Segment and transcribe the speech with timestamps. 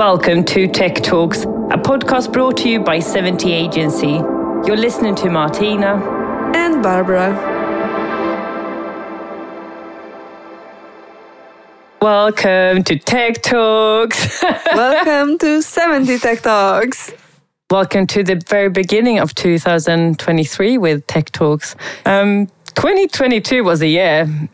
[0.00, 4.06] Welcome to Tech Talks, a podcast brought to you by 70 Agency.
[4.64, 6.00] You're listening to Martyna
[6.56, 7.34] and Barbara.
[12.00, 14.42] Welcome to Tech Talks.
[14.74, 17.12] Welcome to 70 Tech Talks.
[17.70, 21.76] Welcome to the very beginning of 2023 with Tech Talks.
[22.06, 24.48] Um, 2022 was a year.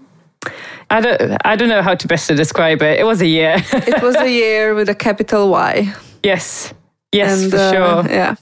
[0.90, 3.00] I don't, I don't know how to best to describe it.
[3.00, 3.56] It was a year.
[3.72, 5.92] it was a year with a capital Y.
[6.22, 6.72] Yes,
[7.12, 8.12] yes, and, for uh, sure.
[8.12, 8.36] Yeah,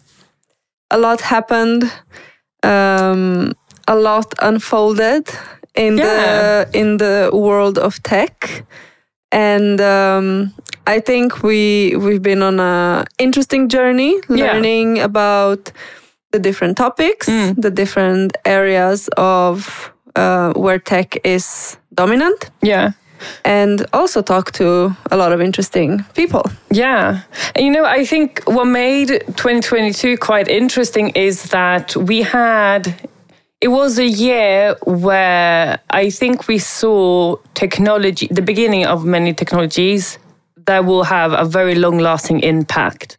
[0.91, 1.91] a lot happened.
[2.63, 3.53] Um,
[3.87, 5.29] a lot unfolded
[5.75, 6.05] in yeah.
[6.05, 8.65] the in the world of tech,
[9.33, 10.55] and um,
[10.87, 15.05] I think we we've been on a interesting journey, learning yeah.
[15.05, 15.73] about
[16.33, 17.55] the different topics, mm.
[17.61, 22.51] the different areas of uh, where tech is dominant.
[22.63, 22.93] Yeah.
[23.45, 26.43] And also talk to a lot of interesting people.
[26.71, 27.23] Yeah.
[27.55, 32.95] And you know, I think what made 2022 quite interesting is that we had
[33.61, 40.19] it was a year where I think we saw technology, the beginning of many technologies
[40.67, 43.17] that will have a very long lasting impact.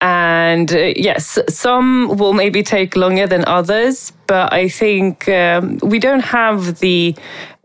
[0.00, 6.00] And uh, yes, some will maybe take longer than others, but I think um, we
[6.00, 7.14] don't have the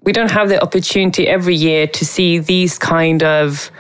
[0.06, 3.72] we don't have the opportunity every year to see these kind of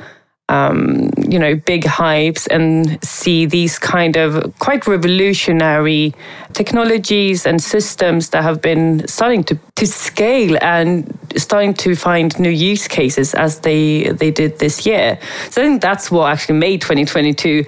[0.47, 6.13] um, you know big hypes and see these kind of quite revolutionary
[6.53, 12.49] technologies and systems that have been starting to, to scale and starting to find new
[12.49, 15.17] use cases as they they did this year.
[15.49, 17.65] So I think that's what actually made 2022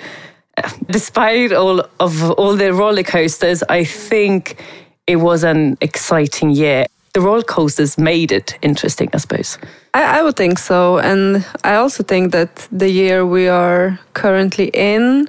[0.90, 4.64] despite all of all the roller coasters, I think
[5.06, 6.88] it was an exciting year.
[7.14, 9.58] The roller coasters made it interesting, I suppose.
[9.94, 11.00] I, I would think so.
[11.00, 15.28] And I also think that the year we are currently in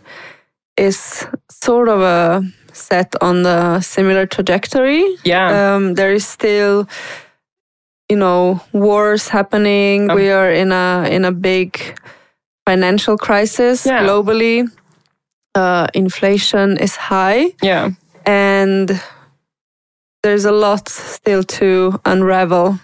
[0.76, 5.04] is sort of a set on the similar trajectory.
[5.24, 5.74] Yeah.
[5.74, 6.88] Um, there is still
[8.08, 11.98] you know wars happening um, we are in a in a big
[12.64, 14.02] financial crisis yeah.
[14.02, 14.66] globally
[15.54, 17.52] uh, inflation is high.
[17.62, 17.90] Yeah.
[18.24, 19.00] And
[20.22, 22.78] there's a lot still to unravel.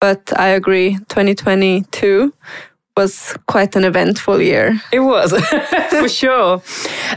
[0.00, 2.32] But I agree, 2022
[2.96, 4.80] was quite an eventful year.
[4.90, 5.32] It was,
[5.90, 6.62] for sure.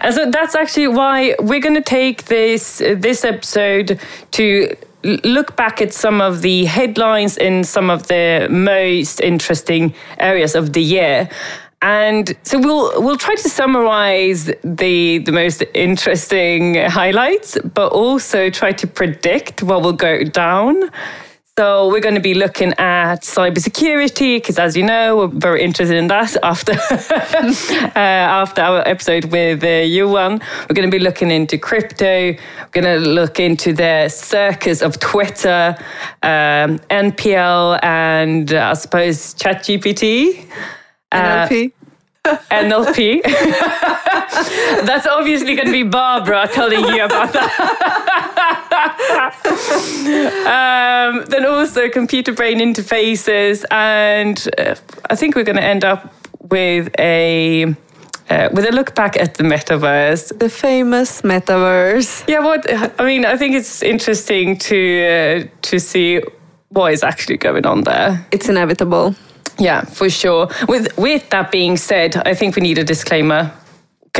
[0.02, 4.00] And so that's actually why we're going to take this this episode
[4.32, 10.56] to look back at some of the headlines in some of the most interesting areas
[10.56, 11.30] of the year
[11.82, 18.74] and so we'll we'll try to summarize the the most interesting highlights, but also try
[18.74, 20.90] to predict what will go down.
[21.58, 25.98] So we're going to be looking at cybersecurity because, as you know, we're very interested
[25.98, 30.40] in that after uh, after our episode with uh, Johan.
[30.70, 32.32] We're going to be looking into crypto.
[32.32, 32.38] We're
[32.72, 35.76] going to look into the circus of Twitter,
[36.24, 40.48] um, NPL, and uh, I suppose ChatGPT.
[41.12, 41.72] NLP.
[42.26, 43.24] Uh, NLP.
[44.86, 47.50] That's obviously going to be Barbara telling you about that.
[50.46, 54.76] um, then also computer brain interfaces, and uh,
[55.10, 57.76] I think we're going to end up with a.
[58.30, 62.24] Uh, with a look back at the metaverse, the famous metaverse.
[62.28, 62.64] Yeah, what
[63.02, 66.22] I mean, I think it's interesting to uh, to see
[66.68, 68.24] what is actually going on there.
[68.32, 69.16] It's inevitable.
[69.60, 70.48] Yeah, for sure.
[70.68, 73.52] With with that being said, I think we need a disclaimer.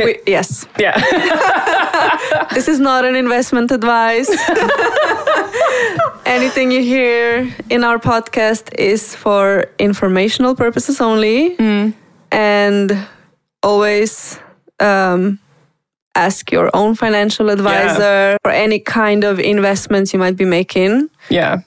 [0.04, 0.66] We, yes.
[0.78, 0.98] Yeah.
[2.54, 4.30] this is not an investment advice.
[6.26, 11.56] Anything you hear in our podcast is for informational purposes only.
[11.56, 11.94] Mm.
[12.32, 13.06] And
[13.62, 14.38] always
[14.78, 15.38] um,
[16.14, 18.36] ask your own financial advisor yeah.
[18.42, 21.10] for any kind of investments you might be making.
[21.28, 21.62] Yeah.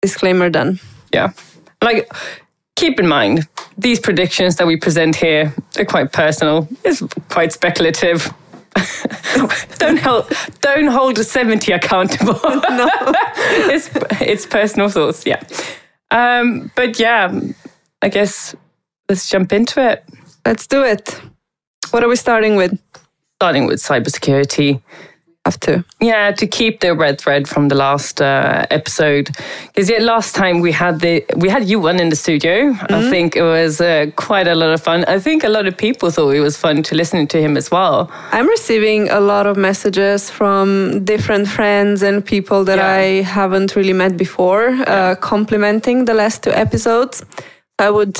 [0.00, 0.80] Disclaimer done.
[1.12, 1.32] Yeah.
[1.82, 2.10] Like
[2.82, 3.46] keep in mind,
[3.78, 6.66] these predictions that we present here are quite personal.
[6.84, 8.28] It's quite speculative.
[9.78, 10.24] don't hold
[10.60, 12.32] don't hold a 70 accountable.
[12.42, 12.88] no.
[13.74, 13.88] it's
[14.20, 15.40] it's personal thoughts, yeah.
[16.10, 17.40] Um, but yeah,
[18.00, 18.56] I guess
[19.08, 20.04] let's jump into it.
[20.44, 21.20] Let's do it.
[21.92, 22.72] What are we starting with?
[23.36, 24.80] Starting with cybersecurity
[25.44, 25.84] have to.
[26.00, 29.30] Yeah, to keep the red thread from the last uh, episode,
[29.66, 32.72] because yeah, last time we had the we had Johan in the studio.
[32.72, 32.94] Mm-hmm.
[32.94, 35.04] I think it was uh, quite a lot of fun.
[35.06, 37.70] I think a lot of people thought it was fun to listen to him as
[37.70, 38.10] well.
[38.30, 42.92] I'm receiving a lot of messages from different friends and people that yeah.
[42.92, 44.94] I haven't really met before, uh, yeah.
[44.94, 47.24] uh, complimenting the last two episodes.
[47.78, 48.16] I would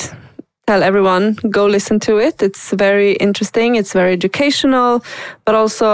[0.73, 2.41] tell everyone go listen to it.
[2.41, 3.75] It's very interesting.
[3.75, 5.03] It's very educational,
[5.45, 5.87] but also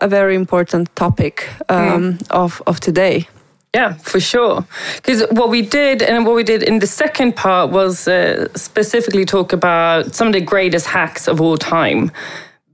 [0.00, 1.34] a very important topic
[1.68, 2.30] um, mm.
[2.30, 3.28] of of today.
[3.74, 4.64] Yeah, for sure.
[4.96, 9.24] Because what we did, and what we did in the second part was uh, specifically
[9.24, 12.10] talk about some of the greatest hacks of all time.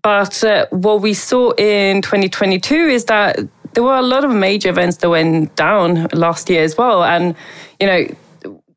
[0.03, 3.39] But uh, what we saw in 2022 is that
[3.75, 7.05] there were a lot of major events that went down last year as well.
[7.05, 7.35] And,
[7.79, 8.07] you know,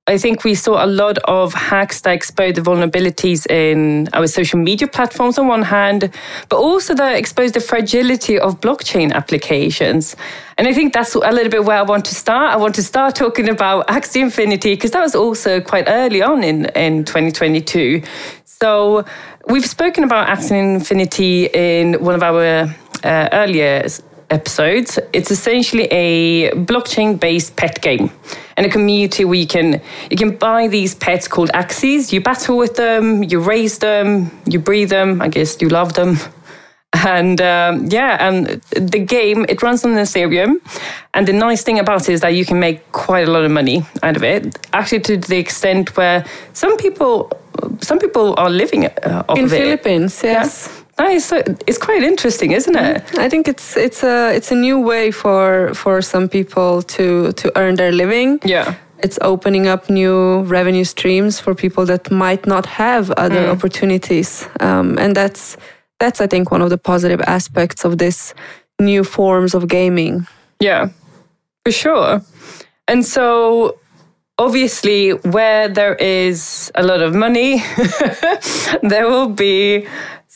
[0.08, 4.58] I think we saw a lot of hacks that exposed the vulnerabilities in our social
[4.58, 6.10] media platforms on one hand,
[6.50, 10.16] but also that exposed the fragility of blockchain applications.
[10.58, 12.52] And I think that's a little bit where I want to start.
[12.52, 16.44] I want to start talking about Axie Infinity because that was also quite early on
[16.44, 18.02] in, in 2022.
[18.46, 19.06] So
[19.50, 23.88] we've spoken about Axie Infinity in one of our uh, earlier
[24.32, 24.98] episodes.
[25.14, 28.10] It's essentially a blockchain-based pet game
[28.58, 32.12] and a community where you can you can buy these pets called Axies.
[32.12, 35.22] You battle with them, you raise them, you breed them.
[35.22, 36.18] I guess you love them.
[36.94, 40.60] And um, yeah, and the game it runs on Ethereum,
[41.14, 43.52] and the nice thing about it is that you can make quite a lot of
[43.52, 44.58] money out of it.
[44.74, 47.32] Actually, to the extent where some people
[47.80, 50.22] some people are living uh, in Philippines.
[50.24, 50.68] Yes.
[50.68, 51.32] Yeah Nice.
[51.68, 53.02] It's quite interesting, isn't it?
[53.18, 57.52] I think it's it's a it's a new way for for some people to to
[57.56, 58.40] earn their living.
[58.46, 58.76] Yeah.
[59.04, 63.52] It's opening up new revenue streams for people that might not have other mm.
[63.52, 65.58] opportunities, um, and that's
[66.00, 68.36] that's I think one of the positive aspects of this
[68.80, 70.28] new forms of gaming.
[70.60, 70.90] Yeah,
[71.66, 72.22] for sure.
[72.88, 73.80] And so
[74.38, 77.62] obviously where there is a lot of money
[78.82, 79.86] there will be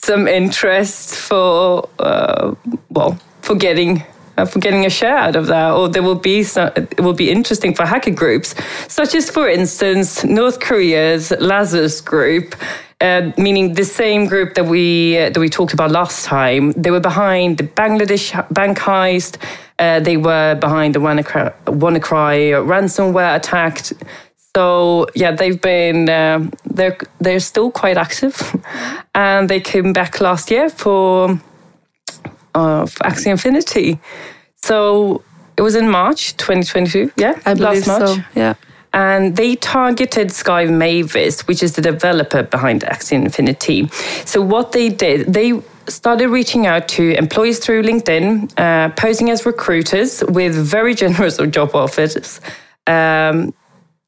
[0.05, 2.53] some interest for uh,
[2.89, 4.03] well for getting
[4.37, 7.13] uh, for getting a share out of that, or there will be some, it will
[7.13, 8.53] be interesting for hacker groups,
[8.87, 12.55] such as, for instance, North Korea's Lazarus group,
[13.01, 16.71] uh, meaning the same group that we uh, that we talked about last time.
[16.73, 19.37] They were behind the Bangladesh bank heist.
[19.79, 23.81] Uh, they were behind the WannaCry, WannaCry ransomware attack.
[24.55, 28.35] So yeah, they've been uh, they're they're still quite active,
[29.13, 31.37] and they came back last year for
[32.53, 33.99] uh, for Axie Infinity.
[34.55, 35.21] So
[35.57, 37.11] it was in March 2022.
[37.17, 38.09] Yeah, I believe last March.
[38.17, 38.23] so.
[38.33, 38.53] Yeah.
[38.93, 43.89] And they targeted Sky Mavis, which is the developer behind Axie Infinity.
[44.23, 49.45] So what they did, they started reaching out to employees through LinkedIn, uh, posing as
[49.45, 52.39] recruiters with very generous job offers.
[52.87, 53.53] Um,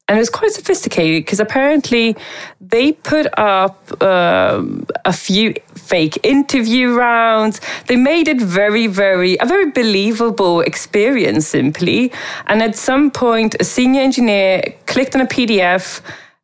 [0.08, 2.16] and it was quite sophisticated because apparently
[2.60, 7.60] they put up um, a few fake interview rounds.
[7.86, 12.10] They made it very, very, a very believable experience simply.
[12.46, 16.00] And at some point, a senior engineer clicked on a PDF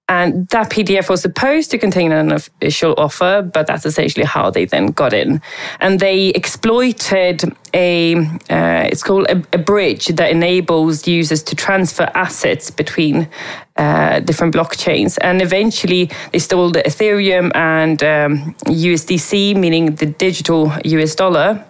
[0.08, 4.66] and that PDF was supposed to contain an official offer, but that's essentially how they
[4.66, 5.40] then got in.
[5.80, 7.42] And they exploited
[7.72, 8.16] a,
[8.50, 13.28] uh, it's called a, a, bridge that enables users to transfer assets between
[13.76, 15.16] uh, different blockchains.
[15.22, 21.64] And eventually they stole the Ethereum and um, USDC, meaning the digital US dollar.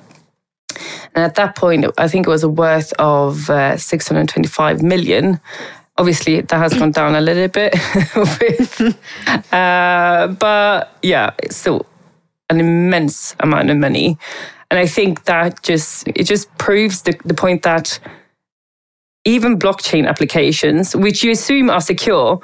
[1.14, 5.40] And at that point, I think it was a worth of uh, 625 million
[5.96, 7.74] obviously that has gone down a little bit
[9.52, 11.86] uh, but yeah it's still
[12.50, 14.18] an immense amount of money.
[14.70, 17.98] And i think that just it just proves the, the point that
[19.24, 22.40] even blockchain applications which you assume are secure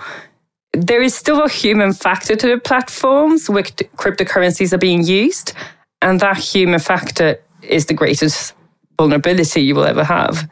[0.72, 5.52] there is still a human factor to the platforms where cryptocurrencies are being used.
[6.02, 8.54] And that human factor is the greatest
[8.96, 10.48] vulnerability you will ever have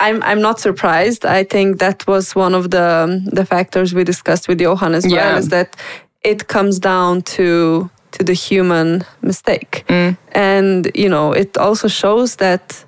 [0.00, 1.24] I'm I'm not surprised.
[1.24, 5.14] I think that was one of the the factors we discussed with Johan as well.
[5.14, 5.38] Yeah.
[5.38, 5.76] Is that
[6.22, 10.16] it comes down to to the human mistake, mm.
[10.32, 12.84] and you know it also shows that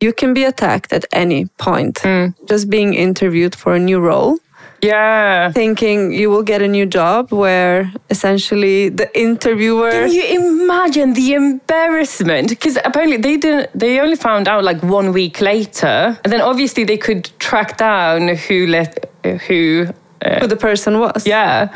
[0.00, 1.96] you can be attacked at any point.
[1.96, 2.34] Mm.
[2.48, 4.38] Just being interviewed for a new role
[4.82, 5.52] yeah.
[5.52, 9.90] Thinking you will get a new job where essentially the interviewer.
[9.90, 12.48] Can you imagine the embarrassment?
[12.48, 16.18] Because apparently they didn't, they only found out like one week later.
[16.22, 19.10] And then obviously they could track down who let,
[19.46, 19.88] who.
[20.24, 21.26] Uh, who the person was.
[21.26, 21.68] Yeah.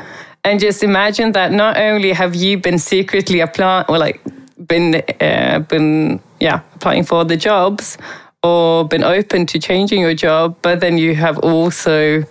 [0.44, 4.20] And just imagine that not only have you been secretly applying, or like
[4.66, 7.96] been, uh, been, yeah, applying for the jobs
[8.42, 12.24] or been open to changing your job, but then you have also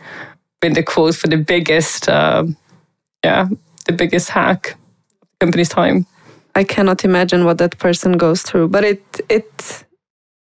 [0.62, 2.56] been the cause for the biggest, um,
[3.24, 3.48] yeah,
[3.86, 4.72] the biggest hack
[5.22, 6.06] of the company's time.
[6.56, 9.84] I cannot imagine what that person goes through, but it it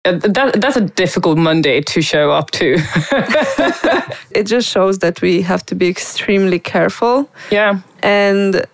[0.03, 2.75] that that's a difficult Monday to show up to.
[4.31, 7.29] it just shows that we have to be extremely careful.
[7.51, 7.79] Yeah.
[8.03, 8.65] and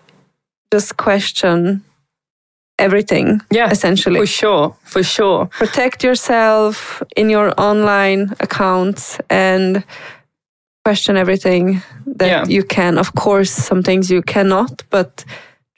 [0.72, 1.84] just question
[2.80, 3.42] everything.
[3.52, 4.20] Yeah, essentially.
[4.20, 5.46] For sure, for sure.
[5.48, 9.84] Protect yourself in your online accounts and
[10.84, 12.46] question everything that yeah.
[12.48, 12.98] you can.
[12.98, 15.26] Of course, some things you cannot, but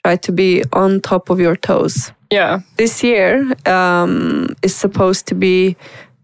[0.04, 2.12] try to be on top of your toes.
[2.30, 2.60] Yeah.
[2.76, 5.76] This year um, is supposed to be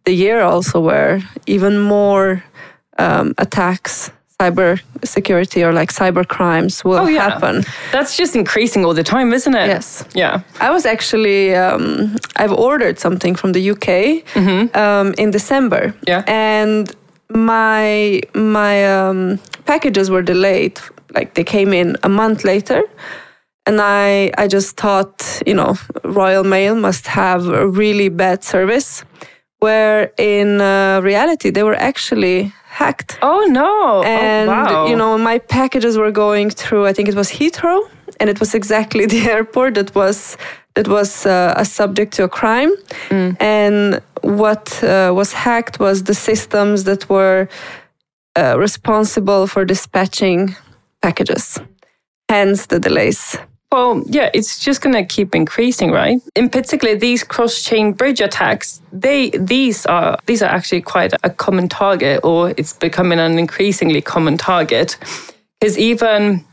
[0.04, 2.42] the year also where even more
[2.98, 4.10] um, attacks
[4.40, 7.28] cyber security or like cyber crimes will oh, yeah.
[7.28, 7.62] happen.
[7.92, 9.66] That's just increasing all the time, isn't it?
[9.66, 10.04] Yes.
[10.14, 10.40] Yeah.
[10.60, 14.76] I was actually um, I've ordered something from the UK mm-hmm.
[14.76, 15.94] um, in December.
[16.08, 16.24] Yeah.
[16.26, 16.94] And
[17.30, 20.80] my my um, packages were delayed.
[21.14, 22.82] Like they came in a month later.
[23.66, 29.04] And I, I just thought, you know, Royal Mail must have a really bad service,
[29.58, 33.18] where in uh, reality, they were actually hacked.
[33.22, 33.98] Oh no!
[33.98, 34.86] Oh, and oh, wow.
[34.86, 36.86] you know, my packages were going through.
[36.86, 37.80] I think it was Heathrow,
[38.18, 40.36] and it was exactly the airport that was
[40.80, 42.72] that was uh, a subject to a crime.
[43.10, 43.36] Mm.
[43.38, 47.48] And what uh, was hacked was the systems that were
[48.34, 50.56] uh, responsible for dispatching
[51.02, 51.58] packages.
[52.30, 53.36] Hence the delays.
[53.72, 56.18] Well, yeah, it's just going to keep increasing, right?
[56.34, 61.68] In particular, these cross-chain bridge attacks, they these are these are actually quite a common
[61.68, 64.96] target, or it's becoming an increasingly common target.
[65.60, 66.44] Because even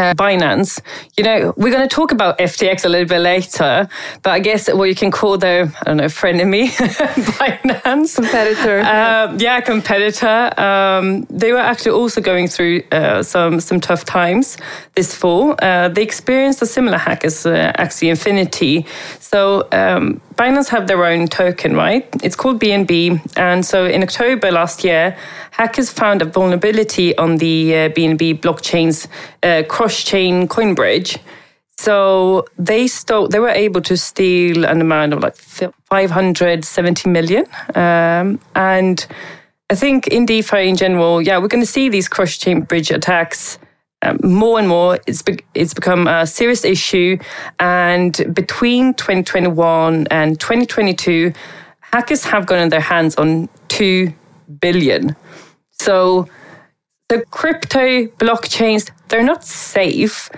[0.00, 0.80] uh, Binance.
[1.16, 3.88] You know, we're going to talk about FTX a little bit later,
[4.22, 6.68] but I guess what you can call their, I don't know, frenemy,
[7.38, 8.16] Binance.
[8.16, 8.80] Competitor.
[8.80, 10.58] Uh, yeah, competitor.
[10.60, 14.56] Um, they were actually also going through uh, some, some tough times
[14.94, 15.54] this fall.
[15.60, 18.86] Uh, they experienced a similar hack as uh, Axie Infinity.
[19.18, 22.08] So um, Binance have their own token, right?
[22.22, 23.20] It's called BNB.
[23.36, 25.14] And so in October last year,
[25.50, 29.06] hackers found a vulnerability on the uh, BNB blockchain's
[29.42, 31.18] uh, cross-chain coin bridge.
[31.76, 33.28] So they stole.
[33.28, 37.44] They were able to steal an amount of like 570 million,
[37.74, 39.06] um, and
[39.68, 43.58] I think in DeFi in general, yeah, we're going to see these cross-chain bridge attacks.
[44.02, 47.18] Um, more and more, it's be- it's become a serious issue,
[47.58, 51.32] and between 2021 and 2022,
[51.80, 54.12] hackers have gotten their hands on two
[54.60, 55.16] billion
[55.80, 56.28] so
[57.08, 60.28] the crypto blockchains, they're not safe.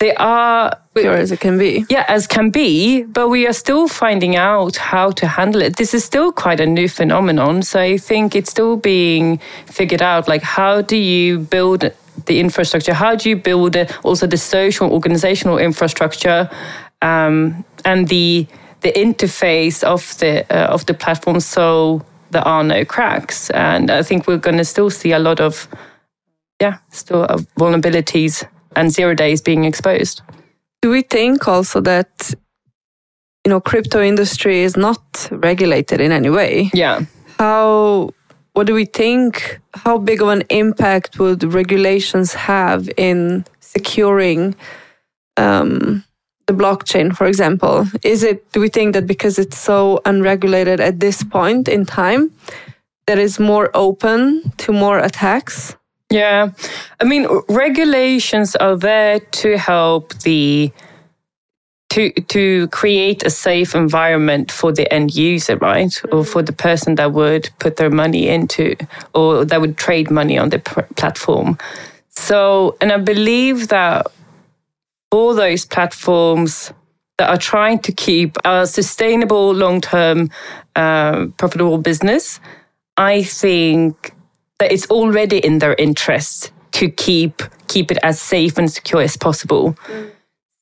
[0.00, 1.86] They are as it can be.
[1.88, 5.76] Yeah, as can be, but we are still finding out how to handle it.
[5.76, 7.62] This is still quite a new phenomenon.
[7.62, 10.28] So I think it's still being figured out.
[10.28, 11.90] Like, how do you build
[12.26, 12.94] the infrastructure?
[12.94, 16.50] How do you build also the social, organizational infrastructure,
[17.00, 18.46] um, and the
[18.80, 22.02] the interface of the uh, of the platform so
[22.32, 23.50] there are no cracks.
[23.50, 25.68] And I think we're going to still see a lot of,
[26.60, 27.26] yeah, still
[27.58, 30.22] vulnerabilities and zero days being exposed.
[30.80, 32.34] Do we think also that,
[33.44, 36.70] you know, crypto industry is not regulated in any way?
[36.74, 37.02] Yeah.
[37.38, 38.10] How,
[38.54, 39.60] what do we think?
[39.74, 44.54] How big of an impact would regulations have in securing
[45.36, 46.04] um,
[46.46, 47.86] the blockchain, for example?
[48.02, 52.30] Is it, do we think that because it's so unregulated at this point in time,
[53.06, 55.74] that is more open to more attacks?
[56.10, 56.50] Yeah.
[57.00, 60.70] I mean, regulations are there to help the
[61.92, 65.94] to to create a safe environment for the end user, right?
[66.10, 68.76] Or for the person that would put their money into
[69.14, 70.58] or that would trade money on the
[70.96, 71.58] platform.
[72.08, 74.06] So, and I believe that
[75.10, 76.72] all those platforms
[77.18, 80.30] that are trying to keep a sustainable, long term,
[80.74, 82.40] uh, profitable business,
[82.96, 84.14] I think
[84.58, 89.16] that it's already in their interest to keep keep it as safe and secure as
[89.18, 89.74] possible.
[89.88, 90.10] Mm.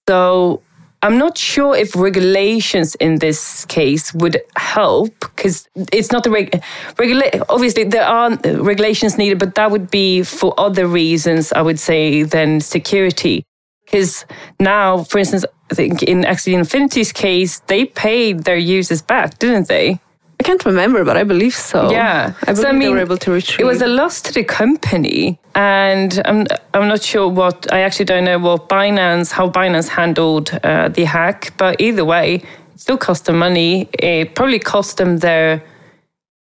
[0.09, 0.63] So
[1.03, 6.63] I'm not sure if regulations in this case would help because it's not the reg-
[6.99, 11.81] regula- Obviously, there are regulations needed, but that would be for other reasons, I would
[11.81, 13.45] say, than security.
[13.87, 14.27] Because
[14.61, 19.69] now, for instance, I think in Axie Infinity's case, they paid their users back, didn't
[19.69, 20.01] they?
[20.41, 21.91] I can't remember, but I believe so.
[21.91, 23.61] Yeah, I believe so, I mean, they were able to retrieve.
[23.61, 28.07] It was a loss to the company, and I'm I'm not sure what I actually
[28.07, 32.97] don't know what Binance how Binance handled uh, the hack, but either way, it still
[32.97, 33.91] cost them money.
[33.93, 35.63] It probably cost them their,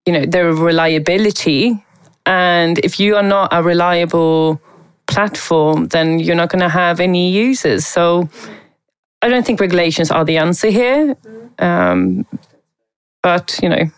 [0.06, 1.84] you know, their reliability,
[2.24, 4.58] and if you are not a reliable
[5.06, 7.86] platform, then you're not going to have any users.
[7.86, 8.30] So
[9.20, 11.14] I don't think regulations are the answer here.
[11.58, 12.24] Um,
[13.22, 13.90] but, you know,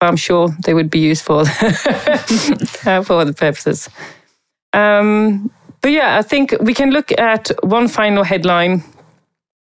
[0.00, 3.88] I'm sure they would be useful uh, for other purposes.
[4.72, 8.82] Um, but yeah, I think we can look at one final headline.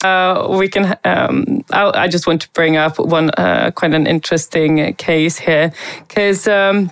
[0.03, 0.97] Uh, we can.
[1.05, 5.73] Um, I, I, just want to bring up one uh, quite an interesting case here
[6.07, 6.49] because.
[6.49, 6.91] Um,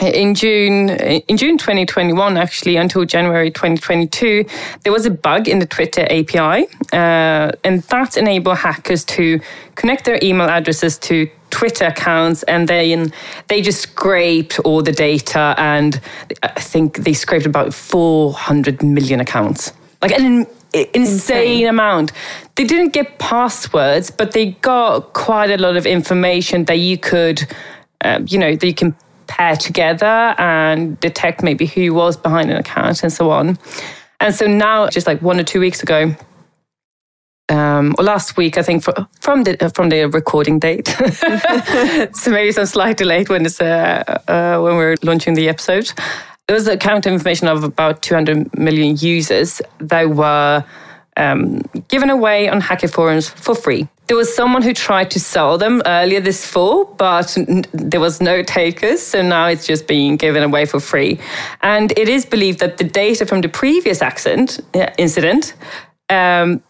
[0.00, 4.44] in June in June 2021 actually until January 2022
[4.82, 9.40] there was a bug in the Twitter API uh, and that enabled hackers to
[9.74, 13.12] connect their email addresses to Twitter accounts and then
[13.48, 16.00] they just scraped all the data and
[16.42, 19.72] I think they scraped about 400 million accounts.
[20.02, 21.66] Like an insane, insane.
[21.68, 22.12] amount.
[22.56, 27.46] They didn't get passwords but they got quite a lot of information that you could
[28.00, 28.94] uh, you know that you can
[29.26, 33.58] pair together and detect maybe who was behind an account and so on.
[34.20, 36.14] And so now, just like one or two weeks ago,
[37.50, 38.84] um, or last week, I think,
[39.20, 40.88] from the from the recording date.
[42.14, 45.92] so maybe some slight delay when it's uh, uh, when we're launching the episode.
[46.46, 50.62] There was account information of about 200 million users They were
[51.16, 53.88] um, given away on hacker forums for free.
[54.06, 58.20] There was someone who tried to sell them earlier this fall, but n- there was
[58.20, 59.00] no takers.
[59.00, 61.18] So now it's just being given away for free.
[61.62, 65.54] And it is believed that the data from the previous accident, uh, incident,
[66.10, 66.62] um,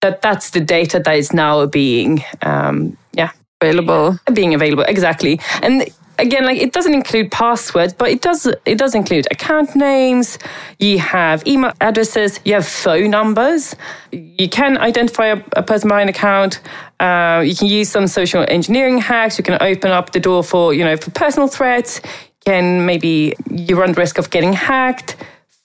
[0.00, 4.18] that that's the data that is now being, um, yeah, available.
[4.32, 5.40] Being available, exactly.
[5.62, 10.38] And again like it doesn't include passwords but it does it does include account names.
[10.78, 12.40] You have email addresses.
[12.44, 13.74] You have phone numbers.
[14.12, 16.60] You can identify a, a person by an account.
[17.00, 19.38] Uh, you can use some social engineering hacks.
[19.38, 22.00] You can open up the door for you know for personal threats.
[22.44, 25.16] Can maybe you run the risk of getting hacked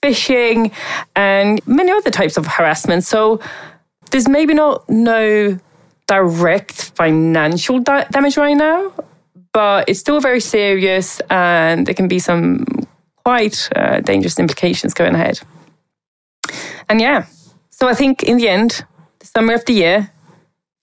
[0.02, 0.72] phishing
[1.16, 3.04] and many other types of harassment.
[3.04, 3.42] So
[4.12, 5.60] there's maybe not no
[6.08, 8.94] direct financial da- damage right now
[9.54, 12.66] but it's still very serious and there can be some
[13.24, 15.40] quite uh, dangerous implications going ahead.
[16.88, 17.26] And yeah,
[17.70, 18.86] so I think in the end,
[19.20, 20.12] the summer of the year,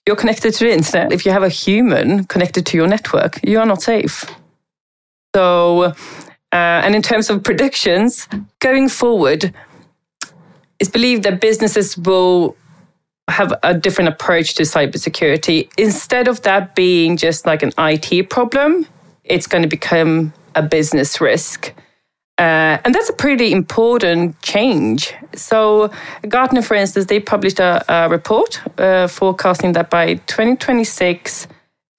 [0.05, 1.11] you're connected to the internet.
[1.11, 4.25] If you have a human connected to your network, you are not safe.
[5.35, 5.93] So,
[6.53, 8.27] uh, and in terms of predictions,
[8.59, 9.53] going forward,
[10.79, 12.55] it's believed that businesses will
[13.27, 15.69] have a different approach to cybersecurity.
[15.77, 18.85] Instead of that being just like an IT problem,
[19.23, 21.73] it's going to become a business risk.
[22.39, 25.13] Uh, and that's a pretty important change.
[25.33, 25.89] So,
[26.27, 31.47] Gartner, for instance, they published a, a report uh, forecasting that by 2026,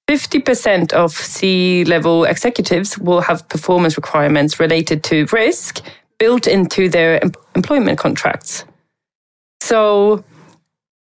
[0.09, 5.83] 50% of C level executives will have performance requirements related to risk
[6.19, 8.65] built into their em- employment contracts.
[9.61, 10.25] So,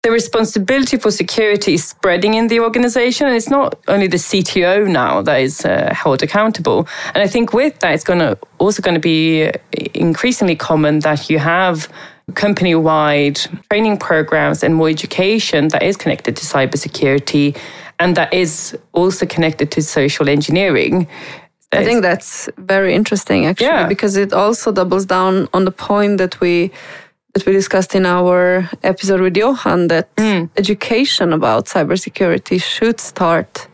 [0.08, 3.28] the responsibility for security is spreading in the organization.
[3.28, 6.88] And it's not only the CTO now that is uh, held accountable.
[7.13, 9.52] And I think with that, it's going to also going to be
[9.93, 11.89] increasingly common that you have
[12.36, 13.39] company wide
[13.70, 17.58] training programs and more education that is connected to cybersecurity
[18.00, 21.06] and that is also connected to social engineering.
[21.74, 23.88] I think that's very interesting actually yeah.
[23.88, 26.72] because it also doubles down on the point that we
[27.38, 30.50] that we discussed in our episode with Johan that mm.
[30.58, 33.67] education about cybersecurity should start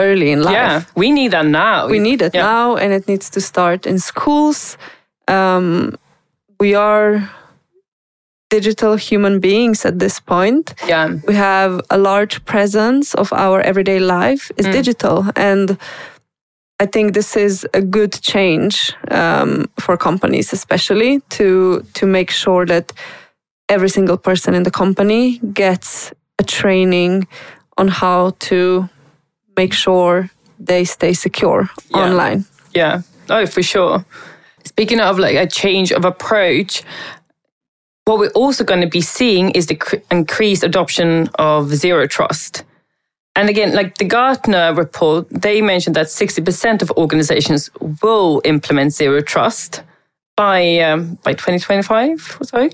[0.00, 0.52] early in life.
[0.52, 1.86] Yeah, we need that now.
[1.86, 2.42] We need it yeah.
[2.42, 4.76] now, and it needs to start in schools.
[5.28, 5.96] Um,
[6.58, 7.30] we are
[8.50, 10.74] digital human beings at this point.
[10.86, 14.72] Yeah, we have a large presence of our everyday life is mm.
[14.72, 15.78] digital, and
[16.80, 22.66] I think this is a good change um, for companies, especially to to make sure
[22.66, 22.92] that
[23.68, 27.26] every single person in the company gets a training
[27.76, 28.88] on how to
[29.56, 32.02] make sure they stay secure yeah.
[32.02, 32.44] online.
[32.74, 33.02] Yeah.
[33.28, 34.04] Oh, for sure.
[34.64, 36.82] Speaking of like a change of approach,
[38.04, 42.64] what we're also going to be seeing is the increased adoption of zero trust.
[43.38, 47.70] And again, like the Gartner report, they mentioned that 60% of organizations
[48.02, 49.84] will implement zero trust
[50.36, 52.68] by um, by 2025 or so.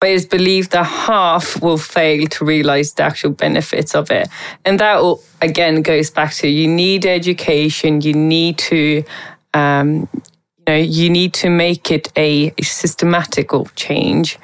[0.00, 4.28] But it's believed that half will fail to realize the actual benefits of it.
[4.64, 9.04] And that again goes back to you need education, you need to
[9.52, 10.08] um,
[10.56, 14.38] you know, you need to make it a systematical change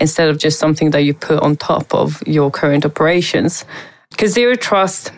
[0.00, 3.66] instead of just something that you put on top of your current operations
[4.10, 5.12] because zero trust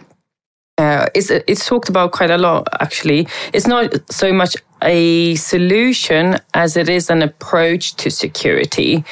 [0.79, 3.27] uh, is it's talked about quite a lot actually.
[3.53, 9.05] It's not so much a solution as it is an approach to security.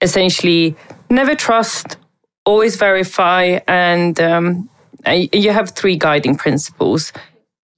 [0.00, 0.76] Essentially
[1.10, 1.96] never trust
[2.44, 4.68] always verify and um,
[5.06, 7.12] you have three guiding principles.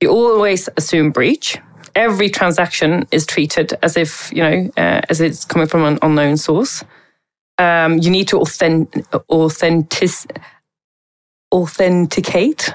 [0.01, 1.59] You always assume breach.
[1.97, 6.37] Every transaction is treated as if you know uh, as it's coming from an unknown
[6.37, 6.85] source.
[7.59, 10.11] Um, you need to authentic, authentic,
[11.53, 12.73] authenticate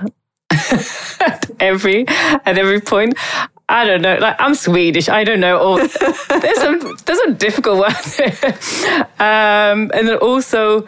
[0.52, 3.16] at every at every point.
[3.68, 4.18] I don't know.
[4.20, 5.10] Like I'm Swedish.
[5.10, 5.58] I don't know.
[5.58, 7.96] Or there's a there's a difficult one.
[9.20, 10.88] um, and then also,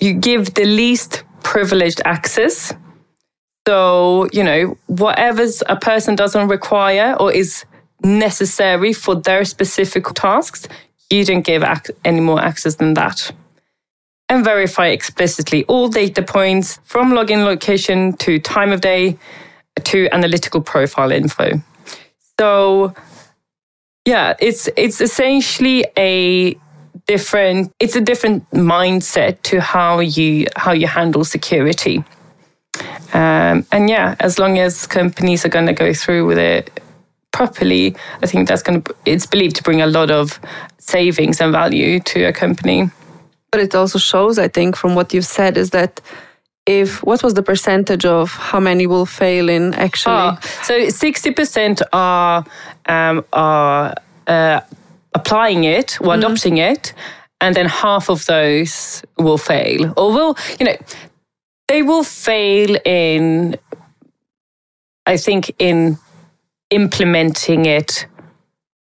[0.00, 2.74] you give the least privileged access.
[3.66, 7.64] So you know whatever a person doesn't require or is
[8.02, 10.66] necessary for their specific tasks,
[11.10, 13.32] you don't give ac- any more access than that.
[14.30, 19.18] And verify explicitly all data points from login location to time of day
[19.84, 21.60] to analytical profile info.
[22.38, 22.94] So
[24.06, 26.56] yeah, it's it's essentially a
[27.06, 32.04] different it's a different mindset to how you how you handle security.
[33.12, 36.80] Um, and yeah, as long as companies are going to go through with it
[37.32, 40.40] properly, I think that's going to it's believed to bring a lot of
[40.78, 42.90] savings and value to a company.
[43.50, 46.00] But it also shows, I think, from what you've said, is that
[46.66, 50.14] if what was the percentage of how many will fail in actually?
[50.14, 52.44] Oh, so sixty percent are
[52.86, 53.94] um, are
[54.26, 54.60] uh,
[55.14, 56.20] applying it or mm-hmm.
[56.20, 56.94] adopting it,
[57.40, 60.76] and then half of those will fail, or will you know
[61.68, 63.56] they will fail in.
[65.06, 65.98] I think in
[66.70, 68.06] implementing it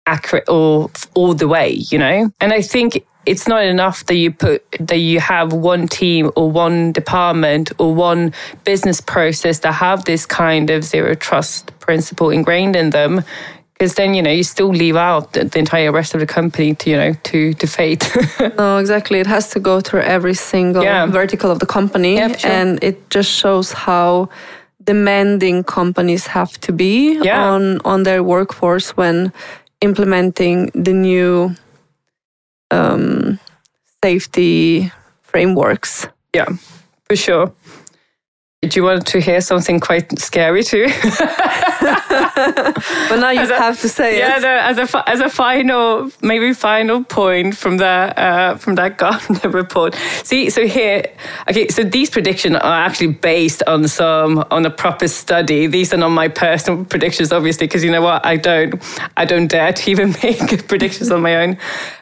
[0.06, 2.32] accurate or all the way, you know.
[2.40, 6.50] And I think it's not enough that you put that you have one team or
[6.50, 8.32] one department or one
[8.64, 13.22] business process that have this kind of zero trust principle ingrained in them
[13.74, 16.74] because then you know you still leave out the, the, entire rest of the company
[16.74, 18.10] to you know to to fate
[18.58, 21.06] no exactly it has to go through every single yeah.
[21.06, 22.50] vertical of the company yeah, sure.
[22.50, 24.28] and it just shows how
[24.84, 27.44] demanding companies have to be yeah.
[27.44, 29.32] on on their workforce when
[29.80, 31.54] implementing the new
[32.70, 33.38] um,
[34.02, 36.06] safety frameworks.
[36.34, 36.48] Yeah,
[37.04, 37.52] for sure.
[38.62, 40.86] Do you want to hear something quite scary too?
[43.08, 44.42] but now you have to say yeah, it.
[44.42, 49.50] Yeah, as a as a final maybe final point from that uh, from that Gartner
[49.50, 49.94] report.
[50.22, 51.04] See, so here,
[51.48, 55.66] okay, so these predictions are actually based on some on a proper study.
[55.66, 58.80] These are not my personal predictions, obviously, because you know what, I don't
[59.16, 61.58] I don't dare to even make predictions on my own.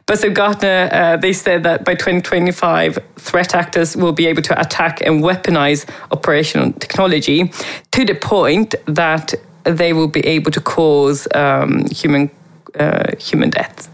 [0.06, 4.60] But so Gartner, uh, they said that by 2025, threat actors will be able to
[4.60, 7.52] attack and weaponize operational technology
[7.90, 9.34] to the point that
[9.66, 12.30] they will be able to cause um, human
[12.78, 13.88] uh, human deaths.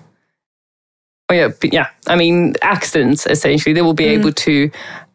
[1.29, 1.89] Oh yeah, yeah.
[2.07, 3.27] I mean accidents.
[3.27, 4.19] Essentially, they will be mm.
[4.19, 4.71] able to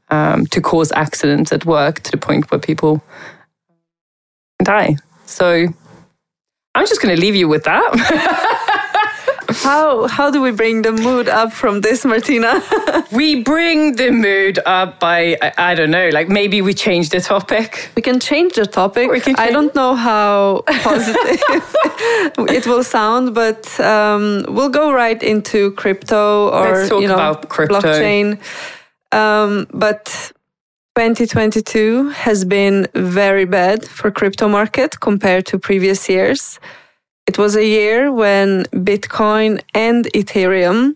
[0.10, 3.04] um, to cause accidents at work to the point where people
[4.63, 4.96] die.
[5.26, 5.67] So
[6.76, 8.54] I'm just going to leave you with that.
[9.63, 12.62] how how do we bring the mood up from this, Martyna?
[13.12, 17.20] we bring the mood up by I, I, don't know, like maybe we change the
[17.20, 17.89] topic.
[17.96, 19.10] We can change the topic.
[19.24, 21.41] Change I don't know how positive
[22.50, 28.39] it will sound, but um, we'll go right into crypto or you know blockchain.
[29.12, 30.32] Um, but
[30.98, 36.60] 2022 has been very bad for crypto market compared to previous years.
[37.28, 40.96] It was a year when Bitcoin and Ethereum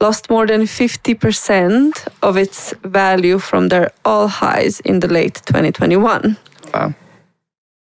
[0.00, 6.36] lost more than 50% of its value from their all highs in the late 2021.
[6.72, 6.94] Wow.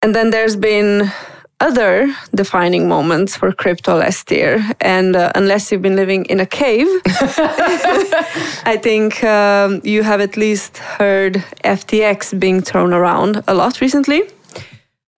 [0.02, 1.12] And then there's been
[1.60, 4.66] other defining moments for crypto last year.
[4.80, 6.88] And uh, unless you've been living in a cave,
[8.66, 14.24] I think um, you have at least heard FTX being thrown around a lot recently.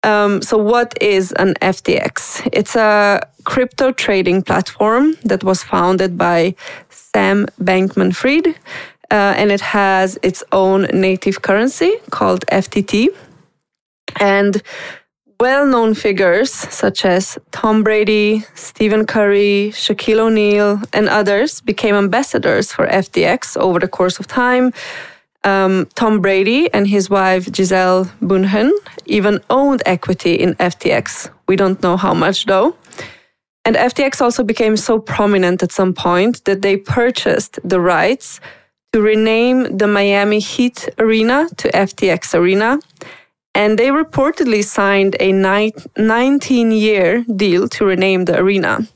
[0.03, 2.49] Um, so, what is an FTX?
[2.51, 6.55] It's a crypto trading platform that was founded by
[6.89, 8.47] Sam Bankman Fried,
[9.11, 13.09] uh, and it has its own native currency called FTT.
[14.19, 14.61] And
[15.39, 22.71] well known figures such as Tom Brady, Stephen Curry, Shaquille O'Neal, and others became ambassadors
[22.71, 24.71] for FTX over the course of time
[25.43, 28.71] um, Tom Brady and his wife Gisele Bündchen
[29.05, 31.29] even owned equity in FTX.
[31.47, 32.75] We don't know how much though.
[33.65, 38.39] And FTX also became so prominent at some point that they purchased the rights
[38.91, 42.79] to rename the Miami Heat Arena to FTX Arena.
[43.53, 48.87] And they reportedly signed a 19 year deal to rename the arena.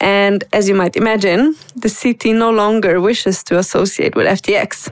[0.00, 4.90] And as you might imagine, the city no longer wishes to associate with FTX.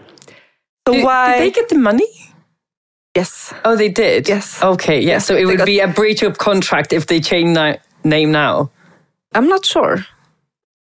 [0.86, 2.08] So did, why did they get the money?
[3.16, 3.52] Yes.
[3.64, 4.28] Oh, they did.
[4.28, 4.62] Yes.
[4.62, 5.00] Okay.
[5.00, 5.18] Yeah.
[5.18, 8.70] so it would be a breach of contract if they change that name now?
[9.34, 10.04] I'm not sure.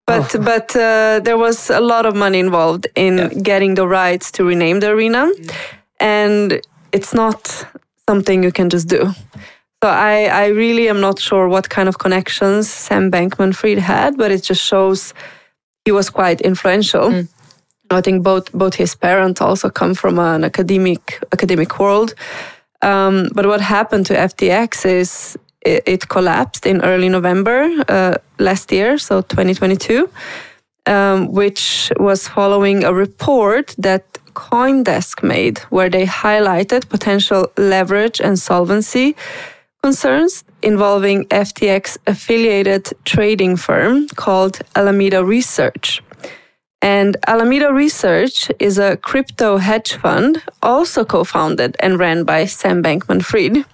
[0.06, 0.42] But oh.
[0.42, 3.28] but uh, there was a lot of money involved in yeah.
[3.28, 5.32] getting the rights to rename the arena,
[5.98, 6.60] and
[6.92, 7.66] it's not
[8.08, 9.12] something you can just do.
[9.82, 14.30] So I, I really am not sure what kind of connections Sam Bankman-Fried had, but
[14.30, 15.12] it just shows
[15.84, 17.10] he was quite influential.
[17.10, 17.28] Mm.
[17.90, 22.14] I think both both his parents also come from an academic academic world.
[22.82, 28.70] Um, but what happened to FTX is it, it collapsed in early November uh, last
[28.72, 30.08] year, so 2022,
[30.86, 38.38] um, which was following a report that CoinDesk made, where they highlighted potential leverage and
[38.38, 39.16] solvency
[39.82, 46.02] concerns involving FTX affiliated trading firm called Alameda Research.
[46.82, 52.82] And Alameda Research is a crypto hedge fund, also co founded and ran by Sam
[52.82, 53.64] Bankman Fried.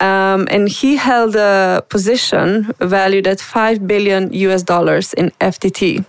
[0.00, 6.04] Um, and he held a position valued at 5 billion US dollars in FTT,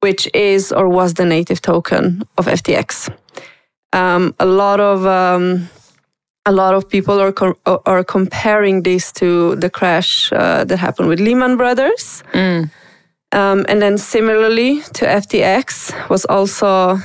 [0.00, 3.10] which is or was the native token of FTX.
[3.92, 5.68] Um, a lot of um,
[6.46, 7.34] a lot of people are
[7.86, 12.22] are comparing this to the crash uh, that happened with Lehman Brothers.
[12.32, 12.70] Mm.
[13.32, 16.96] Um, and then similarly to FTX was also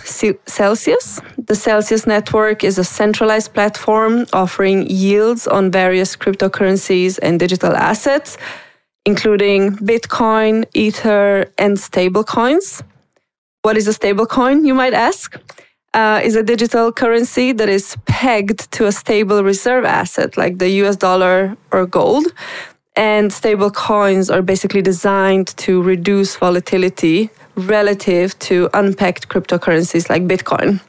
[0.45, 1.19] Celsius.
[1.37, 8.37] The Celsius network is a centralized platform offering yields on various cryptocurrencies and digital assets,
[9.05, 12.81] including Bitcoin, Ether, and stablecoins.
[13.63, 15.37] What is a stablecoin, you might ask?
[15.93, 20.69] Uh, is a digital currency that is pegged to a stable reserve asset like the
[20.81, 22.33] US dollar or gold
[22.95, 30.79] and stable coins are basically designed to reduce volatility relative to unpegged cryptocurrencies like Bitcoin.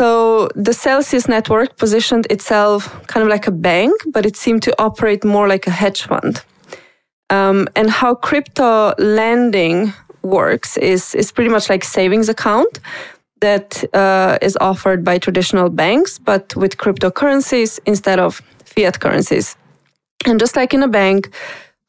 [0.00, 4.74] So the Celsius network positioned itself kind of like a bank, but it seemed to
[4.80, 6.44] operate more like a hedge fund.
[7.30, 12.78] Um, and how crypto lending works is, is pretty much like savings account
[13.40, 19.56] that uh, is offered by traditional banks, but with cryptocurrencies instead of fiat currencies.
[20.26, 21.30] And just like in a bank,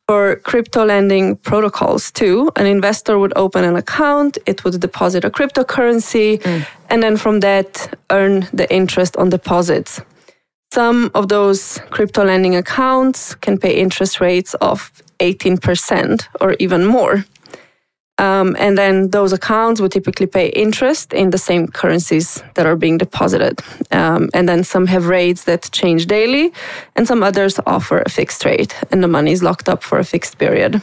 [0.10, 5.30] for crypto lending protocols too, an investor would open an account, it would deposit a
[5.30, 6.66] cryptocurrency, mm.
[6.90, 10.02] and then from that earn the interest on deposits.
[10.74, 17.26] Some of those crypto lending accounts can pay interest rates of 18% or even more.
[18.20, 22.76] Um, and then those accounts would typically pay interest in the same currencies that are
[22.76, 23.62] being deposited.
[23.92, 26.52] Um, and then some have rates that change daily,
[26.96, 30.04] and some others offer a fixed rate, and the money is locked up for a
[30.04, 30.82] fixed period.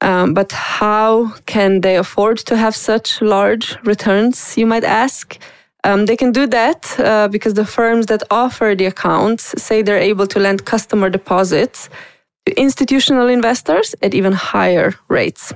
[0.00, 5.38] Um, but how can they afford to have such large returns, you might ask?
[5.82, 10.10] Um, they can do that uh, because the firms that offer the accounts say they're
[10.10, 11.88] able to lend customer deposits
[12.46, 15.54] to institutional investors at even higher rates.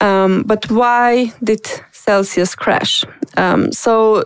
[0.00, 3.04] Um, but why did Celsius crash?
[3.36, 4.24] Um, so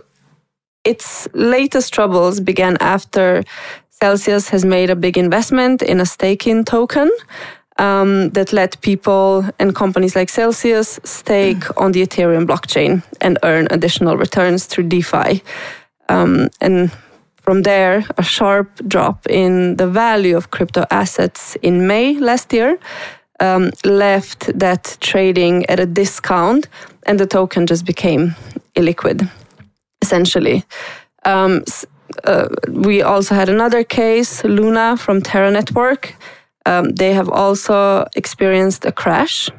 [0.83, 3.43] its latest troubles began after
[3.89, 7.09] Celsius has made a big investment in a staking token
[7.77, 11.81] um, that let people and companies like Celsius stake mm.
[11.81, 15.41] on the Ethereum blockchain and earn additional returns through DeFi.
[16.09, 16.91] Um, and
[17.41, 22.77] from there, a sharp drop in the value of crypto assets in May last year
[23.39, 26.67] um, left that trading at a discount
[27.03, 28.35] and the token just became
[28.75, 29.29] illiquid,
[30.01, 30.63] essentially.
[31.25, 31.63] Um,
[32.23, 36.15] uh, we also had another case, Luna from Terra Network.
[36.65, 39.49] Um, they have also experienced a crash,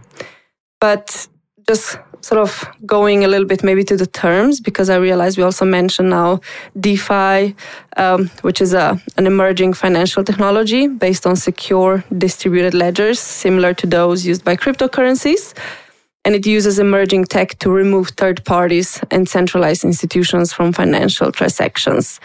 [0.81, 1.29] but
[1.69, 5.43] just sort of going a little bit maybe to the terms because I realize we
[5.43, 6.41] also mentioned now
[6.79, 7.55] DeFi,
[7.97, 13.87] um, which is a, an emerging financial technology based on secure distributed ledgers, similar to
[13.87, 15.55] those used by cryptocurrencies.
[16.25, 22.21] And it uses emerging tech to remove third parties and centralized institutions from financial transactions.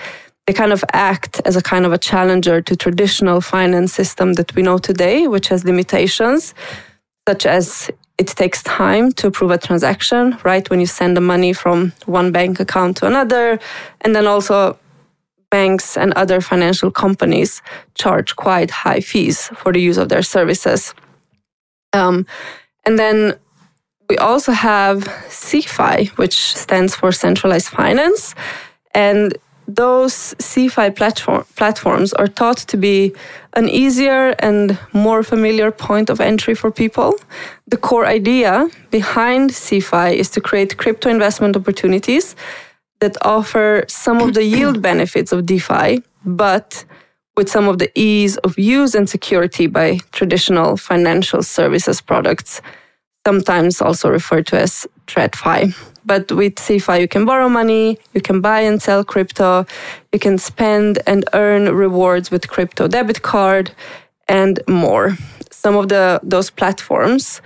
[0.45, 4.53] They kind of act as a kind of a challenger to traditional finance system that
[4.53, 6.53] we know today, which has limitations
[7.27, 10.69] such as it takes time to approve a transaction, right?
[10.69, 13.59] When you send the money from one bank account to another.
[14.01, 14.77] And then also,
[15.51, 17.61] banks and other financial companies
[17.93, 20.93] charge quite high fees for the use of their services.
[21.93, 22.25] Um,
[22.85, 23.37] and then
[24.09, 28.35] we also have CeFi, which stands for centralized finance.
[28.93, 33.13] And those CeFi platform, platforms are thought to be
[33.53, 37.15] an easier and more familiar point of entry for people.
[37.67, 42.35] The core idea behind CeFi is to create crypto investment opportunities
[42.99, 46.85] that offer some of the yield benefits of DeFi, but
[47.35, 52.61] with some of the ease of use and security by traditional financial services products,
[53.25, 55.75] sometimes also referred to as TradFi.
[56.05, 59.65] But with CeFi, you can borrow money, you can buy and sell crypto,
[60.13, 63.71] you can spend and earn rewards with crypto debit card,
[64.27, 65.17] and more.
[65.51, 67.41] Some of the those platforms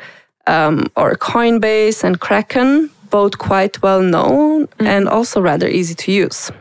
[0.48, 4.86] um, are Coinbase and Kraken, both quite well known mm.
[4.86, 6.52] and also rather easy to use.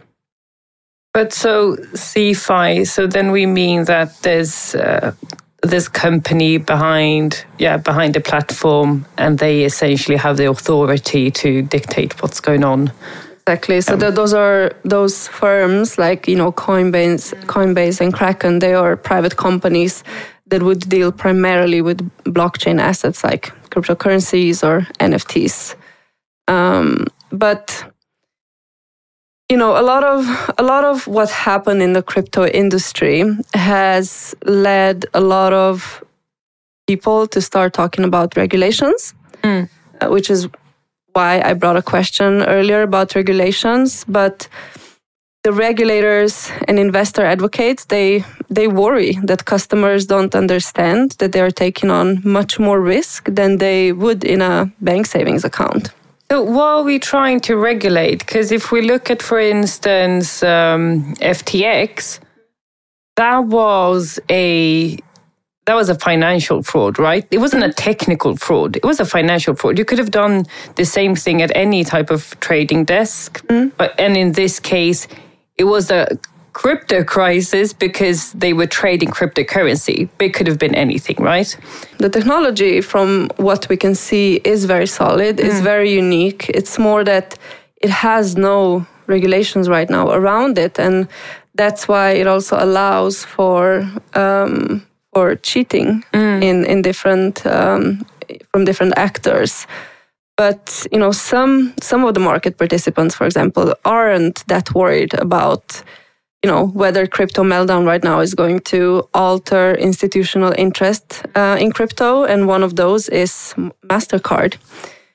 [1.15, 5.13] But so CeFi, so then we mean that there's uh,
[5.63, 12.23] this company behind, yeah, behind the platform, and they essentially have the authority to dictate
[12.23, 12.93] what's going on.
[13.43, 13.81] Exactly.
[13.81, 18.59] So um, the, those are those firms like you know Coinbase, Coinbase and Kraken.
[18.59, 20.05] They are private companies
[20.49, 25.75] that would deal primarily with blockchain assets like cryptocurrencies or NFTs.
[26.47, 27.85] Um, but
[29.51, 30.27] you know a lot of
[30.59, 36.05] a lot of what happened in the crypto industry has led a lot of
[36.87, 39.69] people to start talking about regulations mm.
[40.01, 40.49] uh, which is
[41.13, 44.49] why i brought a question earlier about regulations but
[45.45, 51.51] the regulators and investor advocates they they worry that customers don't understand that they are
[51.51, 55.91] taking on much more risk than they would in a bank savings account
[56.31, 58.19] so what are we trying to regulate?
[58.19, 62.21] Because if we look at, for instance, um, FTX,
[63.17, 64.99] that was a
[65.65, 67.27] that was a financial fraud, right?
[67.31, 68.77] It wasn't a technical fraud.
[68.77, 69.77] It was a financial fraud.
[69.77, 73.71] You could have done the same thing at any type of trading desk, mm.
[73.77, 75.09] but and in this case,
[75.57, 76.09] it was a
[76.59, 80.09] crypto crisis because they were trading cryptocurrency.
[80.19, 81.51] It could have been anything, right?
[81.99, 85.49] The technology, from what we can see, is very solid, mm.
[85.49, 86.43] is very unique.
[86.59, 87.39] It's more that
[87.81, 90.81] it has no regulations right now around it.
[90.81, 91.07] And
[91.55, 93.63] that's why it also allows for
[94.15, 96.43] um, for cheating mm.
[96.43, 98.05] in, in different um,
[98.51, 99.67] from different actors
[100.37, 105.83] but you know some some of the market participants for example aren't that worried about
[106.43, 111.73] you know whether crypto meltdown right now is going to alter institutional interest uh, in
[111.73, 112.25] crypto.
[112.25, 113.55] And one of those is
[113.89, 114.57] mastercard.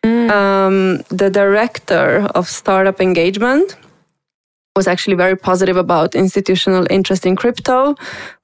[0.04, 0.30] Mm.
[0.30, 3.78] um, the director of startup engagement
[4.76, 7.96] was actually very positive about institutional interest in crypto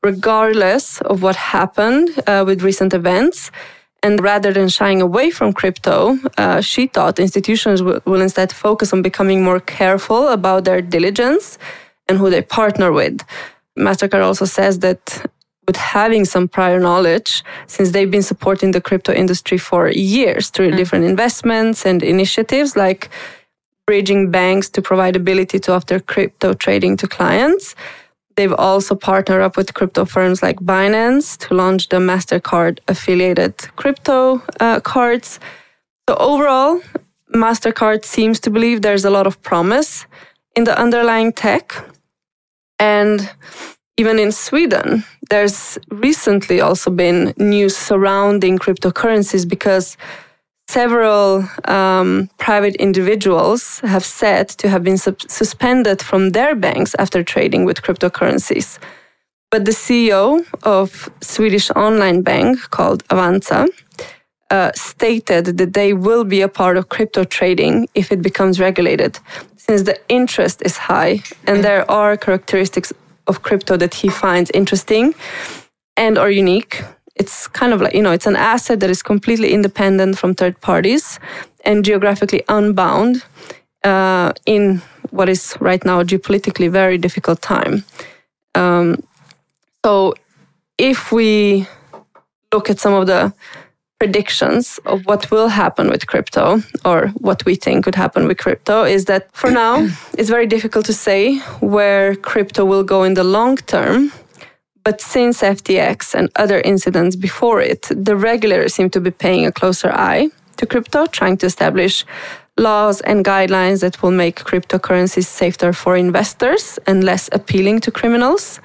[0.01, 3.51] regardless of what happened uh, with recent events.
[4.01, 8.93] And rather than shying away from crypto, uh, she thought institutions will, will instead focus
[8.93, 11.57] on becoming more careful about their diligence
[12.09, 13.23] and who they partner with.
[13.77, 15.31] MasterCard also says that
[15.67, 20.71] with having some prior knowledge, since they've been supporting the crypto industry for years through
[20.71, 20.77] mm.
[20.77, 23.09] different investments and initiatives like
[23.85, 27.75] bridging banks to provide ability to offer crypto trading to clients.
[28.35, 34.41] They've also partnered up with crypto firms like Binance to launch the MasterCard affiliated crypto
[34.59, 35.39] uh, cards.
[36.07, 36.81] So, overall,
[37.35, 40.05] MasterCard seems to believe there's a lot of promise
[40.55, 41.65] in the underlying tech.
[42.79, 43.29] And
[43.97, 49.97] even in Sweden, there's recently also been news surrounding cryptocurrencies because
[50.69, 57.65] several um, private individuals have said to have been suspended from their banks after trading
[57.65, 58.79] with cryptocurrencies.
[59.51, 63.67] But the CEO of Swedish online bank called Avanza
[64.51, 69.19] uh, stated that they will be a part of crypto trading if it becomes regulated
[69.57, 72.91] since the interest is high and there are characteristics
[73.27, 75.13] of crypto that he finds interesting
[75.95, 76.83] and are unique.
[77.15, 80.59] It's kind of like you know it's an asset that is completely independent from third
[80.61, 81.19] parties
[81.65, 83.23] and geographically unbound
[83.83, 84.81] uh, in
[85.11, 87.83] what is right now a geopolitically very difficult time.
[88.55, 89.03] Um,
[89.85, 90.13] so
[90.77, 91.67] if we
[92.53, 93.33] look at some of the
[93.99, 98.83] predictions of what will happen with crypto or what we think could happen with crypto
[98.83, 103.23] is that for now it's very difficult to say where crypto will go in the
[103.23, 104.11] long term.
[104.85, 109.51] But since FTX and other incidents before it, the regulators seem to be paying a
[109.51, 112.05] closer eye to crypto, trying to establish
[112.57, 118.61] laws and guidelines that will make cryptocurrencies safer for investors and less appealing to criminals.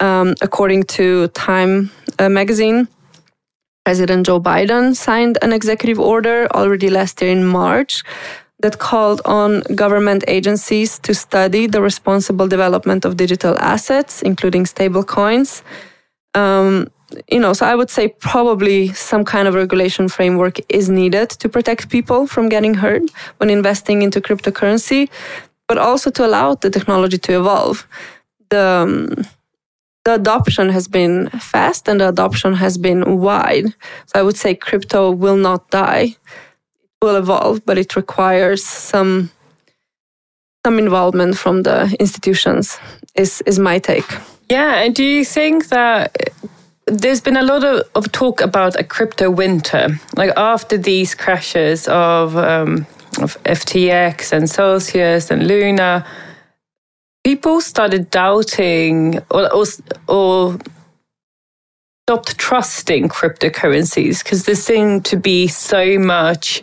[0.00, 2.88] Um, according to Time uh, magazine,
[3.86, 8.02] President Joe Biden signed an executive order already last year in March
[8.58, 15.62] that called on government agencies to study the responsible development of digital assets, including stablecoins.
[16.34, 16.88] Um,
[17.30, 21.48] you know, so I would say probably some kind of regulation framework is needed to
[21.48, 23.04] protect people from getting hurt
[23.36, 25.08] when investing into cryptocurrency,
[25.68, 27.86] but also to allow the technology to evolve.
[28.48, 29.26] The um,
[30.06, 33.66] the adoption has been fast and the adoption has been wide.
[34.06, 36.14] So I would say crypto will not die.
[37.02, 39.30] It will evolve, but it requires some
[40.64, 42.78] some involvement from the institutions
[43.14, 44.10] is is my take.
[44.48, 46.16] Yeah, and do you think that
[46.86, 51.88] there's been a lot of, of talk about a crypto winter, like after these crashes
[51.88, 52.86] of um,
[53.18, 56.04] of FTX and Celsius and Luna,
[57.26, 59.64] people started doubting or or,
[60.06, 60.56] or
[62.04, 66.62] stopped trusting cryptocurrencies because there seemed to be so much.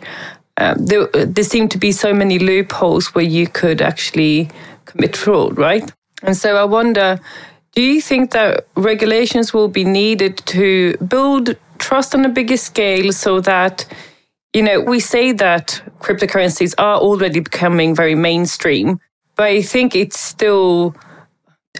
[0.56, 4.48] Um, there, there seemed to be so many loopholes where you could actually
[4.86, 5.92] commit fraud, right?
[6.22, 7.20] And so I wonder
[7.74, 13.12] do you think that regulations will be needed to build trust on a bigger scale
[13.12, 13.84] so that,
[14.54, 19.00] you know, we say that cryptocurrencies are already becoming very mainstream,
[19.36, 20.94] but I think it's still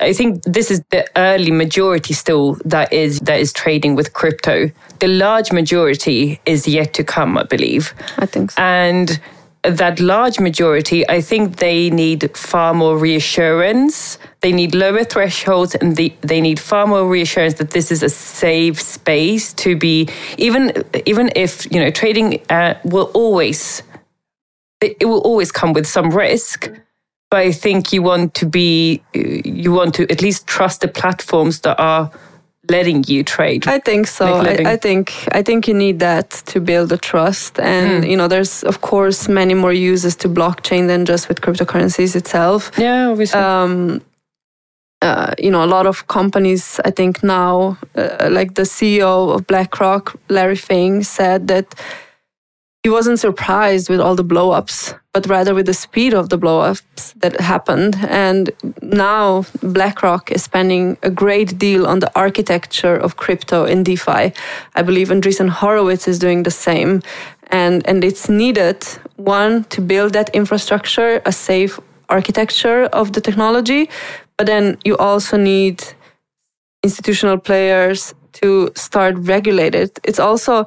[0.01, 4.71] I think this is the early majority still that is that is trading with crypto.
[4.99, 7.95] The large majority is yet to come, I believe.
[8.19, 8.63] I think so.
[8.63, 9.21] And
[9.65, 14.19] that large majority, I think they need far more reassurance.
[14.43, 18.11] They need lower thresholds and they, they need far more reassurance that this is a
[18.11, 20.73] safe space to be, even,
[21.07, 23.83] even if, you know, trading uh, will always,
[24.83, 26.71] it, it will always come with some risk.
[27.35, 31.63] But I think you want to be, you want to at least trust the platforms
[31.63, 32.09] that are
[32.71, 33.67] letting you trade.
[33.67, 34.27] I think so.
[34.27, 37.59] I, I, think i think you need that to build a trust.
[37.59, 38.11] And mm.
[38.11, 42.71] you know there's of course many more uses to blockchain than just with cryptocurrencies itself.
[42.79, 43.41] Yeah obviously.
[43.41, 44.01] Um,
[45.03, 49.47] uh, you know a lot of companies i think now uh, like the ceo of
[49.47, 51.67] blackrock larry fink said that
[52.85, 57.15] he wasn't surprised with all the blowups, but rather with the speed of the blowups
[57.21, 57.97] that happened.
[58.09, 58.51] And
[58.83, 64.33] now BlackRock is spending a great deal on the architecture of crypto in DeFi.
[64.75, 67.01] I believe Andreessen Horowitz is doing the same.
[67.47, 68.85] And, and it's needed,
[69.17, 73.89] one, to build that infrastructure, a safe architecture of the technology,
[74.37, 75.85] but then you also need
[76.83, 80.01] institutional players to start regulate it.
[80.03, 80.67] It's also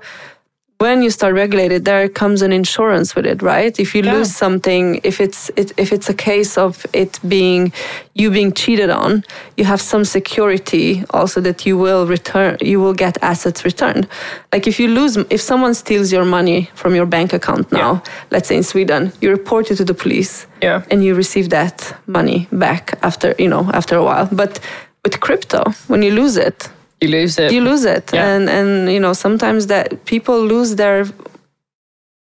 [0.80, 4.14] when you start regulated there comes an insurance with it right if you yeah.
[4.14, 7.72] lose something if it's it, if it's a case of it being
[8.14, 9.24] you being cheated on
[9.58, 14.08] you have some security also that you will return you will get assets returned
[14.54, 18.14] like if you lose if someone steals your money from your bank account now yeah.
[18.32, 20.84] let's say in sweden you report it to the police yeah.
[20.92, 24.60] and you receive that money back after you know after a while but
[25.04, 26.70] with crypto when you lose it
[27.02, 28.28] you lose it you lose it yeah.
[28.28, 31.06] and and you know sometimes that people lose their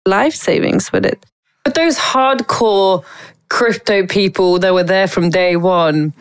[0.05, 1.25] life savings with it
[1.63, 3.03] but those hardcore
[3.49, 6.13] crypto people that were there from day one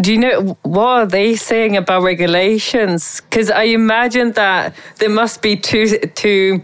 [0.00, 5.42] do you know what are they saying about regulations because i imagine that there must
[5.42, 6.62] be two two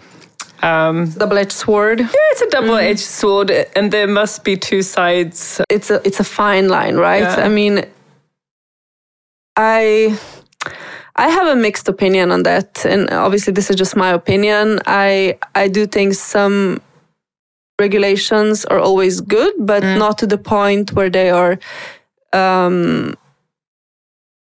[0.63, 2.01] um, double-edged sword.
[2.01, 3.21] Yeah, it's a double-edged mm.
[3.21, 5.61] sword, and there must be two sides.
[5.71, 7.23] It's a it's a fine line, right?
[7.23, 7.45] Yeah.
[7.45, 7.85] I mean,
[9.57, 10.19] I
[11.17, 14.81] I have a mixed opinion on that, and obviously this is just my opinion.
[14.87, 16.81] I I do think some
[17.81, 19.99] regulations are always good, but mm.
[19.99, 21.59] not to the point where they are
[22.33, 23.15] um,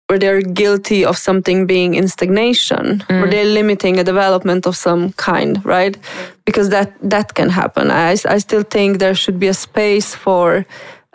[0.08, 3.20] where they're guilty of something being in stagnation, mm.
[3.20, 5.96] where they're limiting a development of some kind, right?
[6.44, 7.90] Because that that can happen.
[7.90, 10.66] I I still think there should be a space for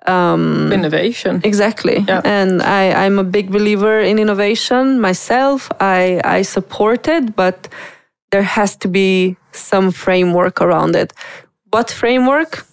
[0.10, 1.41] um, innovation.
[1.43, 2.03] Exactly.
[2.07, 2.22] Yeah.
[2.24, 5.72] And I, I'm a big believer in innovation myself.
[5.80, 7.68] I, I support it, but
[8.32, 11.14] there has to be some framework around it.
[11.72, 12.66] What framework?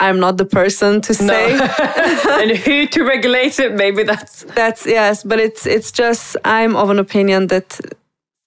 [0.00, 1.56] I'm not the person to say.
[1.56, 1.64] No.
[2.40, 3.74] and who to regulate it?
[3.74, 7.80] Maybe that's that's yes, but it's it's just I'm of an opinion that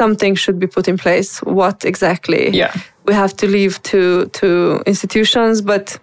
[0.02, 1.42] something should be put in place.
[1.44, 2.50] What exactly?
[2.50, 2.74] Yeah,
[3.06, 5.98] we have to leave to to institutions, but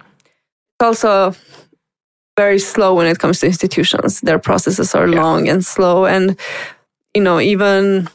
[0.72, 1.34] it's also
[2.36, 4.20] very slow when it comes to institutions.
[4.20, 5.22] Their processes are yeah.
[5.22, 6.36] long and slow, and
[7.14, 8.08] you know even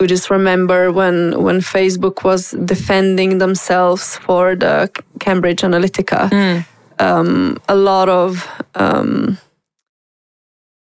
[0.00, 6.28] we just remember when when Facebook was defending themselves for the Cambridge Analytica.
[6.30, 6.66] Mm.
[6.98, 9.38] Um, a lot of um,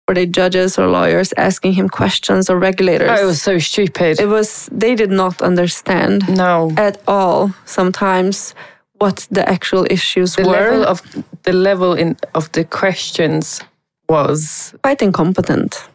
[0.07, 3.09] were they judges or lawyers asking him questions or regulators?
[3.11, 4.19] Oh, it was so stupid.
[4.19, 7.53] It was they did not understand no at all.
[7.65, 8.53] Sometimes
[8.99, 10.51] what the actual issues the were.
[10.51, 11.01] Level of
[11.48, 13.62] the level in of the questions
[14.10, 15.88] was quite incompetent.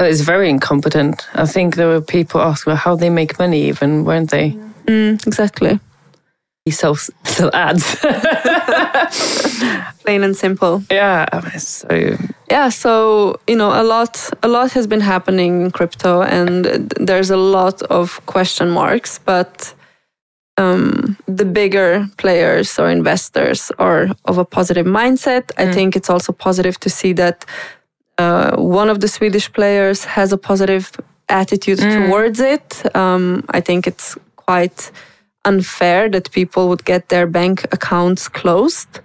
[0.00, 1.26] Uh, it's very incompetent.
[1.34, 4.56] I think there were people asking how they make money, even weren't they?
[4.86, 5.78] Mm, exactly.
[6.64, 7.96] he sells sell ads.
[10.04, 10.82] Plain and simple.
[10.90, 11.26] Yeah.
[11.58, 12.16] So
[12.50, 16.64] yeah, so you know a lot a lot has been happening in crypto, and
[17.06, 19.74] there's a lot of question marks, but.
[20.60, 25.44] Um, the bigger players or investors are of a positive mindset.
[25.46, 25.68] Mm.
[25.68, 27.46] I think it's also positive to see that
[28.18, 30.90] uh, one of the Swedish players has a positive
[31.30, 32.06] attitude mm.
[32.06, 32.94] towards it.
[32.94, 34.90] Um, I think it's quite
[35.44, 39.00] unfair that people would get their bank accounts closed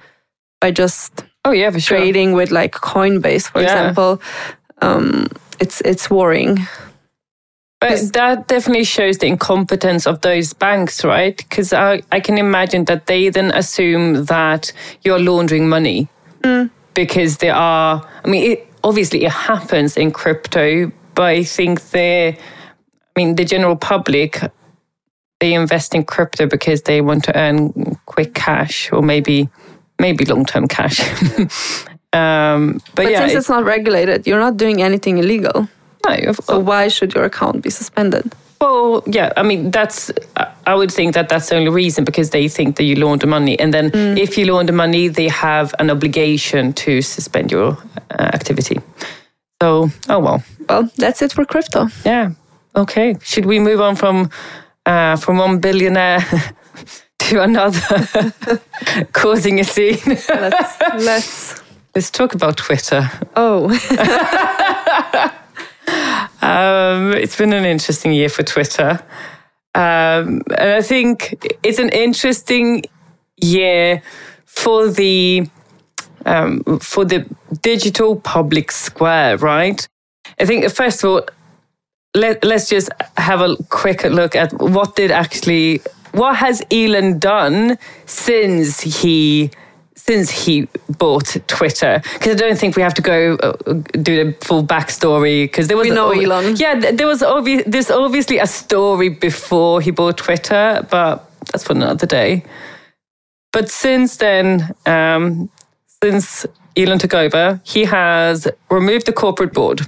[0.60, 1.98] by just oh yeah for sure.
[1.98, 3.68] trading with like Coinbase, for yeah.
[3.68, 4.22] example.
[4.82, 5.28] Um,
[5.60, 6.68] it's it's worrying.
[7.90, 11.38] But that definitely shows the incompetence of those banks, right?
[11.38, 14.72] Because I, I can imagine that they then assume that
[15.04, 16.08] you're laundering money
[16.42, 16.70] mm.
[16.94, 18.08] because there are.
[18.24, 23.44] I mean, it, obviously it happens in crypto, but I think the, I mean, the
[23.44, 24.40] general public,
[25.40, 29.50] they invest in crypto because they want to earn quick cash or maybe,
[30.00, 31.00] maybe long term cash.
[32.14, 35.68] um, but, but yeah, since it's not regulated, you're not doing anything illegal.
[36.08, 38.34] No, so why should your account be suspended?
[38.62, 40.12] Well, yeah, I mean, that's,
[40.66, 43.60] I would think that that's the only reason because they think that you launder money.
[43.60, 44.18] And then mm.
[44.18, 47.78] if you launder money, they have an obligation to suspend your
[48.12, 48.80] uh, activity.
[49.62, 50.44] So, oh well.
[50.70, 51.88] Well, that's it for crypto.
[52.06, 52.32] Yeah.
[52.76, 53.18] Okay.
[53.22, 54.30] Should we move on from
[54.86, 56.20] uh, from one billionaire
[57.20, 57.82] to another,
[59.14, 60.00] causing a scene?
[60.30, 61.62] let's let's
[61.96, 63.10] let's talk about Twitter.
[63.36, 63.70] Oh.
[66.42, 69.00] Um, it's been an interesting year for Twitter.
[69.74, 72.84] Um, and I think it's an interesting
[73.38, 74.02] year
[74.46, 75.48] for the
[76.26, 77.26] um, for the
[77.62, 79.88] digital public square, right?
[80.40, 81.22] I think first of all,
[82.16, 85.82] let, let's just have a quick look at what did actually
[86.14, 89.52] what has Elon done since he
[89.96, 90.68] since he
[90.98, 93.54] bought Twitter because I don't think we have to go uh,
[94.02, 96.56] do the full backstory because there was we know Elon.
[96.58, 101.74] Yeah, there was obvi- there's obviously a story before he bought Twitter, but that's for
[101.74, 102.44] another day.
[103.52, 105.50] But since then, um,
[106.04, 109.82] since Elon took over, he has removed the corporate board.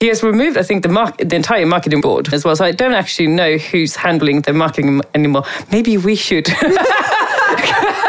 [0.00, 2.56] He has removed, I think, the market, the entire marketing board as well.
[2.56, 5.44] So I don't actually know who's handling the marketing anymore.
[5.70, 6.48] Maybe we should.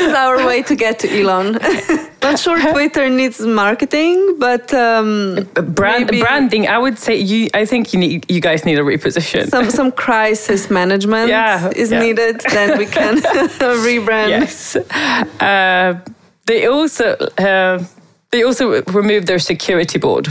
[0.00, 1.52] this is our way to get to Elon.
[2.22, 6.68] Not sure Twitter needs marketing, but um, Brand, branding.
[6.68, 7.48] I would say you.
[7.54, 8.30] I think you need.
[8.30, 9.48] You guys need a reposition.
[9.48, 12.00] Some some crisis management yeah, is yeah.
[12.00, 12.40] needed.
[12.52, 13.16] Then we can
[13.86, 14.28] rebrand.
[14.28, 14.76] Yes.
[15.40, 16.00] Uh,
[16.46, 17.84] they also uh,
[18.30, 20.28] they also removed their security board.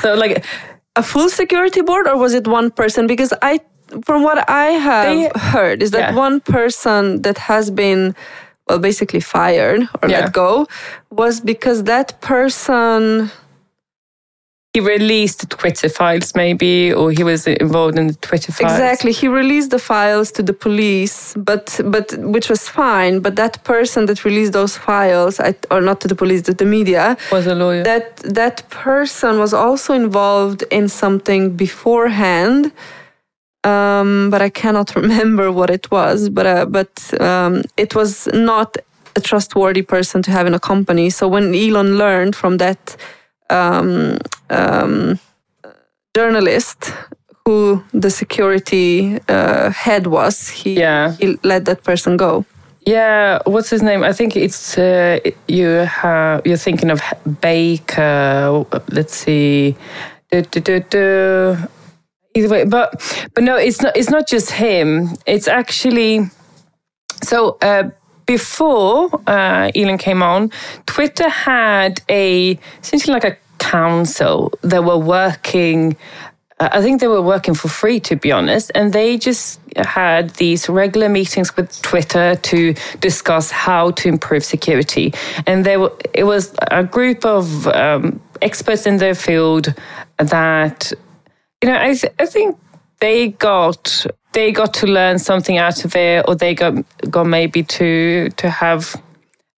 [0.00, 0.44] So like
[0.96, 3.06] a full security board, or was it one person?
[3.06, 3.60] Because I
[4.04, 6.14] from what I have they, heard, is that yeah.
[6.14, 8.14] one person that has been
[8.70, 10.20] well basically fired or yeah.
[10.20, 10.66] let go
[11.10, 13.30] was because that person
[14.72, 18.70] he released Twitter files, maybe, or he was involved in the Twitter files.
[18.70, 23.18] Exactly, he released the files to the police, but but which was fine.
[23.18, 25.40] But that person that released those files,
[25.72, 27.82] or not to the police, to the media, was a lawyer.
[27.82, 32.70] That that person was also involved in something beforehand
[33.64, 36.28] um, but I cannot remember what it was.
[36.28, 38.76] But uh, but um, it was not
[39.16, 41.10] a trustworthy person to have in a company.
[41.10, 42.96] So when Elon learned from that
[43.50, 44.18] um,
[44.50, 45.18] um
[46.14, 46.92] journalist
[47.44, 51.12] who the security uh, head was, he, yeah.
[51.12, 52.44] he let that person go.
[52.86, 54.02] Yeah, what's his name?
[54.02, 57.00] I think it's uh, you have you're thinking of
[57.40, 58.64] Baker.
[58.88, 59.76] Let's see.
[60.30, 61.56] Du, du, du,
[62.34, 63.00] either way but
[63.34, 66.30] but no it's not it's not just him it's actually
[67.22, 67.90] so uh,
[68.26, 70.50] before uh, Elon came on,
[70.86, 75.96] Twitter had a essentially like a council that were working.
[76.60, 80.30] Uh, I think they were working for free, to be honest, and they just had
[80.42, 85.12] these regular meetings with Twitter to discuss how to improve security.
[85.46, 89.74] And there, were, it was a group of um, experts in their field
[90.18, 90.92] that
[91.62, 92.58] you know, I, th- I think
[93.00, 96.74] they got they got to learn something out of it, or they got
[97.10, 99.00] got maybe to to have.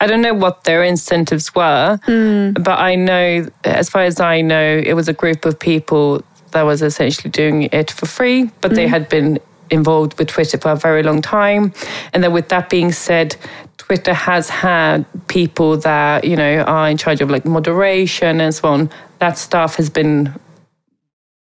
[0.00, 2.64] I don't know what their incentives were, mm.
[2.64, 6.62] but I know, as far as I know, it was a group of people that
[6.62, 8.74] was essentially doing it for free, but mm.
[8.74, 8.90] they hmm.
[8.90, 9.38] had been
[9.70, 11.72] involved with Twitter for a very long time.
[12.12, 13.36] And then, with that being said,
[13.78, 18.68] Twitter has had people that you know are in charge of like moderation and so
[18.68, 18.90] on.
[19.20, 20.34] That stuff has been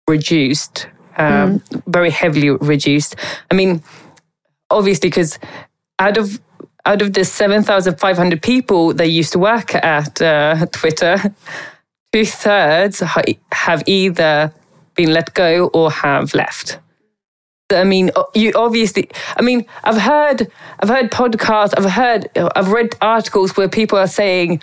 [0.09, 1.83] reduced, um, mm.
[1.87, 3.17] very heavily reduced.
[3.51, 3.83] I mean,
[4.71, 5.39] obviously because
[5.99, 6.41] out of
[6.85, 11.17] out of the 7,500 people that used to work at uh, Twitter,
[12.13, 13.01] two thirds
[13.53, 14.53] have either
[14.95, 16.79] been let go or have left.
[17.71, 19.11] I mean, you obviously.
[19.37, 20.49] I mean, I've heard,
[20.79, 24.63] I've heard podcasts, I've heard, I've read articles where people are saying,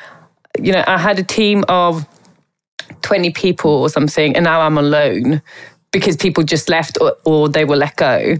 [0.58, 2.08] you know, I had a team of
[3.04, 5.41] twenty people or something, and now I'm alone
[5.91, 8.38] because people just left or, or they were let go.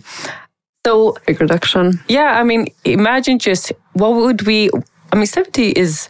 [0.86, 2.02] So big reduction.
[2.10, 4.70] Yeah, I mean, imagine just what would we?
[5.12, 6.10] I mean, seventy is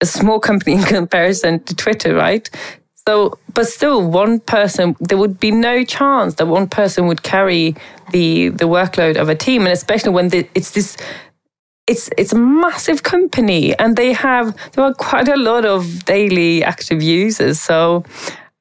[0.00, 2.48] a small company in comparison to Twitter, right?
[3.08, 7.74] So, but still, one person, there would be no chance that one person would carry
[8.12, 10.96] the the workload of a team, and especially when the, it's this.
[11.90, 16.62] It's it's a massive company, and they have there are quite a lot of daily
[16.64, 17.60] active users.
[17.60, 18.04] So,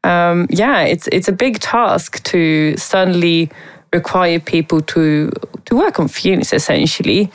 [0.04, 3.50] um, yeah, it's it's a big task to suddenly
[3.94, 5.32] require people to
[5.66, 7.30] to work on Phoenix essentially.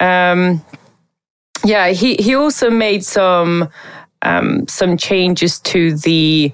[0.00, 0.60] Um,
[1.64, 3.68] yeah, he he also made some
[4.22, 6.52] um, some changes to the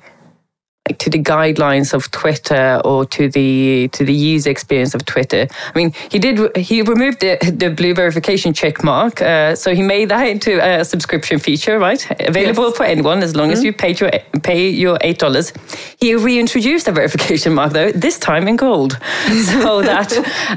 [0.99, 5.49] to the guidelines of Twitter or to the to the user experience of Twitter.
[5.75, 9.81] I mean, he did he removed the, the blue verification check mark, uh, so he
[9.81, 12.07] made that into a subscription feature, right?
[12.21, 12.77] Available yes.
[12.77, 13.57] for anyone as long mm-hmm.
[13.57, 14.11] as you pay your
[14.43, 15.55] pay your eight dollars.
[15.99, 18.93] He reintroduced the verification mark though, this time in gold,
[19.47, 20.13] so that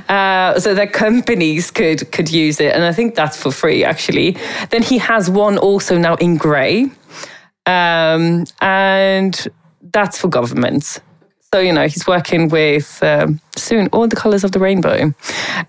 [0.10, 4.36] uh, so that companies could could use it, and I think that's for free actually.
[4.72, 6.92] Then he has one also now in grey.
[7.66, 9.50] Um, and
[9.98, 11.02] that's for governments.
[11.54, 15.14] So, you know, he's working with um, soon all the colors of the rainbow.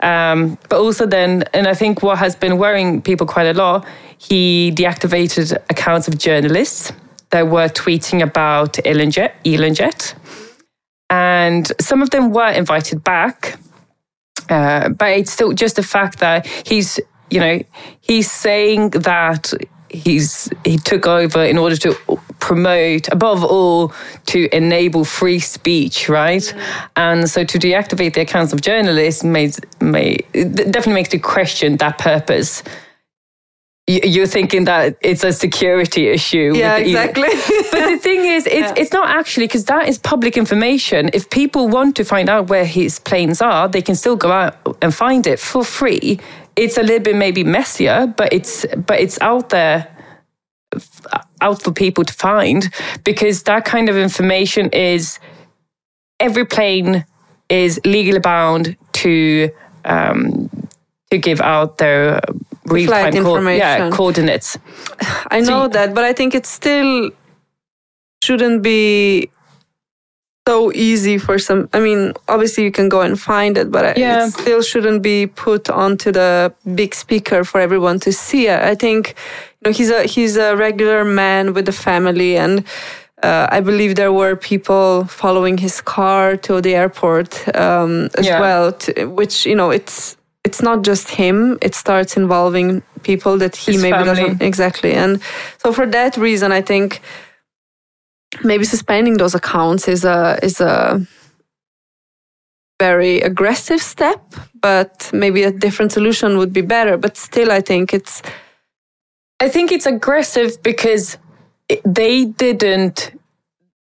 [0.00, 3.86] Um, but also, then, and I think what has been worrying people quite a lot,
[4.18, 6.92] he deactivated accounts of journalists
[7.30, 9.32] that were tweeting about ElonJet.
[9.44, 10.14] ElonJet.
[11.10, 13.58] And some of them were invited back.
[14.50, 16.98] Uh, but it's still just the fact that he's,
[17.30, 17.62] you know,
[18.00, 19.54] he's saying that
[19.90, 21.94] he's he took over in order to
[22.40, 23.92] promote above all
[24.26, 26.88] to enable free speech right mm.
[26.96, 31.98] and so to deactivate the accounts of journalists made may definitely makes you question that
[31.98, 32.62] purpose
[33.88, 36.52] you're thinking that it's a security issue.
[36.54, 37.28] Yeah, exactly.
[37.72, 38.74] but the thing is, it's, yeah.
[38.76, 41.08] it's not actually because that is public information.
[41.14, 44.76] If people want to find out where his planes are, they can still go out
[44.82, 46.20] and find it for free
[46.56, 49.94] it's a little bit maybe messier, but it's but it's out there
[51.40, 52.72] out for people to find
[53.04, 55.18] because that kind of information is
[56.20, 57.04] every plane
[57.48, 59.50] is legally bound to
[59.84, 60.50] um,
[61.10, 62.20] to give out their
[62.66, 64.58] real time co- yeah, coordinates.
[65.30, 67.10] I know so, that, but I think it still
[68.22, 69.30] shouldn't be
[70.48, 71.68] so easy for some.
[71.76, 74.26] I mean, obviously you can go and find it, but yeah.
[74.26, 78.60] it still shouldn't be put onto the big speaker for everyone to see it.
[78.72, 79.02] I think
[79.58, 82.64] you know he's a he's a regular man with a family and.
[83.28, 88.40] Uh, I believe there were people following his car to the airport um, as yeah.
[88.44, 91.58] well, to, which you know it's it's not just him.
[91.60, 94.14] It starts involving people that he his maybe family.
[94.14, 95.20] doesn't exactly, and
[95.62, 97.00] so for that reason, I think
[98.44, 101.06] maybe suspending those accounts is a is a
[102.80, 104.22] very aggressive step,
[104.60, 106.96] but maybe a different solution would be better.
[106.96, 108.22] But still, I think it's.
[109.40, 111.18] I think it's aggressive because
[111.84, 113.12] they didn't.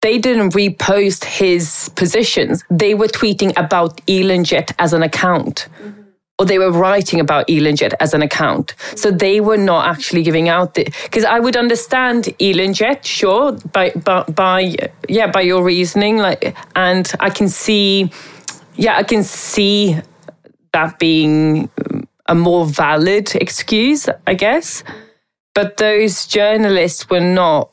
[0.01, 2.63] They didn't repost his positions.
[2.69, 5.67] They were tweeting about ElonJet as an account.
[5.81, 5.98] Mm-hmm
[6.39, 8.73] or they were writing about ElonJet as an account.
[8.95, 13.91] So they were not actually giving out the because I would understand ElonJet, sure, by,
[13.91, 14.75] by by
[15.07, 18.09] yeah, by your reasoning, like, and I can see,
[18.75, 19.97] yeah, I can see
[20.71, 24.83] that being um, a more valid excuse, I guess.
[25.53, 27.71] But those journalists were not.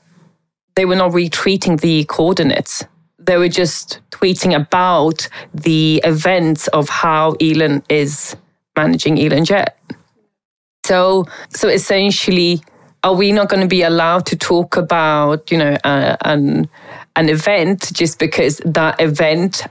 [0.75, 2.85] They were not retweeting the coordinates
[3.19, 8.37] they were just tweeting about the events of how Elon is
[8.77, 9.69] managing ElonJet.
[10.85, 12.63] So, so essentially,
[13.03, 16.69] are we not going to be allowed to talk about, you know, uh, an
[17.17, 19.63] an event just because that event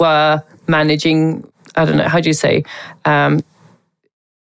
[0.00, 1.46] were managing?
[1.76, 2.64] I don't know how do you say
[3.04, 3.40] um,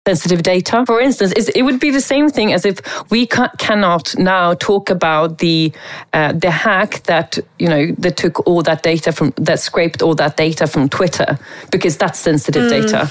[0.08, 0.84] sensitive data.
[0.86, 2.80] For instance, it would be the same thing as if
[3.12, 5.72] we cannot now talk about the
[6.14, 10.16] uh, the hack that you know that took all that data from that scraped all
[10.16, 11.38] that data from Twitter
[11.72, 12.82] because that's sensitive mm.
[12.82, 13.10] data.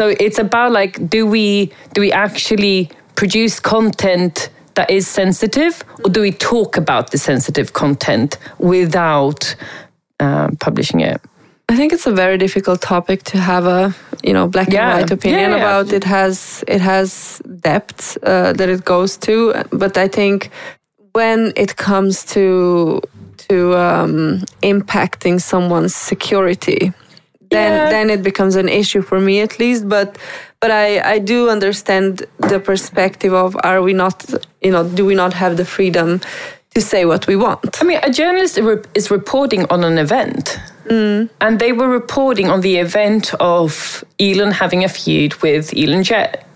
[0.00, 6.10] So it's about like, do we do we actually produce content that is sensitive, or
[6.10, 9.56] do we talk about the sensitive content without
[10.20, 11.20] uh, publishing it?
[11.68, 13.92] I think it's a very difficult topic to have a
[14.22, 14.90] you know black Yeah.
[14.90, 15.62] and white opinion Yeah, yeah.
[15.80, 15.92] about.
[15.92, 20.50] It has it has depth uh, that it goes to, but I think
[21.12, 23.00] when it comes to
[23.48, 26.92] to um, impacting someone's security,
[27.50, 27.90] then Yeah.
[27.90, 29.88] then it becomes an issue for me at least.
[29.88, 30.08] But
[30.60, 34.24] but I I do understand the perspective of are we not
[34.62, 36.20] you know do we not have the freedom
[36.74, 37.80] to say what we want?
[37.82, 38.58] I mean, a journalist
[38.94, 40.58] is reporting on an event.
[40.90, 46.46] And they were reporting on the event of Elon having a feud with Elon Jet.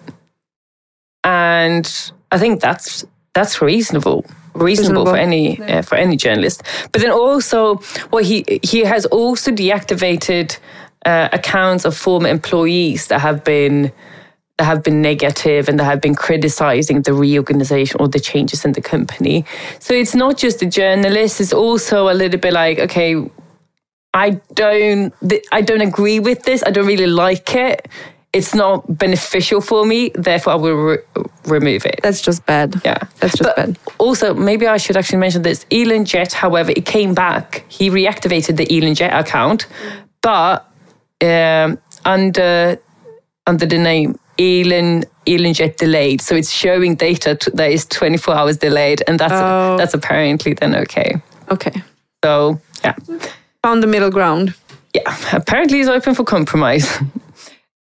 [1.24, 1.86] And
[2.30, 4.24] I think that's that's reasonable.
[4.54, 6.62] Reasonable, for any uh, for any journalist,
[6.92, 7.80] but then also,
[8.10, 10.58] well, he he has also deactivated
[11.04, 13.92] uh, accounts of former employees that have been
[14.58, 18.72] that have been negative and that have been criticizing the reorganization or the changes in
[18.72, 19.44] the company.
[19.78, 23.16] So it's not just the journalists; it's also a little bit like, okay,
[24.14, 25.14] I don't,
[25.52, 26.62] I don't agree with this.
[26.66, 27.88] I don't really like it.
[28.32, 30.10] It's not beneficial for me.
[30.14, 30.98] Therefore, I will re-
[31.46, 32.00] remove it.
[32.02, 32.80] That's just bad.
[32.84, 33.78] Yeah, That's just But bad.
[33.98, 35.66] Also, maybe I should actually mention this.
[35.70, 37.64] Elon Jet, however, it came back.
[37.68, 39.66] He reactivated the Elon Jet account,
[40.22, 40.66] but
[41.22, 42.78] um, under
[43.46, 46.20] under the name Elon Elon Jet delayed.
[46.20, 49.76] So it's showing data t- that is 24 hours delayed, and that's Oh.
[49.78, 51.20] that's apparently then okay.
[51.50, 51.82] Okay,
[52.24, 52.94] So yeah,
[53.62, 54.54] found the middle ground.
[54.94, 55.16] yeah.
[55.32, 56.86] Apparently, it's open for compromise.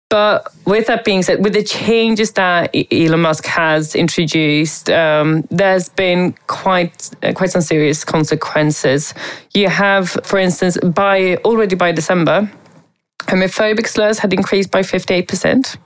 [0.10, 5.90] But with that being said, with the changes that Elon Musk has introduced, um, there's
[5.90, 9.14] been quite uh, quite some serious consequences.
[9.54, 12.50] You have, for instance, by already by December,
[13.28, 15.78] homophobic slurs had increased by 58%.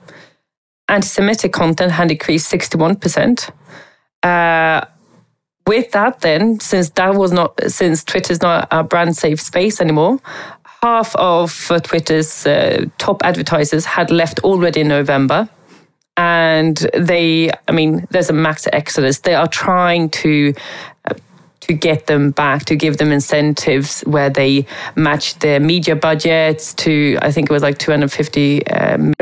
[0.88, 3.50] Anti-Semitic content had increased 61%.
[4.22, 4.84] Uh,
[5.66, 10.18] with that, then, since that was not, since Twitter's not a brand safe space anymore,
[10.82, 15.48] half of Twitter's uh, top advertisers had left already in November.
[16.16, 19.20] And they, I mean, there's a max exodus.
[19.20, 20.52] They are trying to
[21.62, 27.18] to get them back, to give them incentives where they match their media budgets to,
[27.22, 29.12] I think it was like two hundred fifty, um,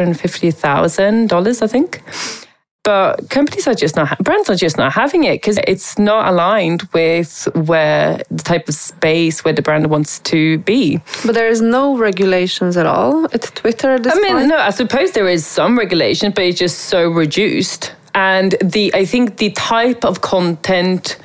[1.27, 2.03] dollars, I think.
[2.83, 6.83] But companies are just not, brands are just not having it because it's not aligned
[6.95, 10.99] with where the type of space where the brand wants to be.
[11.27, 14.49] But there is no regulations at all at Twitter at this I mean, point.
[14.49, 17.93] no, I suppose there is some regulation, but it's just so reduced.
[18.15, 21.19] And the I think the type of content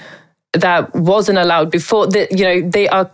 [0.60, 3.10] that wasn't allowed before, that you know, they are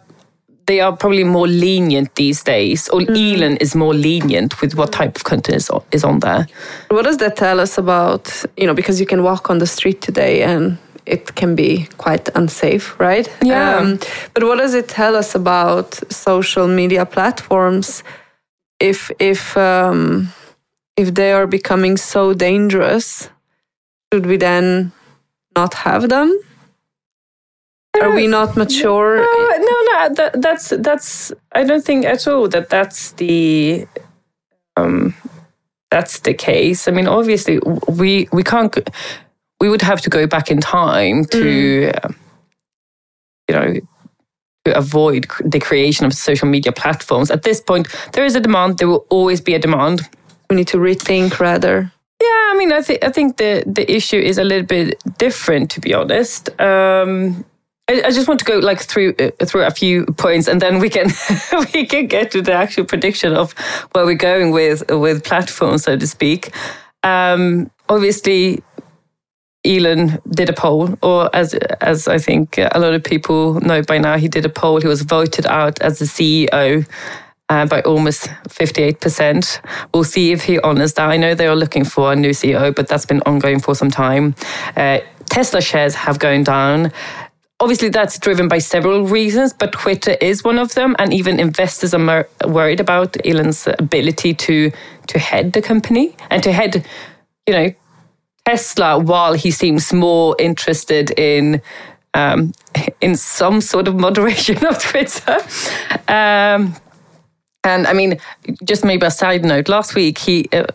[0.67, 5.15] they are probably more lenient these days, or Elon is more lenient with what type
[5.15, 6.47] of content is, is on there.
[6.89, 10.01] What does that tell us about, you know, because you can walk on the street
[10.01, 13.27] today and it can be quite unsafe, right?
[13.41, 13.97] Um, Yeah.
[14.33, 18.03] but what does it tell us about social media platforms
[18.79, 20.29] if if um,
[20.95, 23.29] if they are becoming so dangerous?
[24.13, 24.91] Should we then
[25.55, 26.29] not have them?
[28.01, 29.17] Are we not mature?
[29.17, 30.13] No, no, no.
[30.15, 31.31] That, that's that's.
[31.53, 33.87] I don't think at all that that's the.
[34.77, 35.13] Um,
[35.91, 36.87] that's the case.
[36.87, 38.89] I mean, obviously, we we can't.
[39.59, 42.09] We would have to go back in time to, uh,
[43.47, 43.73] you know,
[44.65, 47.29] to avoid the creation of social media platforms.
[47.29, 48.79] At this point, there is a demand.
[48.79, 50.01] There will always be a demand.
[50.49, 51.91] We need to rethink rather.
[52.21, 55.71] Yeah, I mean, I think I think the the issue is a little bit different,
[55.71, 56.49] to be honest.
[56.59, 57.45] Um,
[57.87, 60.79] I, I just want to go like through uh, through a few points, and then
[60.79, 61.09] we can
[61.73, 63.53] we can get to the actual prediction of
[63.91, 66.53] where we're going with with platforms, so to speak.
[67.03, 68.63] Um, obviously,
[69.65, 73.97] Elon did a poll, or as as I think a lot of people know by
[73.97, 74.79] now, he did a poll.
[74.79, 76.85] He was voted out as the CEO
[77.51, 79.59] uh, by almost 58%.
[79.93, 81.09] We'll see if he honors that.
[81.09, 83.91] I know they are looking for a new CEO, but that's been ongoing for some
[83.91, 84.35] time.
[84.77, 86.91] Uh, Tesla shares have gone down.
[87.61, 90.95] Obviously, that's driven by several reasons, but Twitter is one of them.
[90.97, 94.71] And even investors are worried about Elon's ability to
[95.07, 96.83] to head the company and to head,
[97.47, 97.73] you know,
[98.45, 101.61] Tesla, while he seems more interested in
[102.15, 102.51] um,
[102.99, 105.37] in some sort of moderation of Twitter.
[106.07, 106.75] Um,
[107.63, 108.19] and I mean,
[108.63, 109.69] just maybe a side note.
[109.69, 110.65] Last week, he uh,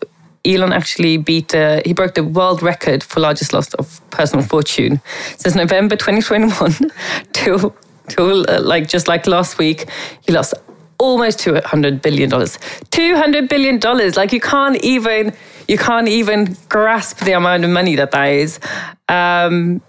[0.47, 5.01] Elon actually beat uh, he broke the world record for largest loss of personal fortune
[5.37, 6.91] since November 2021
[7.33, 7.75] till
[8.09, 9.89] till uh, like just like last week,
[10.27, 10.55] he lost
[10.99, 12.59] almost 200 billion dollars.
[12.91, 15.33] 200 billion dollars like you can't even
[15.69, 18.61] you can't even grasp the amount of money that that is.
[19.09, 19.83] Um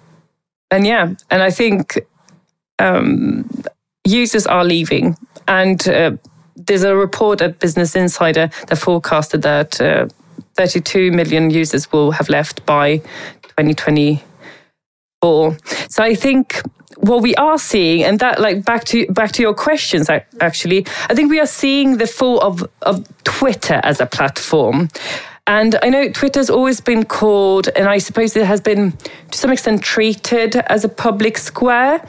[0.69, 1.97] and yeah and i think
[2.79, 3.49] um
[4.07, 5.15] users are leaving.
[5.47, 6.11] And uh,
[6.55, 10.07] there's a report at Business Insider that forecasted that uh,
[10.57, 12.97] 32 million users will have left by
[13.57, 15.57] 2024.
[15.89, 16.61] So I think
[16.97, 20.09] what we are seeing, and that like back to back to your questions
[20.41, 24.89] actually, I think we are seeing the fall of of Twitter as a platform.
[25.45, 28.91] And I know Twitter's always been called, and I suppose it has been
[29.31, 32.05] to some extent treated as a public square.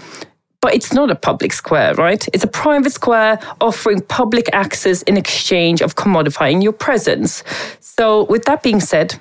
[0.61, 2.27] But it's not a public square, right?
[2.33, 7.45] It's a private square offering public access in exchange of commodifying your presence.
[7.81, 9.21] So, with that being said,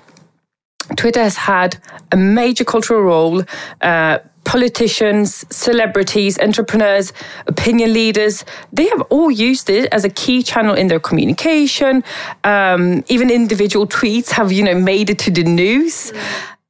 [0.96, 1.78] Twitter has had
[2.12, 3.44] a major cultural role.
[3.82, 7.12] Uh, politicians, celebrities, entrepreneurs,
[7.48, 12.02] opinion leaders, they have all used it as a key channel in their communication.
[12.46, 16.14] Um, even individual tweets have, you know, made it to the news.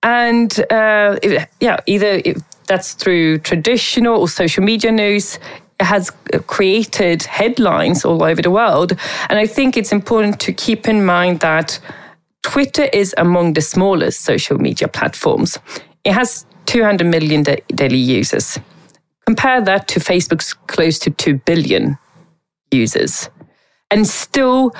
[0.01, 1.19] And uh,
[1.59, 2.21] yeah, either
[2.67, 5.39] that's through traditional or social media news.
[5.79, 6.11] It has
[6.47, 8.97] created headlines all over the world.
[9.29, 11.79] And I think it's important to keep in mind that
[12.43, 15.57] Twitter is among the smallest social media platforms.
[16.03, 18.59] It has 200 million da- daily users.
[19.25, 21.97] Compare that to Facebook's close to 2 billion
[22.71, 23.29] users.
[23.91, 24.73] And still,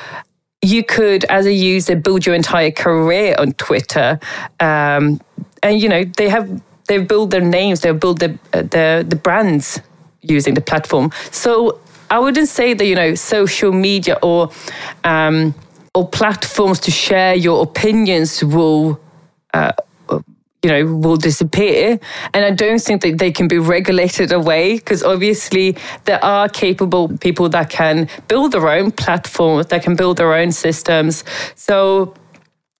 [0.62, 4.20] you could, as a user, build your entire career on Twitter.
[4.60, 5.20] Um,
[5.64, 9.16] and, you know, they have, they've built their names, they've built the, uh, the, the
[9.16, 9.80] brands
[10.22, 11.12] using the platform.
[11.32, 11.80] So
[12.10, 14.52] I wouldn't say that, you know, social media or,
[15.04, 15.54] um,
[15.94, 19.00] or platforms to share your opinions will
[19.54, 19.72] uh,
[20.64, 22.00] you know, will disappear.
[22.34, 27.16] And I don't think that they can be regulated away because obviously there are capable
[27.20, 31.24] people that can build their own platforms, that can build their own systems.
[31.56, 32.14] So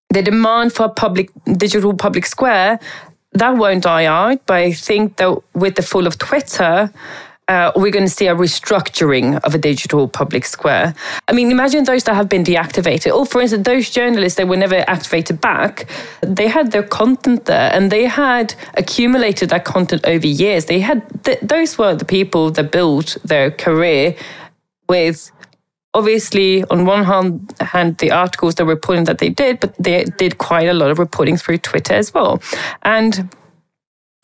[0.10, 2.80] the demand for public digital public square
[3.40, 4.46] that won't die out.
[4.46, 6.92] But I think that with the fall of Twitter,
[7.48, 10.94] uh, we're going to see a restructuring of a digital public square.
[11.28, 14.58] I mean, imagine those that have been deactivated, or for instance, those journalists that were
[14.58, 15.88] never activated back,
[16.22, 20.66] they had their content there and they had accumulated that content over years.
[20.66, 24.16] They had, th- those were the people that built their career
[24.90, 25.32] with
[25.98, 30.38] obviously on one hand, hand the articles the reporting that they did but they did
[30.38, 32.42] quite a lot of reporting through twitter as well
[32.84, 33.30] and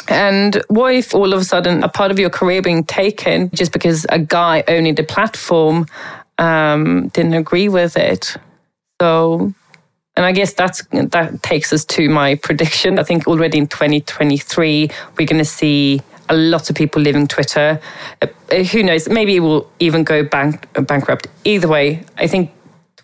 [0.07, 3.71] and what if all of a sudden a part of your career being taken just
[3.71, 5.85] because a guy owning the platform
[6.37, 8.35] um, didn't agree with it?
[9.01, 9.53] So,
[10.15, 12.99] and I guess that's that takes us to my prediction.
[12.99, 17.79] I think already in 2023 we're going to see a lot of people leaving Twitter.
[18.21, 19.09] Uh, who knows?
[19.09, 21.27] Maybe it will even go bank, bankrupt.
[21.43, 22.51] Either way, I think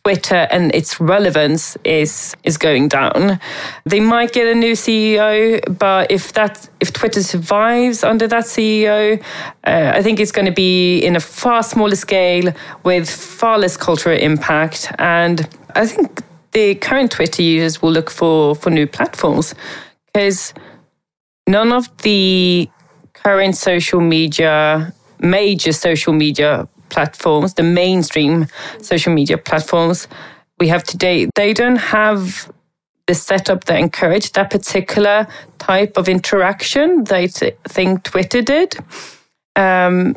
[0.04, 3.40] Twitter and its relevance is is going down.
[3.86, 9.22] They might get a new CEO, but if that if Twitter survives under that CEO,
[9.66, 12.54] uh, I think it's going to be in a far smaller scale
[12.84, 14.92] with far less cultural impact.
[14.98, 19.54] And I think the current Twitter users will look for for new platforms
[20.14, 20.54] because
[21.48, 22.70] none of the
[23.24, 28.48] current social media major social media platforms, the mainstream
[28.82, 30.08] social media platforms
[30.60, 32.52] we have today, they don't have
[33.08, 38.76] the setup that encourage that particular type of interaction they think Twitter did.
[39.56, 40.16] Um,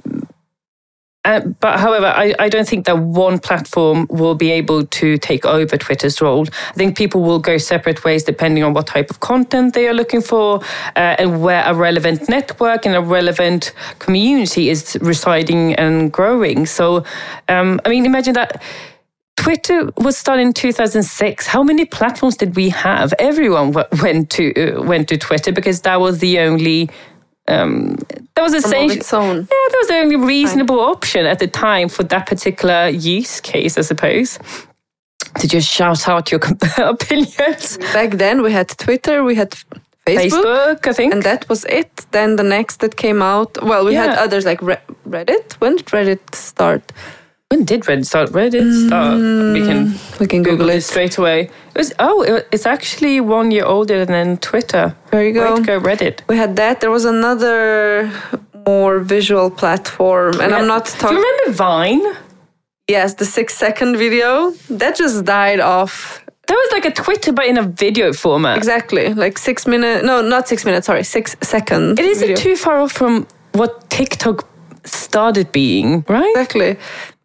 [1.24, 5.44] uh, but however, I, I don't think that one platform will be able to take
[5.44, 6.46] over Twitter's role.
[6.70, 9.94] I think people will go separate ways depending on what type of content they are
[9.94, 10.60] looking for
[10.96, 16.66] uh, and where a relevant network and a relevant community is residing and growing.
[16.66, 17.04] So,
[17.48, 18.60] um, I mean, imagine that.
[19.36, 21.46] Twitter was started in 2006.
[21.48, 23.12] How many platforms did we have?
[23.18, 26.90] Everyone went to uh, went to Twitter because that was the only
[27.48, 27.96] um,
[28.34, 30.90] that was essentially yeah, that was the only reasonable right.
[30.90, 34.38] option at the time for that particular use case, I suppose.
[35.38, 36.40] To just shout out your
[36.78, 37.78] opinions.
[37.92, 39.50] Back then, we had Twitter, we had
[40.06, 42.06] Facebook, Facebook, I think, and that was it.
[42.10, 44.06] Then the next that came out, well, we yeah.
[44.06, 45.52] had others like Reddit.
[45.54, 46.92] When did Reddit start?
[47.52, 48.30] When did Reddit start?
[48.30, 49.18] Reddit start.
[49.18, 49.80] Mm, we can
[50.18, 50.80] we can Google, Google it.
[50.80, 51.50] straight away.
[51.74, 54.96] It was oh, it, it's actually one year older than Twitter.
[55.10, 55.62] There you go.
[55.62, 56.20] go Reddit.
[56.30, 56.80] We had that.
[56.80, 58.10] There was another
[58.66, 61.08] more visual platform, and I'm not talking.
[61.08, 62.02] Do you remember Vine?
[62.88, 66.24] Yes, the six second video that just died off.
[66.46, 68.56] That was like a Twitter, but in a video format.
[68.56, 70.06] Exactly, like six minutes.
[70.06, 70.86] No, not six minutes.
[70.86, 72.00] Sorry, six seconds.
[72.00, 74.48] It isn't too far off from what TikTok
[74.84, 76.30] started being, right?
[76.30, 76.78] Exactly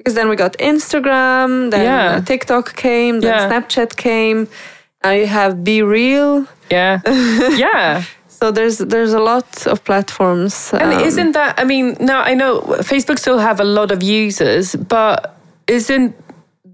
[0.07, 2.21] because then we got Instagram, then yeah.
[2.21, 3.49] TikTok came, then yeah.
[3.49, 4.47] Snapchat came.
[5.03, 6.47] Now you have Be Real.
[6.71, 7.01] Yeah,
[7.57, 8.05] yeah.
[8.29, 10.71] So there's there's a lot of platforms.
[10.71, 11.59] And um, isn't that?
[11.59, 15.35] I mean, now I know Facebook still have a lot of users, but
[15.67, 16.15] isn't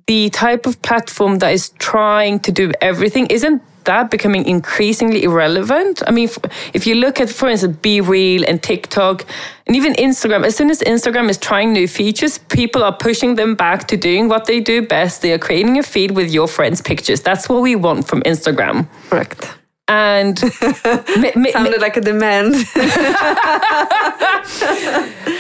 [0.06, 6.04] the type of platform that is trying to do everything isn't that becoming increasingly irrelevant?
[6.08, 6.30] I mean,
[6.74, 9.26] if you look at, for instance, Be Real and TikTok
[9.68, 13.56] and even Instagram, as soon as Instagram is trying new features, people are pushing them
[13.56, 15.22] back to doing what they do best.
[15.22, 17.22] They are creating a feed with your friends' pictures.
[17.22, 18.88] That's what we want from Instagram.
[19.10, 19.63] Correct.
[19.90, 20.40] And
[21.52, 22.56] sounded like a demand.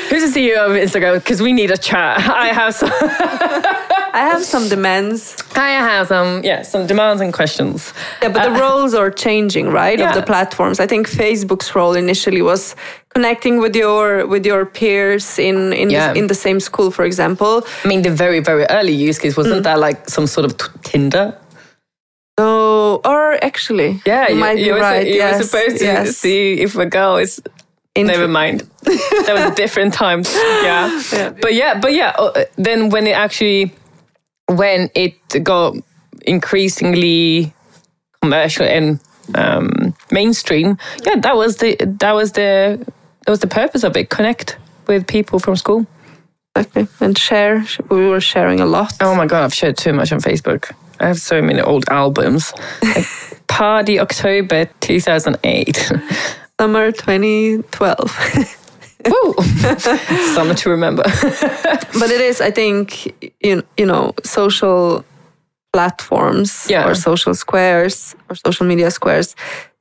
[0.09, 1.15] Who's the CEO of Instagram?
[1.15, 2.19] Because we need a chat.
[2.19, 2.91] I have some.
[4.15, 5.35] I have some demands.
[5.55, 7.93] I have some, yeah, some demands and questions.
[8.21, 9.97] Yeah, but uh, the roles are changing, right?
[9.97, 10.09] Yeah.
[10.09, 10.79] Of the platforms.
[10.79, 12.75] I think Facebook's role initially was
[13.09, 16.13] connecting with your with your peers in in, yeah.
[16.13, 17.65] the, in the same school, for example.
[17.83, 19.63] I mean, the very very early use case wasn't mm.
[19.63, 21.35] that like some sort of t- Tinder?
[22.37, 25.05] No, or actually, yeah, you, might you be right.
[25.05, 26.17] You yes, were supposed to yes.
[26.17, 27.41] see if a girl is
[27.95, 28.61] Never mind.
[28.81, 30.33] that was different times.
[30.33, 31.01] Yeah.
[31.13, 31.29] yeah.
[31.29, 33.71] But yeah, but yeah, uh, then when it actually
[34.47, 35.75] when it got
[36.25, 37.53] increasingly
[38.21, 38.99] commercial and
[39.35, 42.83] um, mainstream, yeah, that was the that was the
[43.25, 44.09] that was the purpose of it.
[44.09, 44.57] Connect
[44.87, 45.85] with people from school.
[46.55, 47.63] Okay, and share.
[47.89, 48.93] We were sharing a lot.
[49.01, 50.71] Oh my god, I've shared too much on Facebook.
[51.03, 52.53] I have so many old albums.
[52.81, 53.05] like
[53.47, 55.91] Party October 2008.
[56.59, 58.59] Summer 2012.
[59.07, 59.33] Ooh,
[60.33, 61.03] something to remember.
[61.99, 63.05] but it is, I think,
[63.41, 65.03] you, you know, social
[65.73, 66.87] platforms yeah.
[66.87, 69.35] or social squares or social media squares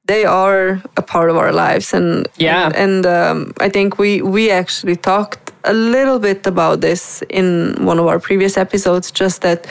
[0.06, 4.22] they are a part of our lives and yeah and, and um, i think we
[4.22, 9.42] we actually talked a little bit about this in one of our previous episodes just
[9.42, 9.66] that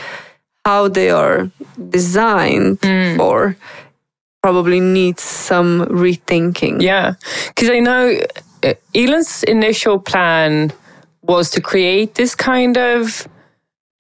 [0.66, 1.50] how they are
[1.90, 3.18] designed mm.
[3.18, 3.56] for
[4.42, 7.14] probably needs some rethinking yeah
[7.48, 8.18] because i know
[8.64, 10.72] uh, Elon's initial plan
[11.24, 13.28] was to create this kind of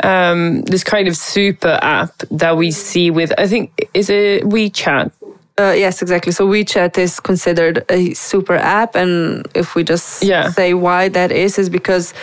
[0.04, 5.12] um, this kind of super app that we see with I think is it WeChat.
[5.60, 6.32] Uh, yes, exactly.
[6.32, 10.50] So WeChat is considered a super app, and if we just yeah.
[10.50, 12.14] say why that is, is because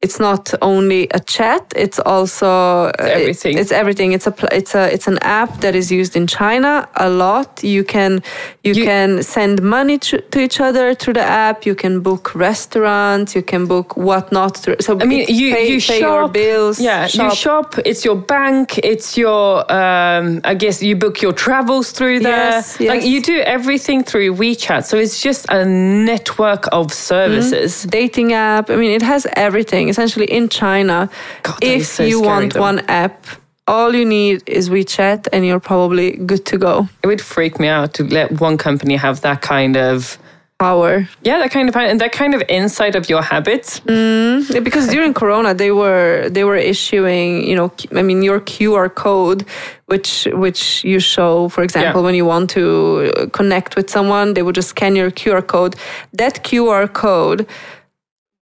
[0.00, 4.12] it's not only a chat it's also it's everything it, it's everything.
[4.12, 7.64] It's a it's a it's an app that is used in china a lot.
[7.64, 8.22] You can
[8.62, 11.66] you, you can send money to, to, each other through the app.
[11.66, 13.34] You can book restaurants.
[13.34, 16.00] You can book whatnot through, so i mean you pay, you pay shop.
[16.00, 17.30] your bills yeah shop.
[17.30, 17.74] you shop.
[17.84, 18.78] it's your bank.
[18.78, 22.50] It's your um i guess you book your travels through there.
[22.52, 22.88] Yes, yes.
[22.88, 24.84] like you do everything through wechat.
[24.84, 27.72] So it's just a network of services.
[27.72, 27.90] Mm-hmm.
[27.90, 28.70] dating app.
[28.70, 31.10] I mean it has everything essentially in China,
[31.42, 32.60] God, if so you want though.
[32.60, 33.26] one app,
[33.66, 36.88] all you need is WeChat and you're probably good to go.
[37.02, 40.18] It would freak me out to let one company have that kind of
[40.58, 41.08] power.
[41.22, 43.80] Yeah, that kind of power and that kind of insight of your habits.
[43.80, 48.92] Mm, because during Corona, they were they were issuing, you know, I mean, your QR
[48.92, 49.46] code,
[49.86, 52.06] which which you show, for example, yeah.
[52.06, 55.76] when you want to connect with someone, they would just scan your QR code.
[56.12, 57.46] That QR code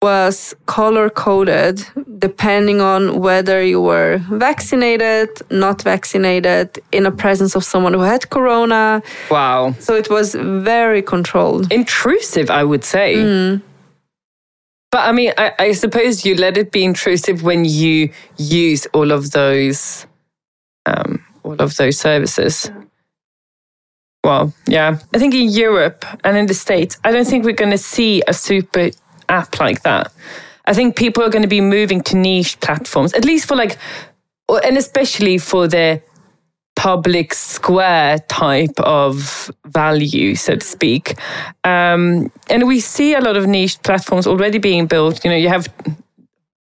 [0.04, 1.76] was color coded
[2.18, 8.22] depending on whether you were vaccinated, not vaccinated, in the presence of someone who had
[8.36, 9.02] corona.
[9.30, 9.74] Wow.
[9.86, 11.72] So it was very controlled.
[11.72, 13.08] Intrusive, I would say.
[13.16, 13.62] Mm.
[14.92, 19.10] But I mean, I, I, suppose you let it be intrusive when you use all
[19.10, 20.06] of those,
[20.86, 22.70] um, all of those services.
[24.24, 24.98] Well, yeah.
[25.14, 28.22] I think in Europe and in the States, I don't think we're going to see
[28.26, 28.90] a super
[29.28, 30.12] app like that.
[30.66, 33.76] I think people are going to be moving to niche platforms, at least for like,
[34.48, 36.02] and especially for the
[36.76, 41.14] public square type of value, so to speak.
[41.64, 45.24] Um, and we see a lot of niche platforms already being built.
[45.24, 45.68] You know, you have,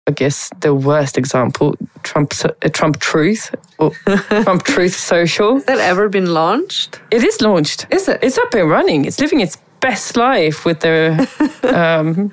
[0.07, 3.91] I guess, the worst example, Trump, uh, Trump Truth or
[4.45, 5.55] Trump Truth Social.
[5.55, 7.01] Has that ever been launched?
[7.11, 7.87] It is launched.
[7.91, 8.19] Is it?
[8.23, 9.05] It's up and running.
[9.05, 11.19] It's living its best life with their.
[11.65, 12.31] Um,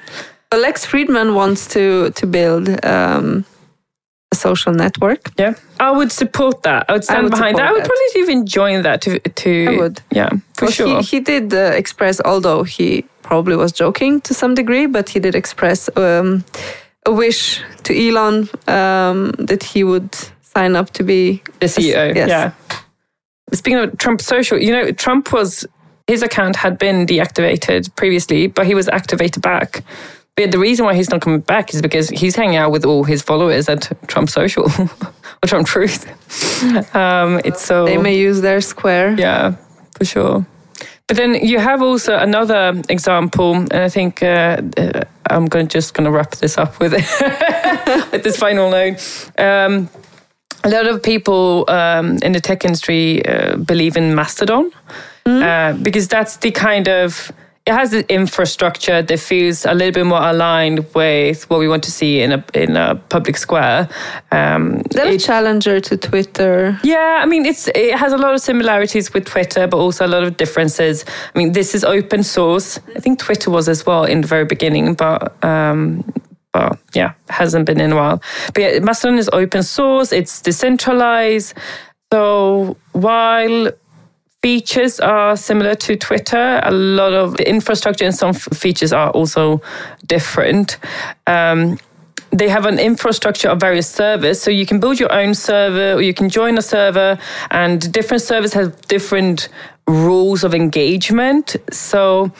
[0.53, 3.45] Lex Fridman wants to to build um,
[4.33, 5.31] a social network.
[5.39, 6.85] Yeah, I would support that.
[6.89, 7.67] I would stand I would behind that.
[7.69, 9.01] I would probably even join that.
[9.01, 10.01] To to I would.
[10.11, 11.01] Yeah, for well, sure.
[11.01, 15.19] He, he did uh, express, although he probably was joking to some degree, but he
[15.19, 16.43] did express um,
[17.05, 22.13] a wish to Elon um, that he would sign up to be the CEO.
[22.15, 22.29] Yes.
[22.29, 22.51] Yeah.
[23.53, 25.65] Speaking of Trump social, you know, Trump was
[26.11, 29.81] his account had been deactivated previously, but he was activated back.
[30.35, 33.05] But the reason why he's not coming back is because he's hanging out with all
[33.05, 34.65] his followers at Trump Social
[35.41, 36.05] or Trump Truth.
[36.95, 39.15] Um, it's so they may use their square.
[39.17, 39.55] Yeah,
[39.97, 40.45] for sure.
[41.07, 45.93] But then you have also another example, and I think uh, uh I'm going just
[45.95, 46.93] going to wrap this up with
[48.11, 48.99] with this final note.
[49.37, 49.89] Um,
[50.63, 54.71] a lot of people um, in the tech industry uh, believe in Mastodon
[55.25, 55.41] mm.
[55.41, 57.31] uh, because that's the kind of
[57.67, 61.83] it has the infrastructure that feels a little bit more aligned with what we want
[61.83, 63.87] to see in a in a public square.
[64.31, 66.79] Um, They're a challenger to Twitter.
[66.83, 70.07] Yeah, I mean it's it has a lot of similarities with Twitter, but also a
[70.07, 71.05] lot of differences.
[71.35, 72.79] I mean, this is open source.
[72.95, 75.43] I think Twitter was as well in the very beginning, but.
[75.43, 76.03] Um,
[76.53, 78.21] but yeah, hasn't been in a while.
[78.53, 80.11] But yeah, Mastodon is open source.
[80.11, 81.53] It's decentralized.
[82.11, 83.71] So while
[84.41, 86.59] features are similar to Twitter.
[86.63, 89.61] A lot of the infrastructure and some features are also
[90.07, 90.77] different.
[91.27, 91.77] Um,
[92.31, 96.01] they have an infrastructure of various servers, so you can build your own server or
[96.01, 97.19] you can join a server,
[97.51, 99.49] and different servers have different
[99.87, 101.57] rules of engagement.
[101.71, 102.31] So,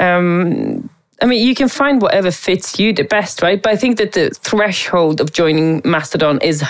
[0.00, 0.90] um,
[1.22, 3.62] I mean, you can find whatever fits you the best, right?
[3.62, 6.64] But I think that the threshold of joining Mastodon is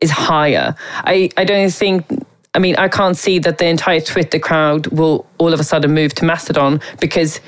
[0.00, 0.74] is higher.
[1.04, 2.04] I, I don't think
[2.54, 5.92] I mean, I can't see that the entire Twitter crowd will all of a sudden
[5.92, 7.40] move to Mastodon because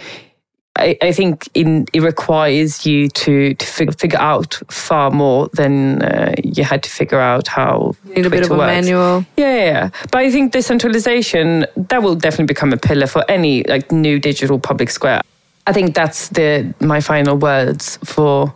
[0.77, 6.03] I, I think in, it requires you to, to figure, figure out far more than
[6.03, 7.95] uh, you had to figure out how.
[8.05, 8.67] You need Twitter a bit of a works.
[8.67, 9.27] manual.
[9.37, 9.91] Yeah, yeah, yeah.
[10.11, 14.59] But I think decentralization, that will definitely become a pillar for any like new digital
[14.59, 15.23] public square.
[15.69, 18.55] I think that's the my final words for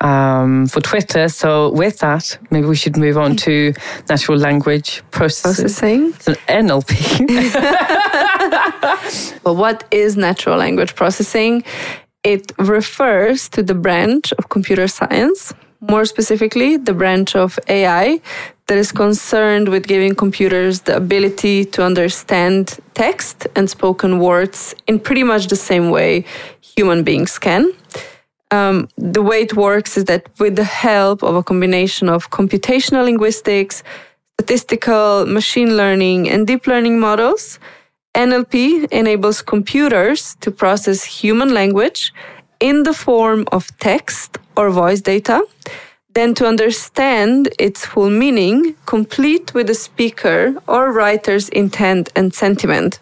[0.00, 1.28] um, for Twitter.
[1.28, 3.72] So with that, maybe we should move on to
[4.08, 6.12] natural language processing.
[6.12, 6.14] processing.
[6.14, 6.94] It's NLP.
[9.44, 11.64] well, what is natural language processing?
[12.22, 18.20] It refers to the branch of computer science, more specifically, the branch of AI
[18.66, 24.98] that is concerned with giving computers the ability to understand text and spoken words in
[24.98, 26.24] pretty much the same way
[26.62, 27.70] human beings can
[28.54, 33.04] um, the way it works is that with the help of a combination of computational
[33.04, 33.82] linguistics,
[34.36, 37.58] statistical, machine learning, and deep learning models,
[38.14, 42.12] NLP enables computers to process human language
[42.60, 45.42] in the form of text or voice data,
[46.14, 53.00] then to understand its full meaning, complete with the speaker or writer's intent and sentiment.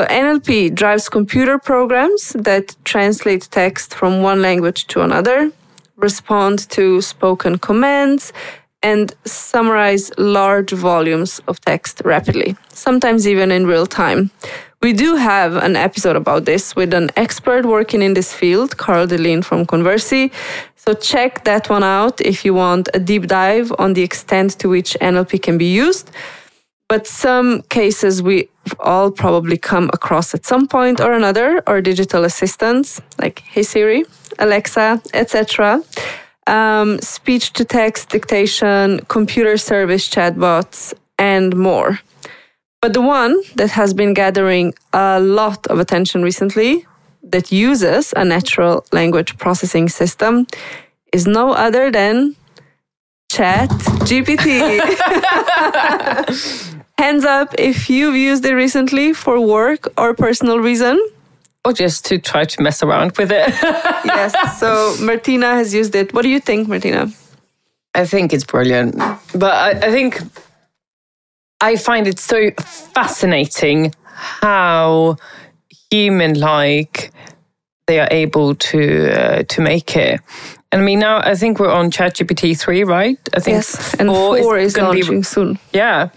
[0.00, 5.52] So NLP drives computer programs that translate text from one language to another,
[5.98, 8.32] respond to spoken commands,
[8.82, 14.30] and summarize large volumes of text rapidly, sometimes even in real time.
[14.80, 19.06] We do have an episode about this with an expert working in this field, Carl
[19.06, 20.32] Delin from Conversi.
[20.76, 24.70] So check that one out if you want a deep dive on the extent to
[24.70, 26.10] which NLP can be used.
[26.90, 28.48] But some cases we
[28.80, 34.04] all probably come across at some point or another, or digital assistants like Hey Siri,
[34.40, 35.84] Alexa, etc.
[36.48, 42.00] Um, speech to text dictation, computer service chatbots, and more.
[42.82, 46.86] But the one that has been gathering a lot of attention recently,
[47.22, 50.48] that uses a natural language processing system,
[51.12, 52.34] is no other than
[53.30, 53.70] Chat
[54.08, 54.80] GPT.
[57.00, 61.00] Hands up if you've used it recently for work or personal reason.
[61.64, 63.48] Or just to try to mess around with it.
[64.04, 64.32] yes.
[64.60, 66.12] So Martyna has used it.
[66.12, 67.10] What do you think, Martyna?
[67.94, 68.98] I think it's brilliant.
[69.34, 70.20] But I, I think
[71.62, 72.50] I find it so
[72.94, 73.94] fascinating
[74.42, 75.16] how
[75.90, 77.12] human like
[77.86, 78.80] they are able to
[79.10, 80.20] uh, to make it.
[80.70, 83.18] And I mean, now I think we're on ChatGPT three, right?
[83.32, 85.58] I think yes, and four, four is, is launching be, soon.
[85.72, 86.10] Yeah,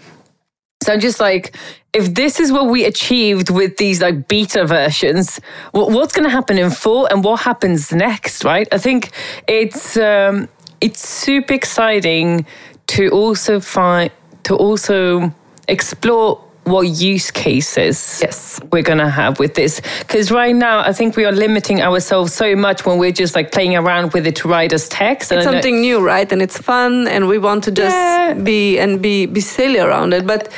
[0.84, 1.56] so I'm just like,
[1.92, 5.40] if this is what we achieved with these like beta versions,
[5.72, 8.68] what's going to happen in full and what happens next, right?
[8.72, 9.10] I think
[9.48, 10.48] it's um,
[10.80, 12.46] it's super exciting
[12.88, 14.10] to also find
[14.42, 15.32] to also
[15.68, 18.60] explore what use cases yes.
[18.72, 19.80] we're going to have with this.
[20.00, 23.52] Because right now i think we are limiting ourselves so much when we're just like
[23.52, 25.30] playing around with it to write as text.
[25.32, 26.30] It's something new right?
[26.30, 28.34] And it's fun and we want to just yeah.
[28.34, 30.26] be and be be silly around it.
[30.26, 30.52] But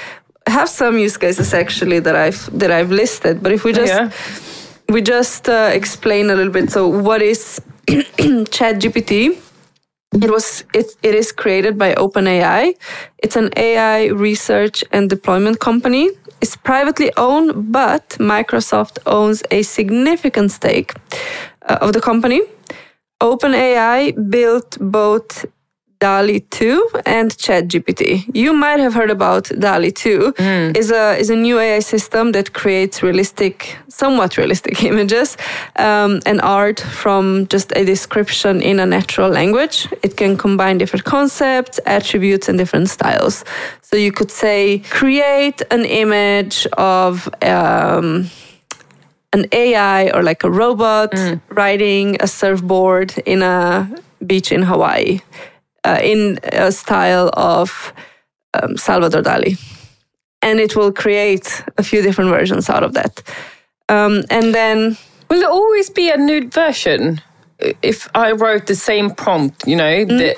[0.46, 3.42] have some use cases actually that I've that I've listed.
[3.42, 4.10] But if we just yeah.
[4.88, 6.70] we just uh, explain a little bit.
[6.70, 9.38] So what is ChatGPT?
[10.12, 12.74] It was it, it is created by OpenAI.
[13.18, 16.10] It's an AI research and deployment company.
[16.40, 20.94] It's privately owned, but Microsoft owns a significant stake
[21.62, 22.42] uh, of the company.
[23.20, 25.46] OpenAI built both
[25.98, 28.28] DALL-E 2 and ChatGPT.
[28.34, 30.34] You might have heard about DALL-E 2.
[30.36, 30.76] Mm.
[30.76, 35.36] is a is a new AI system that creates realistic, somewhat realistic images
[35.76, 39.88] um, and art from just a description in a natural language.
[40.02, 43.44] It can combine different concepts, attributes, and different styles.
[43.80, 47.28] So you could say, create an image of.
[47.42, 48.30] Um,
[49.32, 51.40] an AI or like a robot mm.
[51.50, 53.86] riding a surfboard in a
[54.24, 55.20] beach in Hawaii
[55.86, 57.92] uh, in a style of
[58.54, 59.54] um, Salvador Dali.
[60.42, 61.48] And it will create
[61.78, 63.22] a few different versions out of that.
[63.88, 64.96] Um, and then.
[65.30, 67.20] Will there always be a nude version?
[67.82, 70.18] If I wrote the same prompt, you know, mm.
[70.18, 70.30] the,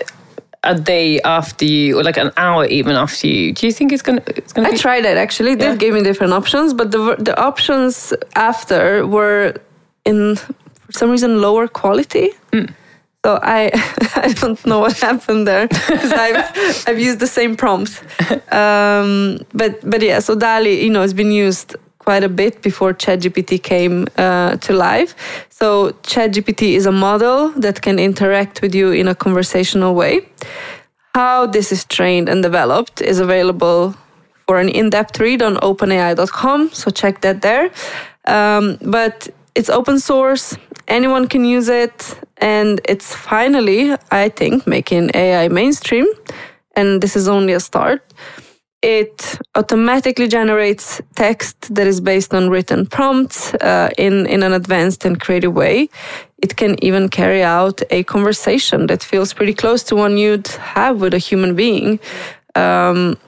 [0.62, 4.02] a day after you, or like an hour even after you, do you think it's
[4.02, 4.22] gonna?
[4.38, 4.78] It's gonna I be...
[4.78, 5.54] tried it actually.
[5.56, 5.76] They yeah.
[5.76, 9.54] gave me different options, but the the options after were
[10.04, 12.30] in for some reason lower quality.
[12.52, 12.72] Mm.
[13.24, 13.70] So I
[14.14, 18.02] I don't know what happened there because I've I've used the same prompt.
[18.52, 22.94] Um, but but yeah, so DALL-E you know has been used quite a bit before
[22.94, 25.14] ChatGPT came uh, to life.
[25.50, 30.20] So ChatGPT is a model that can interact with you in a conversational way.
[31.14, 33.94] How this is trained and developed is available
[34.46, 36.70] for an in-depth read on OpenAI.com.
[36.72, 37.70] So check that there.
[38.24, 40.56] Um, but it's open source
[40.88, 46.06] anyone can use it and it's finally i think making ai mainstream
[46.76, 48.02] and this is only a start
[48.82, 55.04] it automatically generates text that is based on written prompts uh, in, in an advanced
[55.04, 55.88] and creative way.
[56.40, 61.00] It can even carry out a conversation that feels pretty close to one you'd have
[61.00, 61.98] with a human being.
[62.54, 63.18] Um,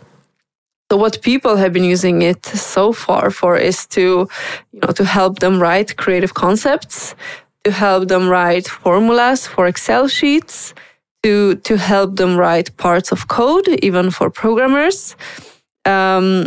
[0.89, 4.29] so what people have been using it so far for is to,
[4.73, 7.17] you know, to help them write creative concepts,
[7.65, 10.75] to help them write formulas for Excel sheets,
[11.23, 15.17] to to help them write parts of code, even for programmers.
[15.85, 16.47] Um,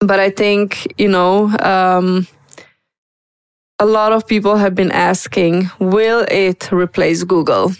[0.00, 1.50] but I think you know.
[1.58, 2.26] Um,
[3.82, 7.72] a lot of people have been asking, will it replace Google?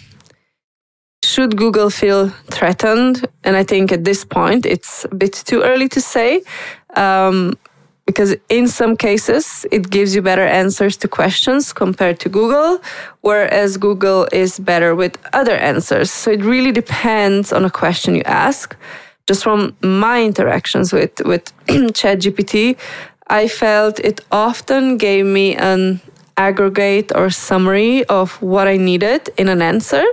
[1.30, 3.26] should Google feel threatened?
[3.44, 6.42] And I think at this point it's a bit too early to say.
[6.96, 7.56] Um,
[8.10, 12.70] because in some cases it gives you better answers to questions compared to Google,
[13.28, 16.10] whereas Google is better with other answers.
[16.10, 18.76] So it really depends on a question you ask.
[19.28, 21.44] Just from my interactions with with
[22.00, 22.52] ChatGPT,
[23.40, 26.00] I felt it often gave me an
[26.48, 30.04] aggregate or summary of what I needed in an answer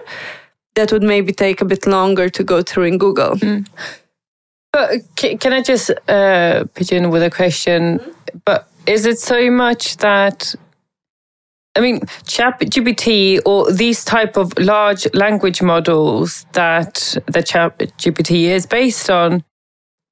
[0.75, 3.33] that would maybe take a bit longer to go through in Google.
[3.37, 3.65] Mm.
[4.71, 7.99] But can I just uh, pitch in with a question?
[7.99, 8.37] Mm-hmm.
[8.45, 10.55] But is it so much that
[11.77, 19.11] I mean, ChatGPT or these type of large language models that the ChatGPT is based
[19.11, 19.43] on,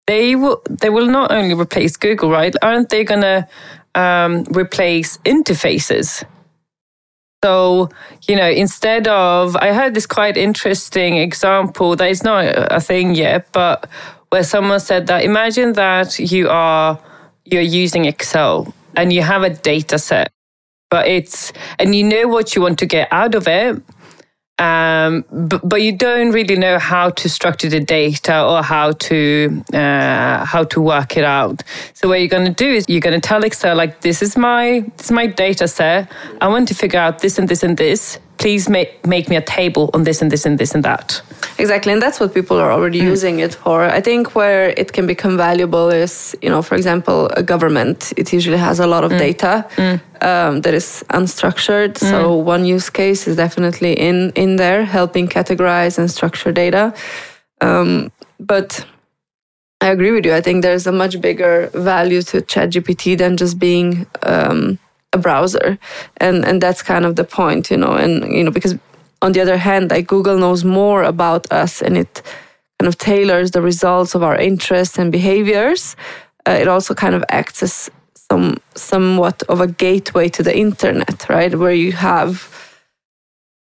[0.06, 2.56] they will they will not only replace Google, right?
[2.61, 3.48] Aren't they going to
[3.95, 6.23] um, replace interfaces?
[7.44, 7.90] So,
[8.27, 13.15] you know, instead of, I heard this quite interesting example that is not a thing
[13.15, 13.90] yet, but
[14.35, 16.99] where someone said that imagine that you are,
[17.45, 20.29] you're using Excel and you have a data set,
[20.89, 23.81] but it's, and you know what you want to get out of it
[24.57, 29.63] um, but, but you don't really know how to structure the data or how to
[29.73, 31.61] uh, how to work it out.
[31.93, 34.37] So what you're going to do is you're going to tell Excel like this is
[34.37, 36.09] my this is my data set.
[36.39, 39.41] I want to figure out this and this and this please make, make me a
[39.41, 41.21] table on this and this and this and that.
[41.57, 43.05] Exactly, and that's what people are already mm.
[43.05, 43.83] using it for.
[43.83, 48.13] I think where it can become valuable is, you know, for example, a government.
[48.17, 49.19] It usually has a lot of mm.
[49.19, 50.01] data mm.
[50.21, 51.97] Um, that is unstructured.
[51.97, 52.43] So mm.
[52.43, 56.93] one use case is definitely in in there, helping categorize and structure data.
[57.61, 58.85] Um, but
[59.81, 60.33] I agree with you.
[60.33, 64.79] I think there's a much bigger value to ChatGPT than just being um,
[65.14, 65.77] a browser.
[66.18, 68.76] And and that's kind of the point you know and you know because
[69.22, 72.22] on the other hand like google knows more about us and it
[72.80, 75.95] kind of tailors the results of our interests and behaviors.
[76.48, 77.90] Uh, it also kind of acts as
[78.32, 81.56] some somewhat of a gateway to the internet right?
[81.56, 82.52] Where you have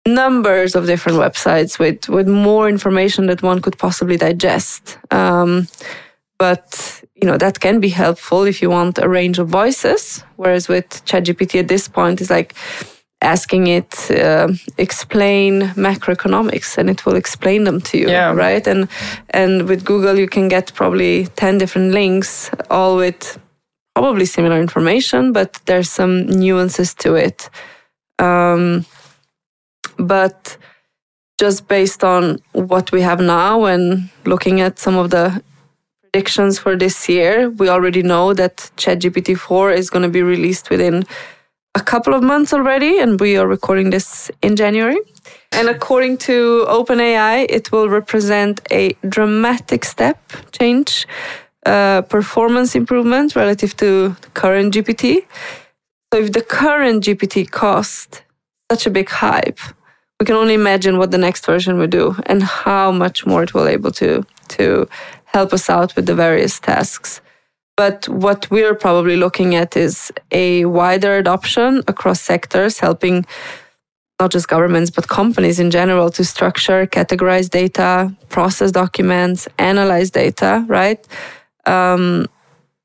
[0.07, 4.97] numbers of different websites with with more information that one could possibly digest.
[5.11, 5.67] Um,
[6.37, 10.23] but you know that can be helpful if you want a range of voices.
[10.37, 12.55] Whereas with chatgpt at this point is like
[13.21, 18.33] asking it uh, explain macroeconomics and it will explain them to you yeah.
[18.33, 18.65] right?
[18.67, 18.87] And
[19.29, 23.39] and with google you can get probably 10 different links all with
[23.93, 27.49] probably similar information but there's some nuances to it.
[28.17, 28.85] Um,
[29.97, 30.57] but
[31.39, 35.41] just based on what we have now and looking at some of the
[36.11, 40.69] predictions for this year, we already know that ChatGPT 4 is going to be released
[40.69, 41.05] within
[41.73, 44.99] a couple of months already, and we are recording this in January.
[45.53, 50.17] And according to OpenAI, it will represent a dramatic step
[50.51, 51.07] change,
[51.65, 55.25] uh, performance improvement relative to current GPT.
[56.13, 58.23] So, if the current GPT cost
[58.69, 59.59] such a big hype,
[60.19, 63.53] we can only imagine what the next version will do and how much more it
[63.53, 64.87] will be able to to
[65.33, 67.21] help us out with the various tasks.
[67.77, 73.25] But what we're probably looking at is a wider adoption across sectors, helping
[74.19, 80.63] not just governments, but companies in general to structure, categorize data, process documents, analyze data,
[80.67, 81.07] right?
[81.65, 82.27] Um,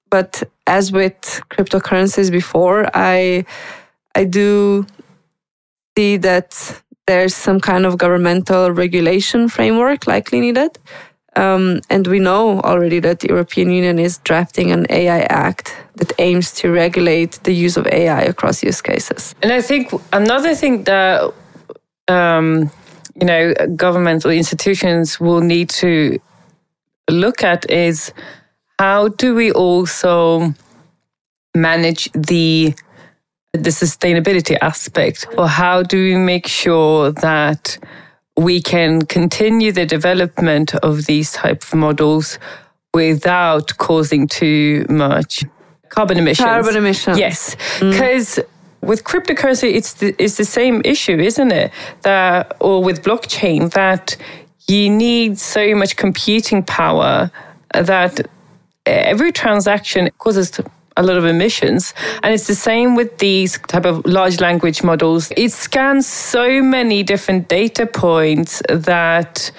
[0.08, 3.44] but as with cryptocurrencies before, I
[4.14, 4.86] I do
[5.96, 10.78] see that there's some kind of governmental regulation framework likely needed.
[11.36, 16.12] Um, and we know already that the European Union is drafting an AI Act that
[16.18, 19.34] aims to regulate the use of AI across use cases.
[19.42, 21.32] And I think another thing that
[22.08, 22.70] um,
[23.20, 26.18] you know governments or institutions will need to
[27.10, 28.12] look at is
[28.78, 30.54] how do we also
[31.54, 32.74] manage the
[33.52, 37.78] the sustainability aspect, or how do we make sure that
[38.36, 42.38] we can continue the development of these type of models
[42.92, 45.44] without causing too much
[45.88, 46.46] carbon emissions.
[46.46, 47.18] Carbon emissions.
[47.18, 48.36] Yes, because.
[48.36, 48.46] Mm.
[48.82, 51.72] With cryptocurrency, it's the, it's the same issue, isn't it?
[52.02, 54.16] That, or with blockchain, that
[54.68, 57.32] you need so much computing power
[57.74, 58.28] that
[58.84, 60.52] every transaction causes
[60.96, 61.94] a lot of emissions.
[62.22, 65.32] And it's the same with these type of large language models.
[65.36, 69.50] It scans so many different data points that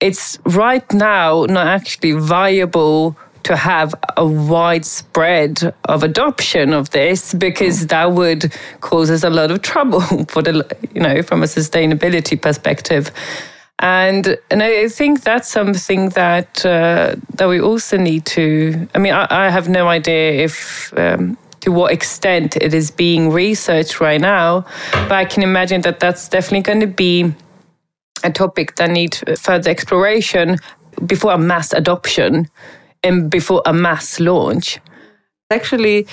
[0.00, 7.86] it's right now not actually viable to have a widespread of adoption of this because
[7.86, 12.40] that would cause us a lot of trouble for the you know from a sustainability
[12.40, 13.12] perspective
[13.78, 18.88] and and I think that's something that uh, that we also need to.
[18.94, 20.92] I mean, I, I have no idea if.
[20.96, 25.98] Um, to what extent it is being researched right now, but I can imagine that
[25.98, 27.34] that's definitely going to be
[28.22, 30.58] a topic that needs further exploration
[31.04, 32.48] before a mass adoption
[33.02, 34.78] and before a mass launch.
[35.50, 36.10] Actually, the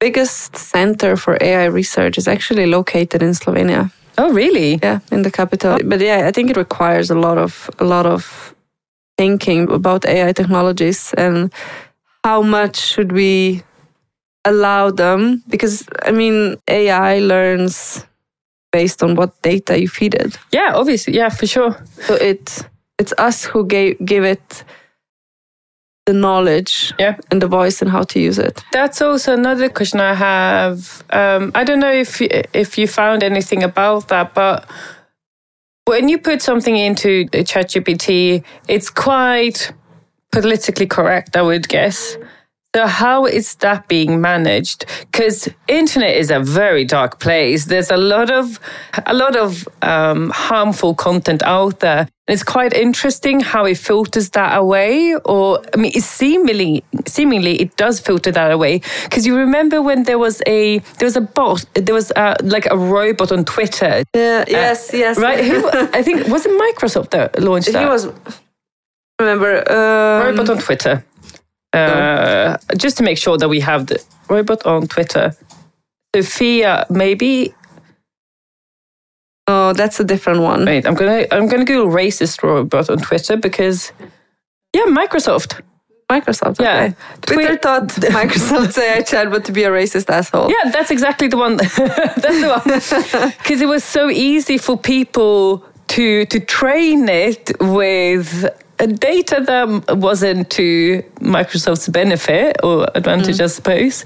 [0.00, 3.92] biggest center for AI research is actually located in Slovenia.
[4.18, 4.78] Oh, really?
[4.82, 5.78] Yeah, in the capital.
[5.84, 8.54] But yeah, I think it requires a lot of a lot of
[9.16, 11.52] thinking about AI technologies and
[12.24, 13.62] how much should we
[14.44, 18.04] allow them because I mean AI learns
[18.72, 20.38] based on what data you feed it.
[20.52, 21.14] Yeah, obviously.
[21.14, 21.76] Yeah, for sure.
[22.06, 22.66] So it
[22.98, 24.64] it's us who gave give it
[26.06, 27.16] the knowledge yeah.
[27.30, 28.62] and the voice and how to use it.
[28.72, 31.04] That's also another question I have.
[31.10, 34.68] Um, I don't know if you, if you found anything about that, but
[35.84, 39.72] when you put something into ChatGPT, it's quite
[40.32, 42.16] politically correct, I would guess.
[42.74, 44.86] So how is that being managed?
[45.10, 47.66] Because internet is a very dark place.
[47.66, 48.58] There's a lot of
[49.04, 52.08] a lot of um, harmful content out there.
[52.26, 55.14] And it's quite interesting how it filters that away.
[55.26, 58.80] Or I mean, it seemingly seemingly it does filter that away.
[59.04, 62.66] Because you remember when there was a there was a bot, there was a, like
[62.70, 64.02] a robot on Twitter.
[64.14, 64.46] Yeah.
[64.48, 64.94] Yes.
[64.94, 65.18] Uh, yes.
[65.18, 65.44] Right.
[65.44, 67.82] Who, I think was it Microsoft that launched that.
[67.82, 68.10] He was.
[69.20, 71.04] Remember um, robot on Twitter.
[71.72, 75.34] Uh, just to make sure that we have the robot on Twitter.
[76.14, 77.54] Sophia, maybe.
[79.46, 80.64] Oh, that's a different one.
[80.64, 83.92] Wait, I'm gonna I'm gonna Google racist robot on Twitter because
[84.74, 85.60] yeah, Microsoft.
[86.10, 86.60] Microsoft.
[86.60, 86.64] Okay.
[86.64, 86.92] Yeah.
[87.22, 87.88] Twitter thought
[88.20, 90.50] Microsoft's AI chatbot to be a racist asshole.
[90.50, 91.56] Yeah, that's exactly the one.
[91.56, 93.32] that's the one.
[93.38, 98.46] Because it was so easy for people to to train it with
[98.86, 103.44] data that wasn't to Microsoft's benefit or advantage, mm.
[103.44, 104.04] I suppose,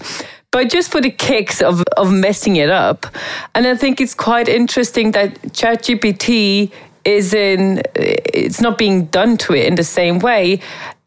[0.51, 3.07] but just for the kicks of, of messing it up.
[3.55, 6.73] And I think it's quite interesting that ChatGPT
[7.05, 10.61] is in, it's not being done to it in the same way.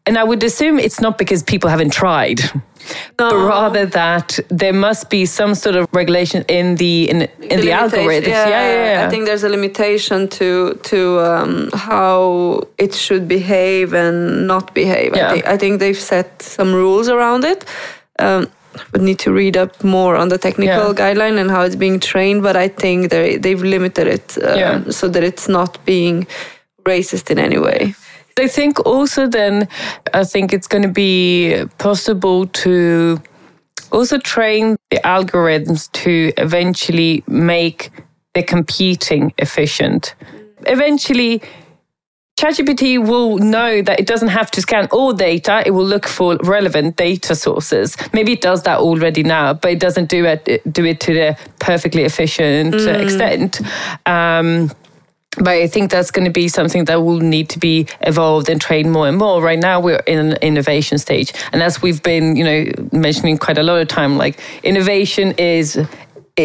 [0.06, 2.40] And I would assume it's not because people haven't tried.
[3.18, 3.30] No.
[3.30, 7.66] but rather that there must be some sort of regulation in the in, in the,
[7.66, 8.26] the algorithms.
[8.26, 13.92] Yeah, yeah, yeah, I think there's a limitation to to um, how it should behave
[13.92, 15.14] and not behave.
[15.14, 15.28] Yeah.
[15.28, 17.64] I, think, I think they've set some rules around it.
[18.18, 18.48] Um,
[18.92, 21.00] would need to read up more on the technical yeah.
[21.02, 22.42] guideline and how it's being trained.
[22.42, 24.90] But I think they they've limited it uh, yeah.
[24.90, 26.26] so that it's not being
[26.84, 27.94] racist in any way.
[28.40, 29.68] I think also then
[30.14, 33.20] I think it's going to be possible to
[33.92, 37.90] also train the algorithms to eventually make
[38.34, 40.14] the computing efficient.
[40.66, 41.42] Eventually,
[42.40, 45.62] ChatGPT will know that it doesn't have to scan all data.
[45.66, 47.96] It will look for relevant data sources.
[48.14, 51.38] Maybe it does that already now, but it doesn't do it do it to the
[51.58, 53.02] perfectly efficient mm.
[53.02, 53.60] extent.
[54.06, 54.70] Um,
[55.36, 58.60] but I think that's going to be something that will need to be evolved and
[58.60, 59.40] trained more and more.
[59.40, 63.58] Right now, we're in an innovation stage, and as we've been, you know, mentioning quite
[63.58, 65.78] a lot of time, like innovation is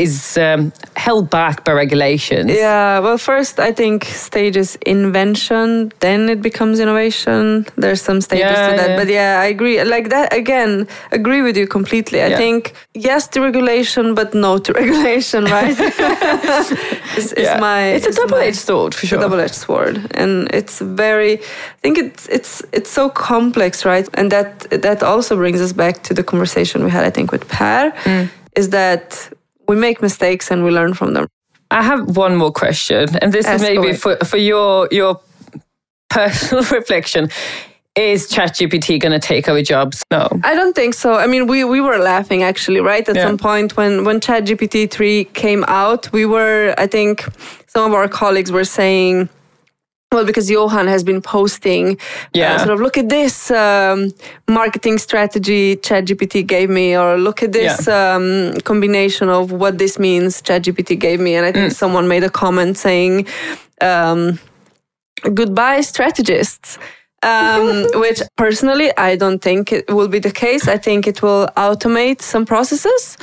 [0.02, 2.52] is um, held back by regulations.
[2.52, 7.66] Yeah, well, first I think stage is invention, then it becomes innovation.
[7.76, 8.98] There's some stages yeah, to that, yeah.
[8.98, 9.84] but yeah, I agree.
[9.84, 12.22] Like that again, agree with you completely.
[12.22, 12.38] I yeah.
[12.38, 15.80] think yes to regulation, but no to regulation, right?
[17.18, 19.20] is, is my it's a double-edged sword for sure.
[19.20, 21.34] double-edged sword, and it's very.
[21.40, 24.08] I think it's it's it's so complex, right?
[24.14, 27.48] And that that also brings us back to the conversation we had, I think, with
[27.48, 27.92] Per.
[28.04, 28.30] Mm.
[28.56, 29.30] Is that
[29.68, 31.28] we make mistakes and we learn from them.
[31.72, 35.20] I have one more question, and this is maybe for, for your your
[36.10, 37.30] personal reflection.
[37.96, 40.04] Is ChatGPT going to take over jobs?
[40.12, 41.14] No, I don't think so.
[41.14, 43.08] I mean, we, we were laughing actually, right?
[43.08, 43.26] At yeah.
[43.26, 47.26] some point when when ChatGPT three came out, we were, I think,
[47.68, 49.30] some of our colleagues were saying
[50.12, 51.96] well because johan has been posting uh,
[52.34, 54.12] yeah uh, sort of look at this um,
[54.48, 58.16] marketing strategy chatgpt gave me or look at this yeah.
[58.16, 61.76] um, combination of what this means chatgpt gave me and i think mm.
[61.76, 63.28] someone made a comment saying
[63.82, 64.40] um,
[65.34, 66.78] goodbye strategists
[67.24, 71.48] um, which personally i don't think it will be the case i think it will
[71.58, 73.18] automate some processes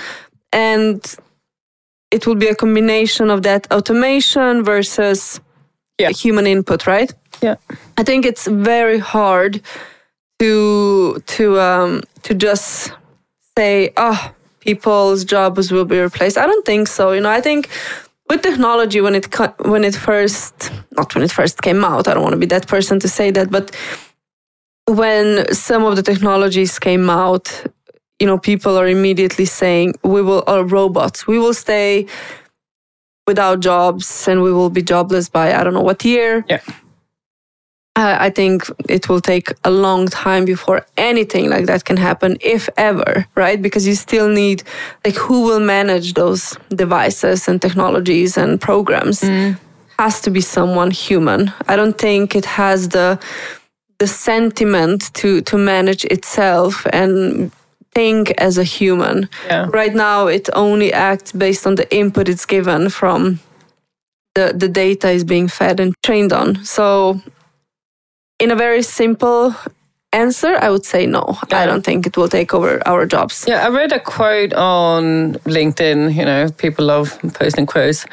[0.53, 1.17] and
[2.11, 5.41] it will be a combination of that automation versus
[6.03, 6.11] yeah.
[6.11, 7.13] human input, right?
[7.43, 7.57] Yeah.
[7.97, 9.61] I think it's very hard
[10.39, 12.93] to to um to just
[13.57, 14.21] say, oh,
[14.61, 16.39] people's jobs will be replaced.
[16.39, 17.13] I don't think so.
[17.13, 17.69] You know, I think
[18.29, 19.27] with technology when it
[19.73, 20.55] when it first
[20.99, 23.31] not when it first came out, I don't want to be that person to say
[23.33, 23.67] that, but
[24.87, 27.47] when some of the technologies came out,
[28.19, 32.07] you know, people are immediately saying we will or robots, we will stay
[33.27, 36.45] without jobs and we will be jobless by I don't know what year.
[36.49, 36.61] Yeah.
[37.95, 42.39] Uh, I think it will take a long time before anything like that can happen,
[42.41, 43.61] if ever, right?
[43.61, 44.63] Because you still need,
[45.05, 49.21] like, who will manage those devices and technologies and programs?
[49.21, 49.59] Mm.
[49.99, 51.53] Has to be someone human.
[51.69, 53.19] I don't think it has the
[53.99, 57.53] the sentiment to to manage itself and
[57.95, 59.29] think as a human.
[59.47, 59.69] Yeah.
[59.73, 63.41] Right now, it only acts based on the input it's given from
[64.35, 66.65] the, the data is being fed and trained on.
[66.65, 67.21] So,
[68.39, 69.55] in a very simple
[70.13, 71.39] answer, I would say no.
[71.51, 71.61] Yeah.
[71.61, 73.45] I don't think it will take over our jobs.
[73.47, 76.15] Yeah, I read a quote on LinkedIn.
[76.15, 78.07] You know, people love posting quotes.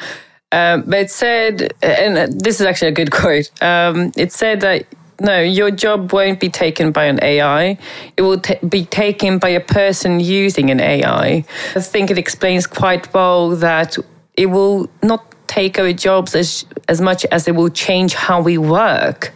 [0.52, 3.50] Um, but it said, and this is actually a good quote.
[3.62, 4.86] Um, it said that
[5.20, 7.76] no, your job won't be taken by an AI.
[8.16, 11.44] It will t- be taken by a person using an AI.
[11.76, 13.98] I think it explains quite well that
[14.34, 18.56] it will not take our jobs as as much as it will change how we
[18.56, 19.32] work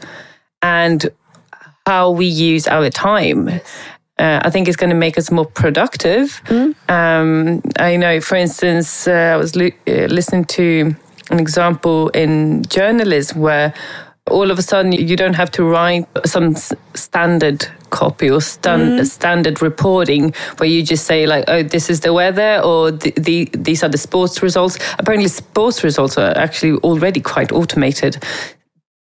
[0.62, 1.10] and
[1.86, 3.48] how we use our time.
[4.16, 6.40] Uh, I think it's going to make us more productive.
[6.46, 6.74] Mm.
[6.88, 10.94] Um, I know, for instance, uh, I was uh, listening to
[11.30, 13.74] an example in journalism where
[14.30, 16.54] all of a sudden you don't have to write some
[16.94, 19.06] standard copy or stand, mm.
[19.06, 23.48] standard reporting where you just say like oh this is the weather or the, the,
[23.52, 28.22] these are the sports results apparently sports results are actually already quite automated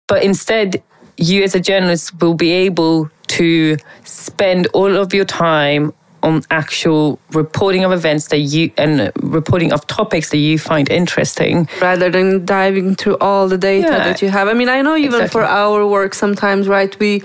[0.09, 0.83] but instead
[1.17, 7.19] you as a journalist will be able to spend all of your time on actual
[7.33, 12.45] reporting of events that you and reporting of topics that you find interesting rather than
[12.45, 13.99] diving through all the data yeah.
[13.99, 15.29] that you have i mean i know even exactly.
[15.29, 17.23] for our work sometimes right we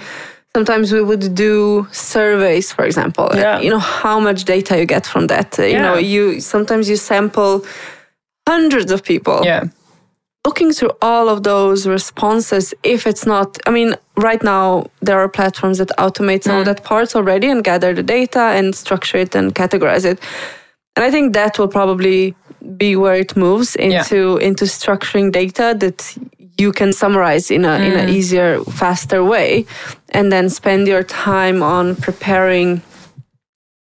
[0.55, 3.59] sometimes we would do surveys for example yeah.
[3.59, 5.65] you know how much data you get from that yeah.
[5.65, 7.65] you know you sometimes you sample
[8.47, 9.63] hundreds of people yeah
[10.45, 15.29] looking through all of those responses if it's not i mean right now there are
[15.29, 16.59] platforms that automate some mm.
[16.59, 20.19] of that parts already and gather the data and structure it and categorize it
[20.95, 22.35] and i think that will probably
[22.77, 24.47] be where it moves into yeah.
[24.47, 26.17] into structuring data that
[26.57, 27.85] you can summarize in a mm.
[27.87, 29.65] in an easier faster way
[30.09, 32.81] and then spend your time on preparing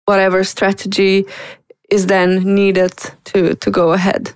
[0.05, 1.25] whatever strategy
[1.89, 2.93] is then needed
[3.25, 4.33] to to go ahead.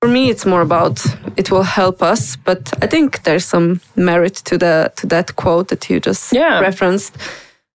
[0.00, 1.04] For me, it's more about
[1.36, 5.68] it will help us, but I think there's some merit to the to that quote
[5.68, 6.60] that you just Yeah.
[6.60, 7.16] referenced.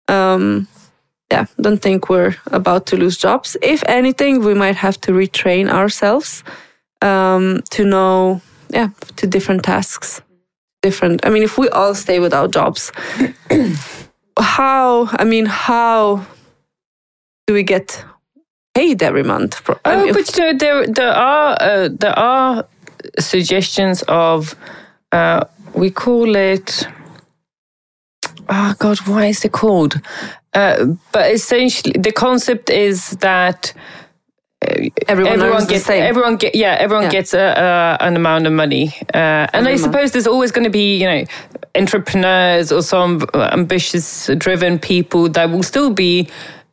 [0.08, 0.68] Um,
[1.32, 3.58] yeah, don't think we're about to lose jobs.
[3.62, 6.44] If anything, we might have to retrain ourselves
[7.02, 10.22] um, to know, yeah, to different tasks.
[10.82, 11.26] Different.
[11.26, 12.92] I mean, if we all stay without jobs,
[14.40, 15.10] how?
[15.20, 16.26] I mean, how
[17.48, 18.04] do we get
[18.76, 19.56] paid every month?
[19.56, 22.66] For, Oh, mean, but you know, there there are uh, there are
[23.20, 24.56] suggestions of
[25.12, 26.88] uh, we call it.
[28.50, 30.02] Oh God, why is it called?
[30.54, 33.74] Uh, but essentially, the concept is that
[35.08, 37.12] everyone, everyone the gets everyone get yeah everyone Yeah.
[37.12, 37.40] gets a,
[38.00, 41.06] a, an amount of money, uh, and I suppose there's always going to be you
[41.08, 41.26] know
[41.76, 46.28] entrepreneurs or some ambitious, driven people that will still be.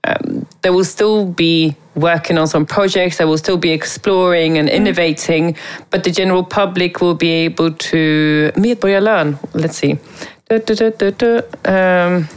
[0.05, 3.19] Um, they will still be working on some projects.
[3.19, 5.57] They will still be exploring and innovating,
[5.91, 9.39] but the general public will be able to medborgarlön.
[9.55, 9.99] Let's see.
[10.49, 11.43] Du, du, du, du, du.
[11.65, 12.29] Um,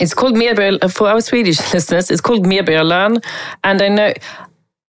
[0.00, 2.10] it's called medborgar for our Swedish listeners.
[2.10, 3.22] It's called medborgarlön,
[3.64, 4.12] and I know.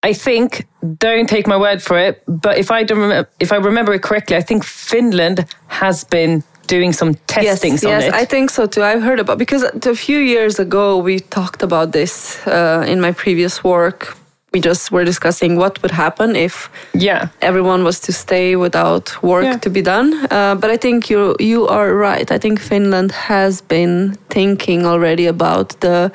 [0.06, 0.68] I think,
[0.98, 4.04] don't take my word for it, but if I don't remember, if I remember it
[4.04, 8.14] correctly, I think Finland has been doing some testings yes, on yes, it.
[8.14, 8.84] I think so too.
[8.84, 13.11] I've heard about because a few years ago we talked about this uh, in my
[13.11, 14.15] previous work.
[14.53, 19.44] We just were discussing what would happen if yeah, everyone was to stay without work
[19.45, 19.57] Yeah.
[19.57, 20.14] to be done.
[20.30, 22.31] Uh, but I think you you are right.
[22.31, 26.11] I think Finland has been thinking already about the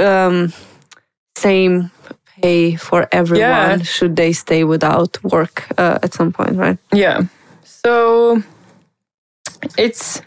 [0.00, 0.52] um,
[1.36, 1.90] same
[2.42, 3.82] pay for everyone Yeah.
[3.84, 6.78] should they stay without work uh, at some point, right?
[6.92, 7.20] yeah.
[7.64, 8.42] So
[9.76, 10.20] it's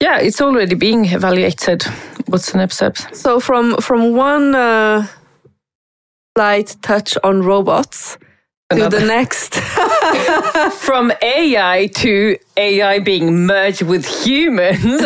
[0.00, 1.82] yeah, it's already being evaluated.
[2.26, 2.96] What's the next step?
[3.12, 5.06] So from from one uh,
[6.36, 8.18] light touch on robots
[8.70, 9.54] to the next.
[10.78, 14.82] From AI to AI being merged with humans.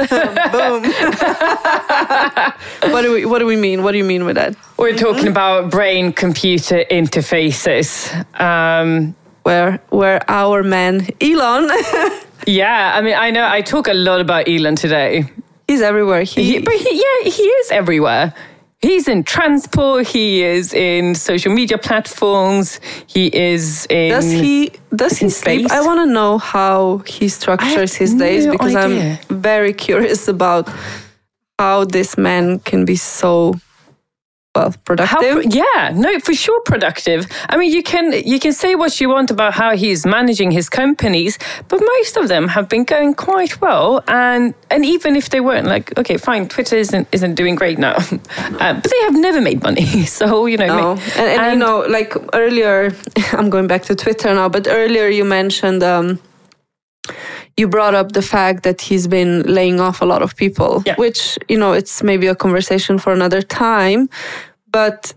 [0.53, 0.83] Boom.
[2.93, 3.83] what do we What do we mean?
[3.83, 4.57] What do you mean with that?
[4.77, 8.11] We're talking about brain computer interfaces.
[8.41, 11.69] Um, Where where our man Elon,
[12.47, 15.25] yeah, I mean, I know I talk a lot about Elon today.
[15.67, 16.23] he's everywhere.
[16.23, 18.35] He, He, but he, yeah, he is everywhere.
[18.83, 20.09] He's in transport.
[20.09, 22.81] He is in social media platforms.
[23.07, 24.11] He is in.
[24.11, 25.71] does he does he sleep?
[25.71, 29.21] I want to know how he structures his days because idea.
[29.31, 30.69] I'm very curious about
[31.61, 33.55] how this man can be so
[34.55, 35.55] well How, productive.
[35.55, 37.27] yeah, no, for sure, productive.
[37.49, 40.69] I mean, you can you can say what you want about how he's managing his
[40.69, 41.39] companies,
[41.69, 44.03] but most of them have been going quite well.
[44.09, 47.95] And and even if they weren't, like, okay, fine, Twitter isn't isn't doing great now,
[48.61, 49.87] uh, but they have never made money.
[50.07, 52.93] So you know, No, and, and, you know, like earlier,
[53.33, 56.19] I'm going back to Twitter now, but earlier you mentioned, um,
[57.57, 60.95] you brought up the fact that he's been laying off a lot of people, Yeah.
[60.97, 64.09] which, you know, it's maybe a conversation for another time,
[64.71, 65.13] but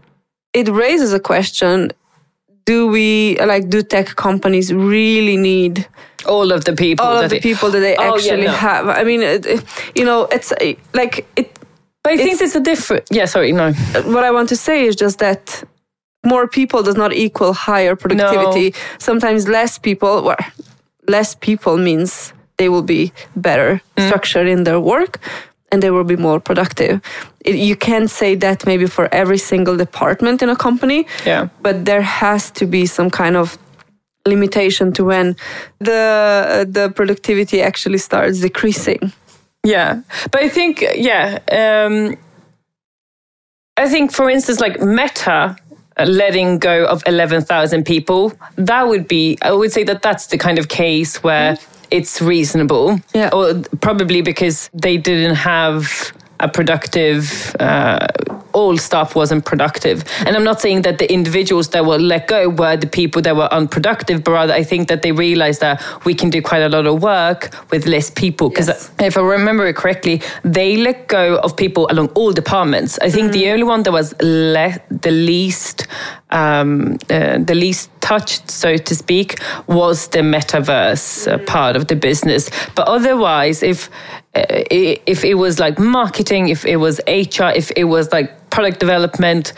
[0.54, 1.92] it raises a question.
[2.66, 5.88] Do we, like, do tech companies really need
[6.26, 8.46] all of the people, all that of the they- people that they Oh, yeah, actually
[8.48, 8.52] no.
[8.52, 8.90] have?
[8.90, 9.64] I mean, it, it-
[9.96, 10.52] you know, it's
[10.94, 11.58] like, it,
[12.04, 13.04] But I think it's- there's a different.
[13.12, 13.72] Yeah, sorry, no.
[14.16, 15.64] what I want to say is just that
[16.26, 18.74] more people does not equal higher productivity.
[18.98, 20.38] Sometimes less people, well,
[21.08, 24.08] less people means they will be better Mm.
[24.08, 25.20] structured in their work
[25.72, 27.00] and they will be more productive.
[27.46, 31.48] It, you can't say that maybe for every single department in a company, Yeah.
[31.62, 33.58] but there has to be some kind of
[34.28, 35.36] limitation to when
[35.80, 39.12] the the productivity actually starts decreasing.
[39.64, 40.02] Yeah,
[40.32, 42.16] but I think yeah, um,
[43.78, 45.56] I think for instance, like Meta
[46.00, 50.38] letting go of eleven thousand people, that would be I would say that that's the
[50.38, 51.58] kind of case where
[51.92, 53.00] it's reasonable.
[53.14, 53.30] Yeah.
[53.32, 57.56] or probably because they didn't have a productive.
[57.60, 58.08] Uh,
[58.56, 62.42] all staff wasn't productive, and I'm not saying that the individuals that were let go
[62.62, 65.76] were the people that were unproductive, but rather I think that they realized that
[66.06, 67.42] we can do quite a lot of work
[67.72, 68.50] with less people.
[68.50, 68.90] Because Yes.
[69.00, 72.98] if I remember it correctly, they let go of people along all departments.
[73.08, 75.88] I think the only one that was le- the least,
[76.32, 79.30] um, uh, the least touched, so to speak,
[79.68, 82.50] was the metaverse uh, part of the business.
[82.76, 83.90] But otherwise, if
[84.36, 89.54] if it was like marketing, if it was HR, if it was like product development,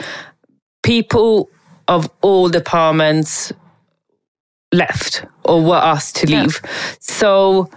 [0.84, 1.50] people
[1.88, 3.52] of all departments
[4.74, 6.44] left or were asked to Yeah.
[6.44, 6.62] leave.
[7.00, 7.70] So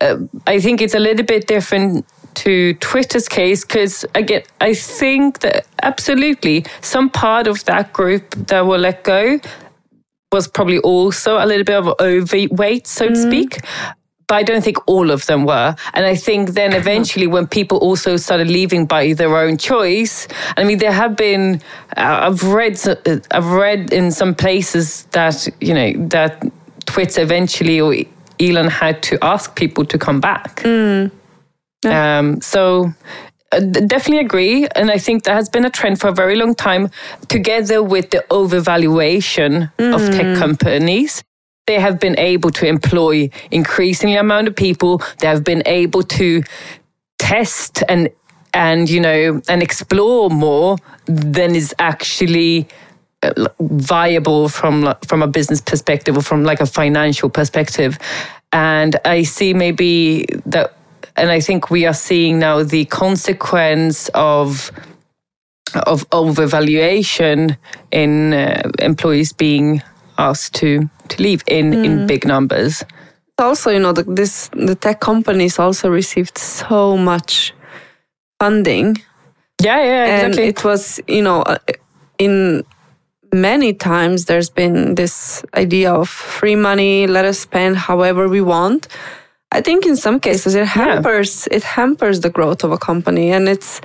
[0.00, 0.16] uh,
[0.46, 2.04] I think it's a little bit different
[2.34, 8.66] to Twitter's case because again, I think that absolutely some part of that group that
[8.66, 9.38] were let go
[10.32, 13.22] was probably also a little bit of overweight, so to mm.
[13.22, 13.60] speak
[14.26, 15.76] but I don't think all of them were.
[15.94, 20.64] And I think then eventually, when people also started leaving by their own choice, I
[20.64, 21.60] mean, there have been.
[21.96, 22.78] Uh, I've read.
[23.30, 26.42] I've read in some places that you know that
[26.86, 27.94] Twitter eventually or
[28.40, 30.56] Elon had to ask people to come back.
[30.62, 31.10] Mm.
[31.84, 32.18] Yeah.
[32.18, 32.92] Um, so
[33.52, 34.66] uh, definitely agree.
[34.74, 36.90] And I think that has been a trend for a very long time,
[37.28, 39.94] together with the overvaluation mm.
[39.94, 40.38] of tech mm.
[40.38, 41.22] companies.
[41.66, 45.00] They have been able to employ increasingly amount of people.
[45.18, 46.42] They have been able to
[47.18, 48.10] test and
[48.52, 50.76] and you know and explore more
[51.06, 52.68] than is actually
[53.22, 57.98] uh, viable from from a business perspective or from like a financial perspective
[58.52, 60.76] and i see maybe that
[61.16, 64.70] and i think we are seeing now the consequence of
[65.86, 67.56] of overvaluation
[67.90, 69.82] in uh, employees being
[70.18, 71.84] asked to to leave in mm.
[71.84, 72.84] in big numbers.
[73.38, 77.52] Also, you know, the, this the tech companies also received so much
[78.38, 78.96] funding.
[79.62, 80.42] Yeah, yeah, exactly.
[80.42, 81.58] And it was, you know, uh,
[82.18, 82.64] in
[83.32, 88.88] many times there's been this idea of free money, let us spend however we want.
[89.52, 91.56] I think in some cases it hampers yeah.
[91.56, 93.80] it hampers the growth of a company and it's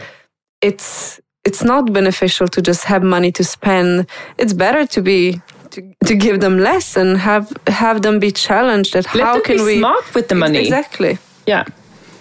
[0.61, 4.07] it's it's not beneficial to just have money to spend.
[4.38, 5.41] It's better to be
[5.72, 9.64] to, to give them less and have have them be challenged at Let how can
[9.64, 10.60] we smart with the money.
[10.60, 11.18] Exactly.
[11.46, 11.66] Yeah.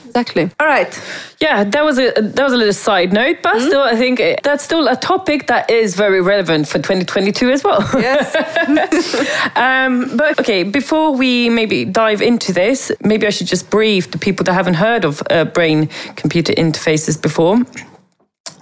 [0.07, 0.51] Exactly.
[0.59, 1.01] All right.
[1.41, 3.67] Yeah that was a that was a little side note but mm-hmm.
[3.67, 7.81] still i think that's still a topic that is very relevant for 2022 as well.
[7.95, 8.35] Yes.
[9.57, 14.19] Um, but okay before we maybe dive into this maybe i should just brief the
[14.19, 17.59] people that haven't heard of uh, brain computer interfaces before.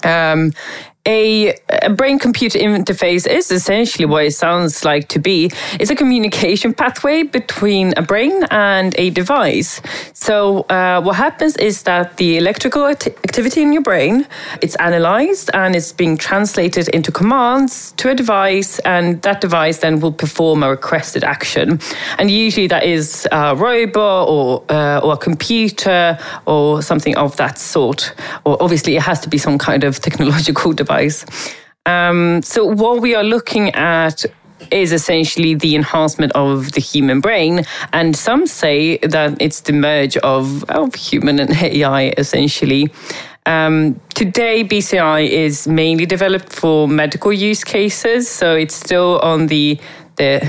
[0.05, 0.53] Um,
[1.07, 5.51] a, a brain computer interface is essentially what it sounds like to be.
[5.79, 9.81] It's a communication pathway between a brain and a device.
[10.13, 14.27] So uh, what happens is that the electrical act- activity in your brain
[14.61, 20.01] it's analyzed and it's being translated into commands to a device, and that device then
[20.01, 21.79] will perform a requested action.
[22.19, 27.59] And usually that is a robot or uh, or a computer or something of that
[27.59, 28.15] sort.
[28.45, 30.96] Or obviously it has to be some kind of technological device
[31.87, 34.25] um, so what we are looking at
[34.71, 37.65] is essentially the enhancement of the human brain.
[37.93, 42.91] And some say that it's the merge of, of human and AI, essentially.
[43.45, 49.79] Um, today, BCI is mainly developed for medical use cases, so it's still on the
[50.17, 50.41] the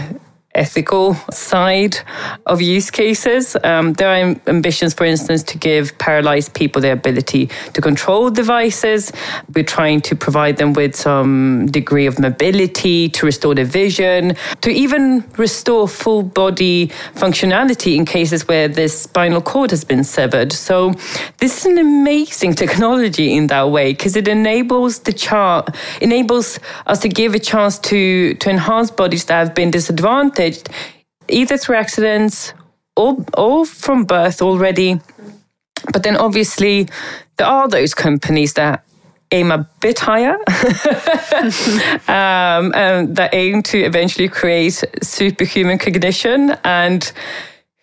[0.57, 1.97] ethical side
[2.45, 3.55] of use cases.
[3.63, 9.11] Um, there are ambitions, for instance, to give paralyzed people the ability to control devices.
[9.53, 14.69] We're trying to provide them with some degree of mobility, to restore their vision, to
[14.69, 20.51] even restore full body functionality in cases where the spinal cord has been severed.
[20.53, 20.93] So
[21.37, 26.99] this is an amazing technology in that way because it enables the chart enables us
[26.99, 30.69] to give a chance to to enhance bodies that have been disadvantaged damaged
[31.29, 32.53] either through accidents
[32.95, 34.99] or, or from birth already.
[35.93, 36.87] But then obviously,
[37.37, 38.83] there are those companies that
[39.31, 40.35] aim a bit higher
[42.07, 47.11] um, and that aim to eventually create superhuman cognition and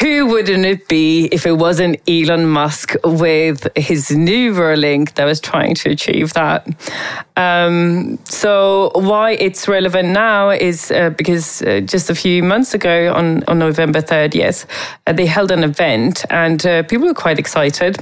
[0.00, 5.40] who wouldn't it be if it wasn't Elon Musk with his new Neuralink that was
[5.40, 6.66] trying to achieve that?
[7.36, 13.12] Um, so, why it's relevant now is uh, because uh, just a few months ago,
[13.14, 14.66] on, on November 30th,
[15.06, 17.96] uh, they held an event and uh, people were quite excited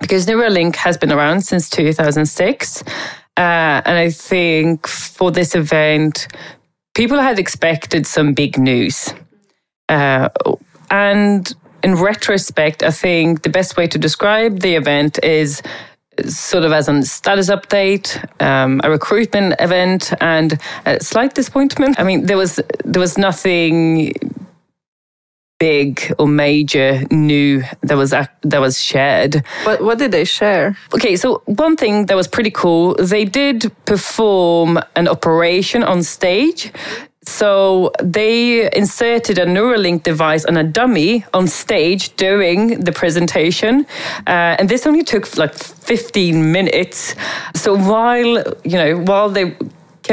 [0.00, 2.82] because Neuralink has been around since 2006.
[2.82, 2.90] Uh,
[3.36, 6.28] and I think for this event,
[6.94, 9.14] people had expected some big news.
[10.92, 11.52] And
[11.82, 15.62] in retrospect, I think the best way to describe the event is
[16.26, 18.06] sort of as a status update,
[18.40, 21.98] um, a recruitment event, and a slight disappointment.
[21.98, 24.12] I mean, there was there was nothing
[25.58, 29.42] big or major new that was that was shared.
[29.64, 30.76] What what did they share?
[30.94, 36.70] Okay, so one thing that was pretty cool, they did perform an operation on stage
[37.24, 43.86] so they inserted a Neuralink device on a dummy on stage during the presentation,
[44.26, 47.14] uh, and this only took like 15 minutes.
[47.54, 49.56] So while you know while they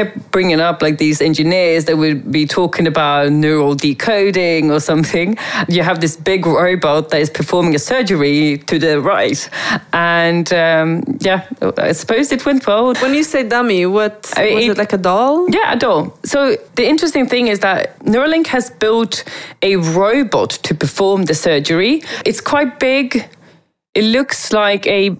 [0.00, 5.36] kept bringing up like these engineers that would be talking about neural decoding or something.
[5.68, 9.40] You have this big robot that is performing a surgery to the right,
[9.92, 11.40] and um, yeah,
[11.88, 12.94] I suppose it went well.
[12.94, 15.50] When you say dummy, what I mean, was it, it like a doll?
[15.50, 16.18] Yeah, a doll.
[16.24, 19.24] So the interesting thing is that Neuralink has built
[19.62, 22.02] a robot to perform the surgery.
[22.24, 23.28] It's quite big.
[23.94, 25.16] It looks like a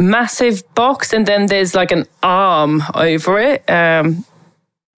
[0.00, 3.68] massive box and then there's like an arm over it.
[3.68, 4.24] Um,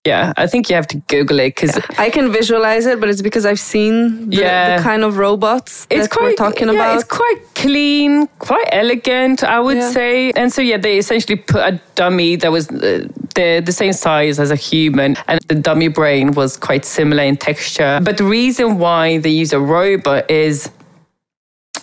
[0.04, 3.08] yeah, I think you have to Google it because yeah, I can visualize it, but
[3.08, 4.76] it's because I've seen the, yeah.
[4.76, 6.94] the kind of robots it's that quite, we're talking yeah, about.
[6.96, 10.32] It's quite clean, quite elegant, I would say.
[10.32, 13.06] And so, yeah, they essentially put a dummy that was uh,
[13.36, 17.36] the, the same size as a human, and the dummy brain was quite similar in
[17.36, 18.00] texture.
[18.02, 20.68] But the reason why they use a robot is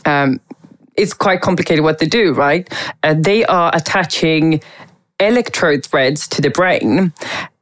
[0.03, 0.41] um,
[0.99, 2.71] it's quite complicated what they do, right?
[3.03, 4.61] Uh, they are attaching
[5.19, 7.13] electrode threads to the brain.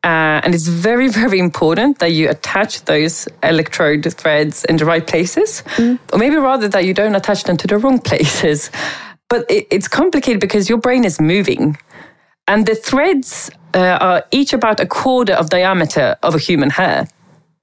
[0.03, 5.05] Uh, and it's very, very important that you attach those electrode threads in the right
[5.05, 5.99] places, mm.
[6.13, 8.71] or maybe rather that you don't attach them to the wrong places.
[9.29, 11.77] But it, it's complicated because your brain is moving.
[12.47, 17.07] And the threads uh, are each about a quarter of diameter of a human hair.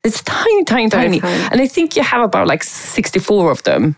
[0.04, 1.20] It's tiny, tiny, tiny.
[1.20, 1.48] tiny.
[1.50, 3.96] And I think you have about like 64 of them.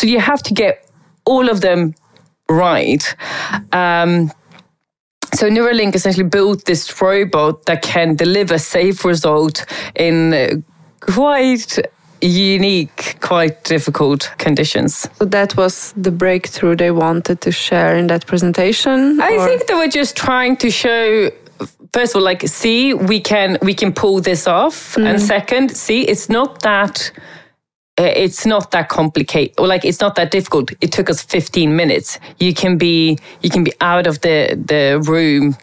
[0.00, 0.88] So you have to get
[1.24, 1.94] all of them
[2.48, 3.14] right.
[3.72, 4.30] Um,
[5.34, 10.64] so Neuralink essentially built this robot that can deliver safe result in
[11.00, 11.78] quite
[12.20, 15.08] unique, quite difficult conditions.
[15.18, 19.20] So that was the breakthrough they wanted to share in that presentation.
[19.20, 19.46] I or?
[19.46, 21.30] think they were just trying to show
[21.92, 25.06] first of all like see we can we can pull this off mm.
[25.06, 27.12] and second see it's not that
[27.98, 30.70] it's not that complicated or like it's not that difficult.
[30.80, 32.18] It took us 15 minutes.
[32.38, 35.56] You can be you can be out of the the room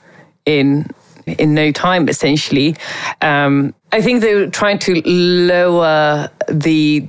[0.45, 0.87] in
[1.25, 2.75] in no time essentially.
[3.21, 7.01] Um, i think they're trying to lower the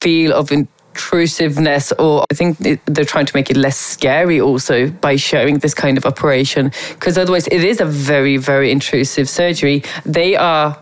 [0.00, 5.16] feel of intrusiveness or i think they're trying to make it less scary also by
[5.16, 6.72] showing this kind of operation.
[6.90, 9.82] Because otherwise it is a very very intrusive surgery.
[10.04, 10.78] They are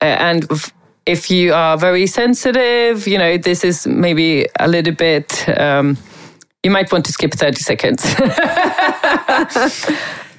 [0.00, 0.48] uh, and
[1.10, 5.96] if you are very sensitive, you know, this is maybe a little bit, um,
[6.62, 8.04] you might want to skip 30 seconds.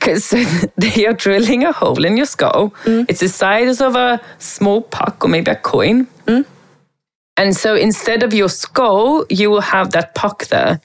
[0.01, 0.31] Because
[0.77, 2.73] they are drilling a hole in your skull.
[2.85, 3.05] Mm.
[3.07, 6.07] It's the size of a small puck or maybe a coin.
[6.25, 6.43] Mm.
[7.37, 10.81] And so instead of your skull, you will have that puck there.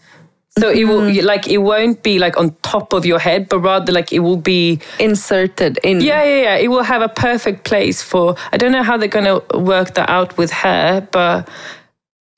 [0.59, 1.27] So it will mm-hmm.
[1.27, 4.39] like it won't be like on top of your head, but rather like it will
[4.39, 6.01] be inserted in.
[6.01, 6.57] Yeah, yeah, yeah.
[6.57, 8.37] It will have a perfect place for.
[8.53, 11.47] I don't know how they're going to work that out with hair, but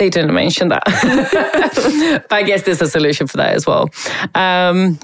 [0.00, 0.82] they didn't mention that.
[2.28, 3.88] but I guess there's a solution for that as well.
[4.34, 4.98] Um,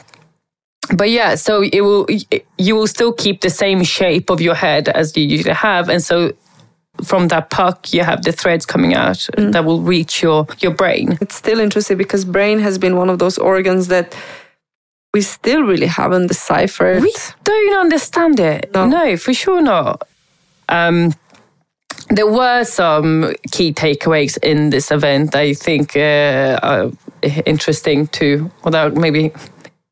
[0.96, 2.08] but yeah, so it will
[2.58, 6.02] you will still keep the same shape of your head as you usually have, and
[6.02, 6.32] so
[7.02, 9.52] from that puck you have the threads coming out mm.
[9.52, 11.18] that will reach your your brain.
[11.20, 14.16] It's still interesting because brain has been one of those organs that
[15.12, 17.02] we still really haven't deciphered.
[17.02, 17.14] We
[17.44, 18.70] don't understand it.
[18.74, 20.06] No, no for sure not.
[20.68, 21.12] Um,
[22.10, 26.90] there were some key takeaways in this event i think uh, are
[27.46, 29.32] interesting to without maybe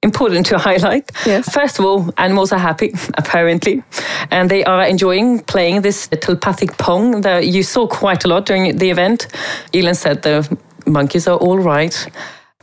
[0.02, 1.10] important to highlight.
[1.24, 1.52] Yes.
[1.52, 3.82] First of all, animals are happy, apparently,
[4.30, 8.76] and they are enjoying playing this telepathic pong that you saw quite a lot during
[8.76, 9.28] the event.
[9.72, 12.08] Elon said the monkeys are all right.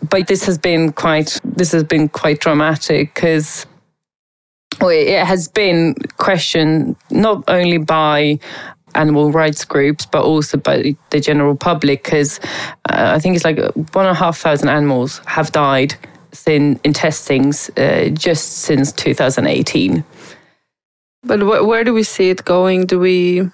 [0.10, 3.66] But this has been quite this has been quite dramatic because
[4.80, 8.40] well, it has been questioned not only by
[8.96, 12.40] animal rights groups, but also by the general public, because
[12.90, 15.96] uh, I think it's like one and a half thousand animals have died
[16.46, 20.04] in, in testings uh, just since 2018.
[21.24, 22.86] But wh- where do we see it going?
[22.86, 23.50] Do we,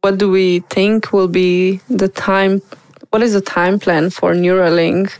[0.00, 2.62] what do we think will be the time?
[3.10, 5.12] What is the time plan for Neuralink?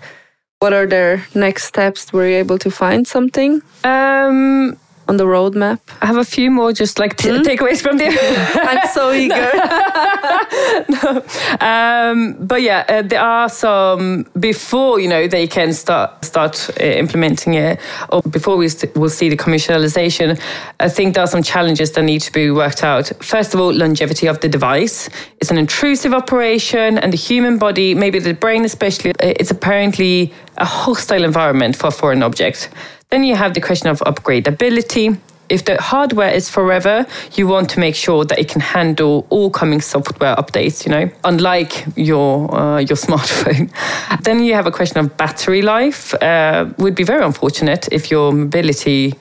[0.59, 2.12] What are their next steps?
[2.12, 3.62] Were you able to find something?
[3.85, 4.77] Um,
[5.09, 5.81] on the roadmap?
[6.03, 7.43] I have a few more just like t- mm?
[7.43, 8.11] takeaways from there.
[8.55, 9.51] I'm so eager.
[10.89, 11.24] no.
[11.61, 16.85] um, but yeah, uh, there are some before you know they can start start uh,
[16.85, 17.81] implementing it,
[18.11, 20.41] or before we st- will see the commercialization.
[20.81, 23.12] I think there are some challenges that need to be worked out.
[23.20, 25.09] First of all, longevity of the device.
[25.41, 30.33] It's an intrusive operation, and the human body, maybe the brain especially, uh, it's apparently
[30.59, 32.70] a hostile environment for a foreign object.
[33.11, 35.19] Then you have the question of upgradability.
[35.49, 39.49] If the hardware is forever, you want to make sure that it can handle all
[39.49, 43.70] coming software updates, you know, unlike your uh, your smartphone.
[44.23, 46.15] then you have a question of battery life.
[46.15, 49.15] Uh, would be very unfortunate if your mobility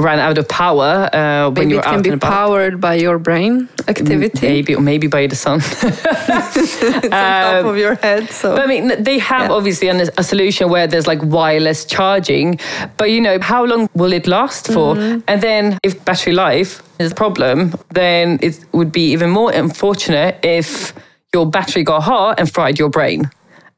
[0.00, 4.46] ran out of power uh, when you're it can be powered by your brain activity.
[4.46, 5.60] Maybe, or maybe by the sun.
[5.62, 8.30] it's on top of your head.
[8.30, 9.56] So But I mean, they have Yeah.
[9.56, 12.58] obviously an, a solution where there's like wireless charging,
[12.96, 14.96] but you know, how long will it last for?
[15.28, 20.38] And then if battery life is a problem, then it would be even more unfortunate
[20.42, 20.92] if
[21.34, 23.30] your battery got hot and fried your brain.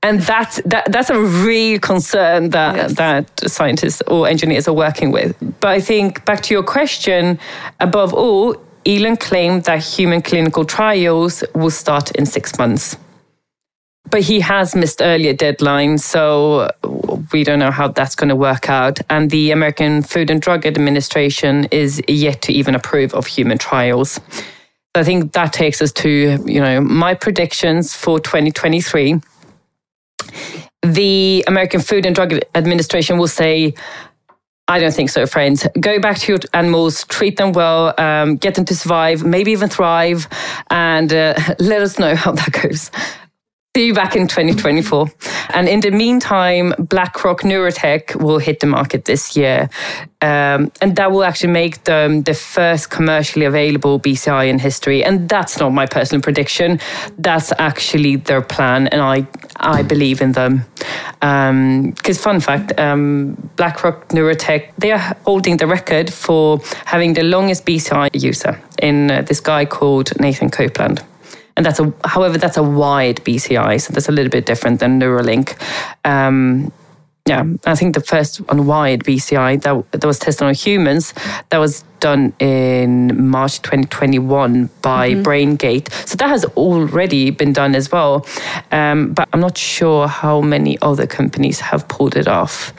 [0.02, 2.94] And that's that, that's a real concern that Yes.
[2.94, 5.34] that scientists or engineers are working with.
[5.60, 7.38] But I think back to your question,
[7.80, 8.56] above all,
[8.86, 12.96] Elon claimed that human clinical trials will start in six months
[14.10, 16.68] but he has missed earlier deadlines, so
[17.32, 18.98] we don't know how that's going to work out.
[19.08, 24.12] And the American Food and Drug Administration is yet to even approve of human trials.
[24.12, 26.08] So I think that takes us to
[26.44, 29.20] you know my predictions for 2023.
[30.82, 33.74] The American Food and Drug Administration will say.
[34.68, 35.66] I don't think so, friends.
[35.80, 39.68] Go back to your animals, treat them well, um, get them to survive, maybe even
[39.68, 40.28] thrive,
[40.70, 42.88] and uh, let us know how that goes.
[43.76, 45.06] See you back in 2024.
[45.54, 49.70] And in the meantime, BlackRock Neurotech will hit the market this year.
[50.20, 55.04] Um, and that will actually make them the first commercially available BCI in history.
[55.04, 56.80] And that's not my personal prediction.
[57.16, 58.88] That's actually their plan.
[58.88, 59.28] And I,
[59.58, 60.64] I believe in them.
[61.20, 67.66] Because, fun fact, um, BlackRock Neurotech, they are holding the record for having the longest
[67.66, 71.04] BCI user in uh, this guy called Nathan Copeland
[71.60, 74.98] and that's a however that's a wide BCI, so that's a little bit different than
[74.98, 75.60] Neuralink.
[76.06, 76.72] Um,
[77.28, 81.12] yeah, I think the first wide BCI that, that was tested on humans
[81.50, 85.92] that was done in March 2021 by BrainGate.
[86.08, 88.26] So that has already been done as well,
[88.72, 92.72] um, but I'm not sure how many other companies have pulled it off.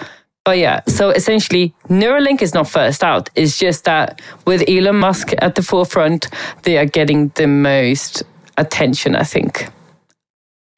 [0.44, 3.30] But yeah, so essentially, Neuralink is not first out.
[3.36, 6.30] It's just that with Elon Musk at the forefront,
[6.64, 8.24] they are getting the most
[8.58, 9.68] attention, I think.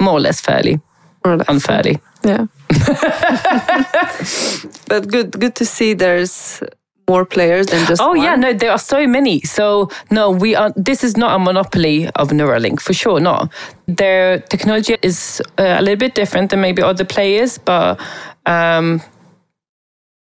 [0.02, 0.82] More or less fairly,
[1.26, 1.48] More or less.
[1.50, 2.00] unfairly.
[2.26, 2.48] Yeah.
[4.88, 6.62] but good good to see there's
[7.10, 8.22] more players than just Oh one.
[8.22, 9.42] yeah, no, there are so many.
[9.42, 10.72] So no, we are.
[10.76, 13.20] This is not a monopoly of Neuralink for sure.
[13.20, 13.52] Not
[13.88, 18.00] their technology is uh, a little bit different than maybe other players, but
[18.46, 19.02] um,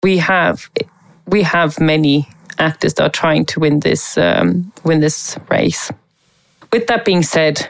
[0.03, 0.69] we have
[1.27, 2.27] we have many
[2.57, 5.91] actors that are trying to win this um, win this race.
[6.71, 7.69] With that being said,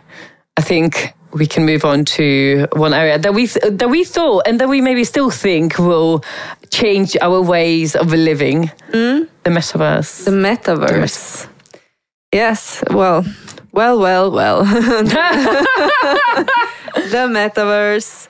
[0.57, 4.59] I think we can move on to one area that we that we thought and
[4.59, 6.23] that we maybe still think will
[6.69, 8.67] change our ways of living.
[8.91, 9.23] Hmm?
[9.43, 10.25] The metaverse.
[10.25, 11.47] The metaverse.
[12.33, 13.25] Yes, well,
[13.71, 14.63] well, well, well.
[14.65, 14.85] the
[17.27, 18.27] metaverse.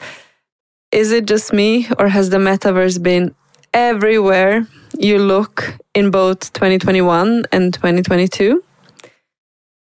[0.91, 3.35] Is it just me, or has the metaverse been
[3.73, 4.65] everywhere
[4.97, 8.63] you look in both 2021 and 2022?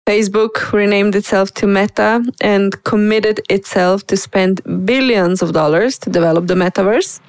[0.05, 6.47] Facebook renamed itself to Meta and committed itself to spend billions of dollars to develop
[6.47, 7.21] the metaverse.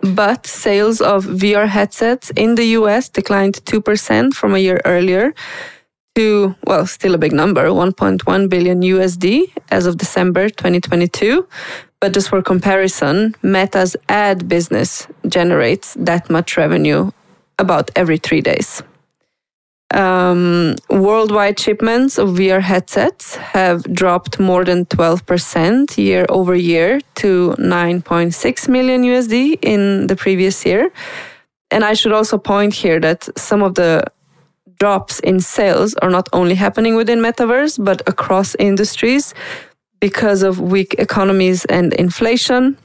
[0.00, 5.34] But sales of VR headsets in the US declined 2% from a year earlier
[6.14, 11.46] to, well, still a big number, 1.1 billion USD as of December 2022.
[12.00, 17.10] But just for comparison, Meta's ad business generates that much revenue
[17.58, 18.82] about every three days.
[19.92, 27.54] Um, worldwide shipments of VR headsets have dropped more than 12% year over year to
[27.58, 30.90] 9.6 million USD in the previous year.
[31.70, 34.04] And I should also point here that some of the
[34.78, 39.34] drops in sales are not only happening within metaverse, but across industries
[40.00, 42.76] because of weak economies and inflation.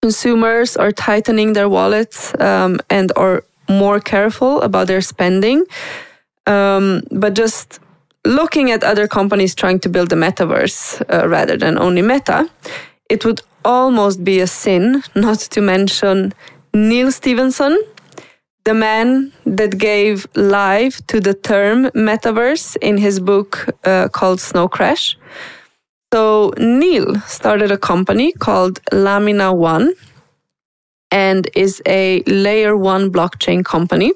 [0.00, 5.64] Consumers are tightening their wallets um, and are more careful about their spending.
[6.50, 7.80] Um, but just
[8.24, 12.50] looking at other companies trying to build the metaverse uh, rather than only Meta,
[13.08, 16.32] it would almost be a sin not to mention
[16.74, 17.78] Neal Stephenson,
[18.64, 24.68] the man that gave life to the term metaverse in his book uh, called Snow
[24.68, 25.16] Crash.
[26.12, 29.94] So, Neal started a company called Lamina One
[31.12, 34.12] and is a layer one blockchain company.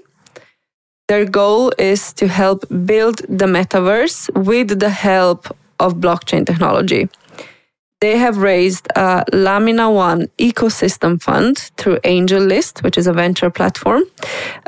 [1.06, 7.10] Their goal is to help build the metaverse with the help of blockchain technology.
[8.00, 14.04] They have raised a Lamina One ecosystem fund through AngelList, which is a venture platform,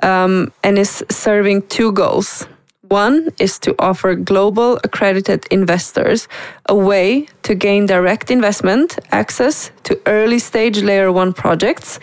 [0.03, 2.47] um, and is serving two goals.
[2.83, 6.29] One is to offer global accredited investors
[6.67, 11.99] a way to gain direct investment access to early stage layer one projects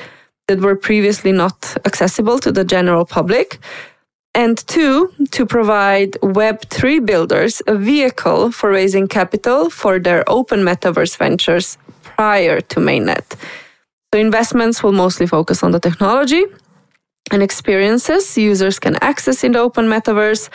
[0.48, 3.60] that were previously not accessible to the general public.
[4.36, 11.18] And two, to provide Web3 builders a vehicle for raising capital for their open metaverse
[11.18, 13.36] ventures prior to mainnet.
[14.12, 16.46] So investments will mostly focus on the technology
[17.32, 20.50] and experiences users can access in the open metaverse,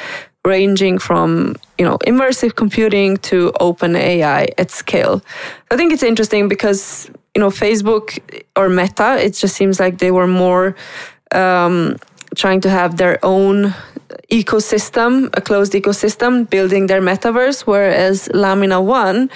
[0.45, 5.23] ranging from you know immersive computing to open AI at scale.
[5.71, 8.19] I think it's interesting because you know Facebook
[8.57, 10.77] or Meta, it just seems like they were more
[11.33, 11.97] um,
[12.37, 13.75] trying to have their own
[14.31, 19.31] ecosystem, a closed ecosystem, building their metaverse, whereas Lamina One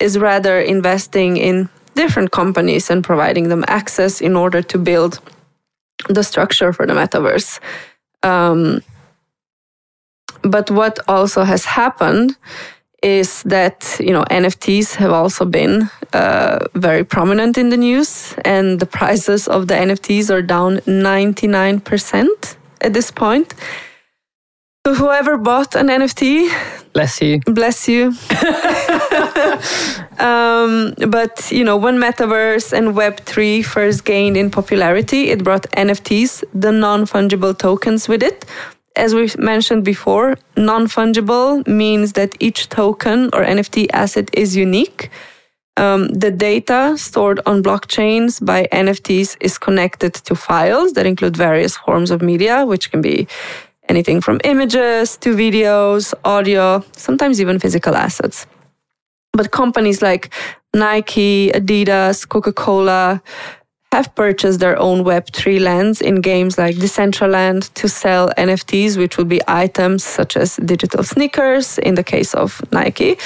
[0.00, 5.20] is rather investing in different companies and providing them access in order to build
[6.08, 7.60] the structure for the metaverse.
[8.22, 8.82] Um,
[10.42, 12.36] but what also has happened
[13.02, 18.80] is that you know NFTs have also been uh, very prominent in the news, and
[18.80, 23.54] the prices of the NFTs are down 99% at this point.
[24.84, 26.50] So whoever bought an NFT,
[26.92, 28.06] bless you, bless you.
[30.18, 35.70] um, but you know, when metaverse and Web three first gained in popularity, it brought
[35.70, 38.44] NFTs, the non fungible tokens, with it.
[38.96, 45.10] As we mentioned before, non fungible means that each token or NFT asset is unique.
[45.78, 51.78] Um, the data stored on blockchains by NFTs is connected to files that include various
[51.78, 53.26] forms of media, which can be
[53.88, 58.46] anything from images to videos, audio, sometimes even physical assets.
[59.32, 60.32] But companies like
[60.74, 63.22] Nike, Adidas, Coca Cola
[63.92, 69.28] have purchased their own Web3 lands in games like Decentraland to sell NFTs, which would
[69.28, 73.18] be items such as digital sneakers in the case of Nike,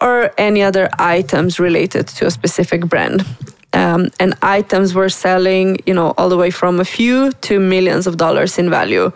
[0.00, 3.26] or any other items related to a specific brand.
[3.72, 8.06] Um, and items were selling, you know, all the way from a few to millions
[8.06, 9.10] of dollars in value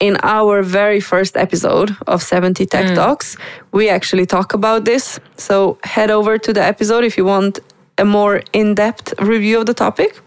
[0.00, 2.94] in our very first episode of 70 Tech mm.
[2.94, 3.36] Talks,
[3.72, 5.18] we actually talk about this.
[5.36, 7.58] So head over to the episode if you want
[7.98, 10.20] a more in depth review of the topic.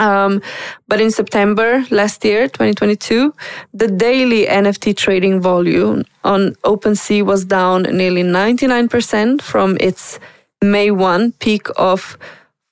[0.00, 0.42] Um,
[0.88, 3.32] but in September last year, 2022,
[3.72, 10.18] the daily NFT trading volume on OpenSea was down nearly 99% from its
[10.60, 12.18] May 1 peak of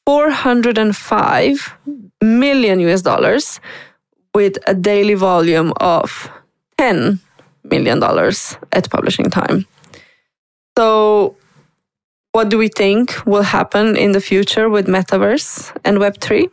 [0.06, 1.76] 405
[2.20, 3.60] million US dollars
[4.34, 6.30] with a daily volume of
[6.78, 7.20] $10
[7.64, 8.02] million
[8.72, 9.66] at publishing time.
[10.76, 11.36] So,
[12.33, 16.51] what do we think will happen in the future with Metaverse and Web3?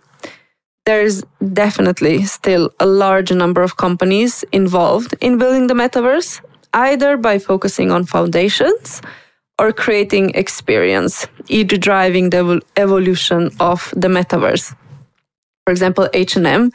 [0.86, 1.24] There's
[1.54, 6.42] definitely still a large number of companies involved in building the Metaverse,
[6.74, 9.02] either by focusing on foundations
[9.58, 14.76] or creating experience, either driving the evolution of the Metaverse.
[15.66, 16.72] For example, H&M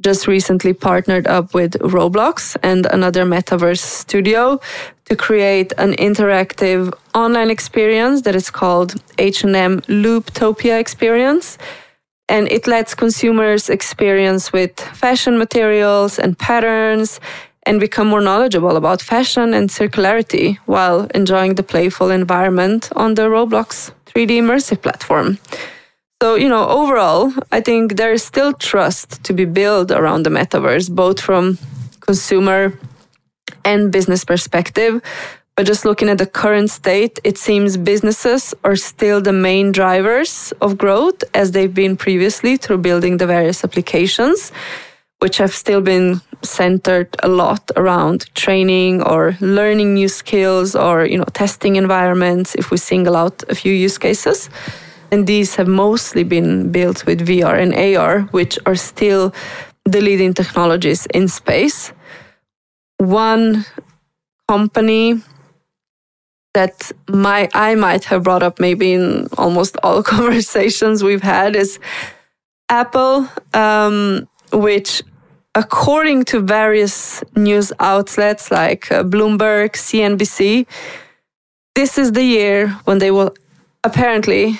[0.00, 4.60] just recently partnered up with Roblox and another metaverse studio
[5.06, 11.58] to create an interactive online experience that is called H&M Looptopia experience
[12.28, 17.20] and it lets consumers experience with fashion materials and patterns
[17.66, 23.22] and become more knowledgeable about fashion and circularity while enjoying the playful environment on the
[23.22, 25.38] Roblox 3D immersive platform.
[26.22, 30.30] So, you know, overall, I think there is still trust to be built around the
[30.30, 31.58] metaverse, both from
[32.00, 32.72] consumer
[33.66, 35.02] and business perspective.
[35.56, 40.54] But just looking at the current state, it seems businesses are still the main drivers
[40.62, 44.52] of growth as they've been previously through building the various applications,
[45.18, 51.18] which have still been centered a lot around training or learning new skills or, you
[51.18, 54.48] know, testing environments if we single out a few use cases.
[55.16, 59.32] And these have mostly been built with VR and AR, which are still
[59.86, 61.90] the leading technologies in space.
[62.98, 63.64] One
[64.46, 65.22] company
[66.52, 71.78] that my I might have brought up maybe in almost all conversations we've had is
[72.68, 75.02] Apple, um, which
[75.54, 80.66] according to various news outlets like uh, Bloomberg, CNBC,
[81.74, 83.34] this is the year when they will
[83.82, 84.58] apparently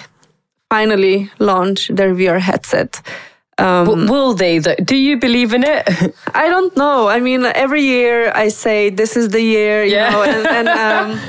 [0.70, 3.00] finally launch their VR headset.
[3.58, 4.58] Um, will they?
[4.58, 6.14] Do you believe in it?
[6.34, 7.08] I don't know.
[7.08, 10.10] I mean, every year I say this is the year, you yeah.
[10.10, 11.20] know, and and, um,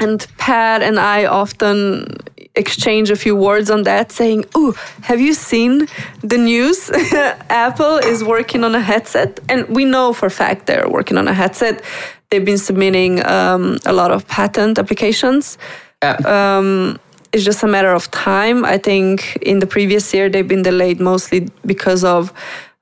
[0.00, 2.06] and Pat and I often
[2.54, 4.72] exchange a few words on that, saying, "Oh,
[5.02, 5.88] have you seen
[6.22, 6.90] the news?
[7.50, 11.34] Apple is working on a headset, and we know for fact they're working on a
[11.34, 11.82] headset.
[12.30, 15.58] They've been submitting um, a lot of patent applications."
[16.02, 16.16] Yeah.
[16.24, 17.00] Um,
[17.32, 18.64] it's just a matter of time.
[18.64, 22.32] I think in the previous year they've been delayed mostly because of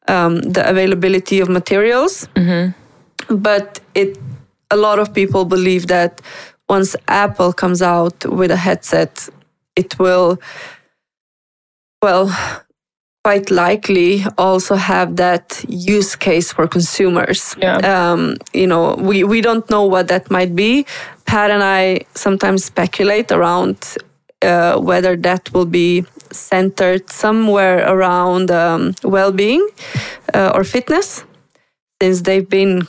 [0.09, 2.29] um, the availability of materials.
[2.37, 3.37] Mm-hmm.
[3.37, 4.19] But it,
[4.71, 6.21] a lot of people believe that
[6.69, 9.29] once Apple comes out with a headset,
[9.77, 10.39] it will,
[12.03, 12.31] well,
[13.25, 17.57] quite likely also have that use case for consumers.
[17.59, 17.79] Yeah.
[17.79, 20.85] Um, you know, we, we don't know what that might be.
[21.25, 23.97] Pat and I sometimes speculate around
[24.45, 29.67] uh, whether that will be centered somewhere around um, well-being
[30.35, 31.25] uh, or fitness,
[32.01, 32.87] since they've been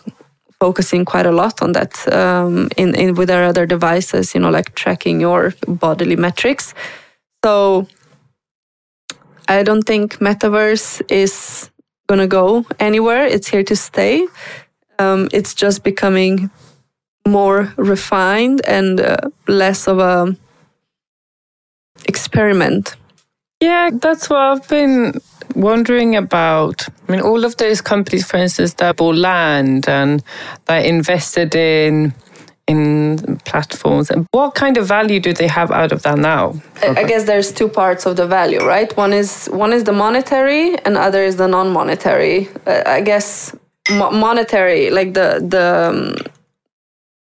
[0.59, 4.49] focusing quite a lot on that um, in, in with their other devices, you know,
[4.49, 6.73] like tracking your bodily metrics.
[7.43, 7.87] So
[9.47, 11.69] I don't think metaverse is
[12.07, 13.25] gonna go anywhere.
[13.25, 14.27] It's here to stay.
[14.97, 16.49] Um, it's just becoming
[17.27, 19.17] more refined and uh,
[19.47, 20.35] less of a
[22.07, 22.95] experiment.
[23.61, 25.19] Yeah, that's what I've been
[25.55, 26.87] wondering about.
[27.07, 30.23] I mean, all of those companies, for instance, that bought land and
[30.65, 32.13] that invested in
[32.67, 37.03] in platforms and what kind of value do they have out of that now i
[37.03, 40.97] guess there's two parts of the value right one is one is the monetary and
[40.97, 43.55] other is the non-monetary uh, i guess
[43.91, 46.15] mo- monetary like the the um,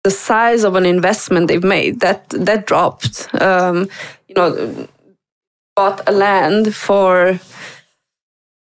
[0.03, 3.89] the size of an investment they've made that that dropped um,
[4.27, 4.87] you know
[5.75, 7.39] bought a land for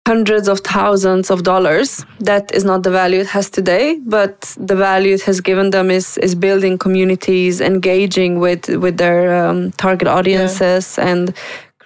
[0.08, 2.06] hundreds of thousands of dollars.
[2.20, 5.92] That is not the value it has today, but the value it has given them
[5.92, 11.08] is is building communities, engaging with with their um, target audiences, yeah.
[11.10, 11.34] and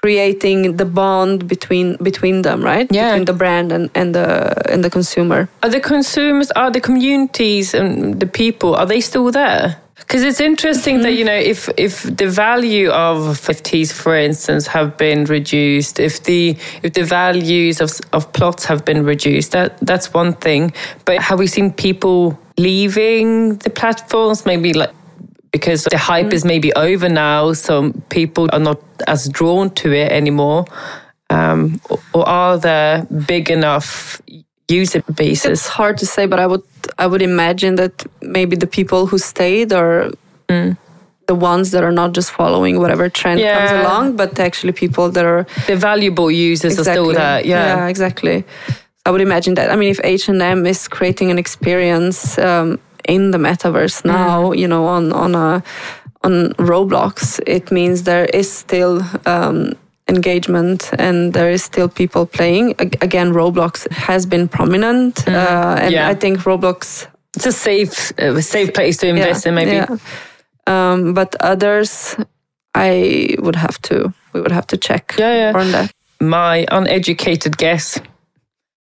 [0.05, 2.87] creating the bond between between them, right?
[2.91, 3.09] Yeah.
[3.09, 4.29] Between the brand and, and the
[4.71, 5.39] and the consumer.
[5.63, 9.65] Are the consumers, are the communities and the people, are they still there?
[9.97, 11.05] Because it's interesting mm-hmm.
[11.05, 13.17] that you know if if the value of
[13.49, 16.41] NFTs, for instance, have been reduced, if the
[16.85, 20.63] if the values of of plots have been reduced, that that's one thing.
[21.05, 22.37] But have we seen people
[22.69, 24.45] leaving the platforms?
[24.45, 24.93] Maybe like
[25.55, 30.11] because the hype is maybe over now, so people are not as drawn to it
[30.11, 30.65] anymore.
[31.29, 31.79] Um,
[32.13, 34.21] or are there big enough
[34.67, 35.51] user bases?
[35.51, 36.63] It's hard to say, but I would
[37.03, 40.11] I would imagine that maybe the people who stayed are
[40.49, 40.77] mm.
[41.27, 43.55] the ones that are not just following whatever trend yeah.
[43.55, 46.91] comes along, but actually people that are the valuable users exactly.
[46.91, 47.39] are still there.
[47.45, 48.43] Yeah, yeah, exactly.
[49.05, 49.71] I would imagine that.
[49.71, 54.51] I mean, if H and M is creating an experience um, in the metaverse now,
[54.51, 55.63] you know, on on a
[56.23, 59.73] on Roblox, it means there is still um,
[60.07, 65.33] engagement and there is still people playing again roblox has been prominent mm.
[65.33, 66.07] uh, and yeah.
[66.07, 69.97] i think roblox it's a safe uh, safe place to invest yeah, in maybe yeah.
[70.67, 72.15] um, but others
[72.75, 75.59] i would have to we would have to check yeah, yeah.
[75.59, 77.99] on that my uneducated guess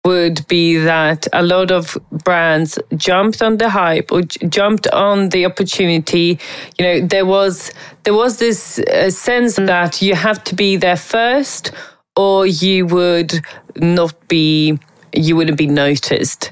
[0.05, 5.45] would be that a lot of brands jumped on the hype or jumped on the
[5.45, 6.39] opportunity.
[6.77, 7.71] You know, there was
[8.03, 11.71] there was this uh, sense that you have to be there first,
[12.15, 13.41] or you would
[13.77, 14.77] not be,
[15.13, 16.51] you wouldn't be noticed.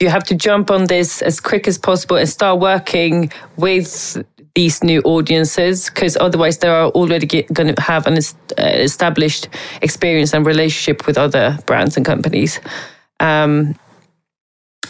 [0.00, 4.24] You have to jump on this as quick as possible and start working with
[4.54, 9.48] these new audiences because otherwise they are already going to have an uh, established
[9.82, 12.60] experience and relationship with other brands and companies.
[13.20, 13.76] Um,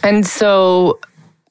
[0.02, 0.98] and so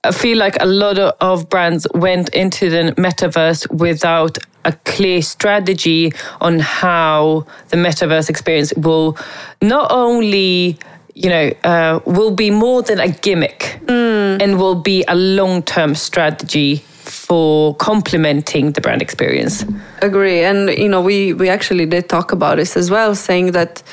[0.03, 6.11] I feel like a lot of brands went into the metaverse without a clear strategy
[6.41, 9.18] on how the metaverse experience will
[9.61, 10.77] not only
[11.15, 14.41] you know, uh, will be more than a gimmick mm.
[14.41, 19.65] and will be a long term strategy for complementing the brand experience.
[20.02, 20.44] Agree.
[20.44, 23.84] And, you know, we, we actually did talk about this as well, saying that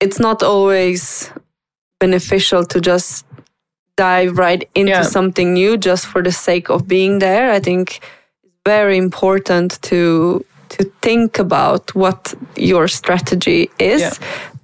[0.00, 1.30] it's not always
[1.98, 3.26] beneficial to just
[3.96, 5.02] dive right into yeah.
[5.02, 7.52] something new just for the sake of being there.
[7.52, 8.00] I think
[8.42, 14.00] it's very important to to think about what your strategy is.
[14.00, 14.12] Yeah.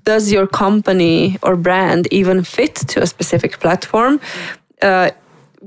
[0.05, 4.21] Does your company or brand even fit to a specific platform?
[4.81, 5.11] Uh,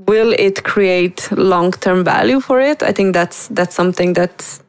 [0.06, 2.82] will it create long-term value for it?
[2.82, 4.60] I think that's that's something that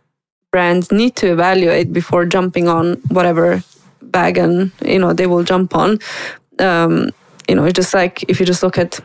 [0.51, 3.63] brands need to evaluate before jumping on whatever
[4.13, 5.99] wagon you know they will jump on.
[6.59, 7.11] Um,
[7.47, 8.99] you know, it's just like if you just look at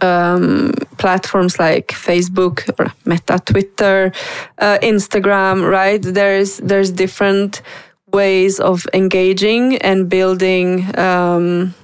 [0.00, 4.12] um, platforms like Facebook or Meta, Twitter,
[4.58, 6.00] uh, Instagram, right?
[6.02, 7.62] There's there's different
[8.12, 11.74] ways of engaging and building um,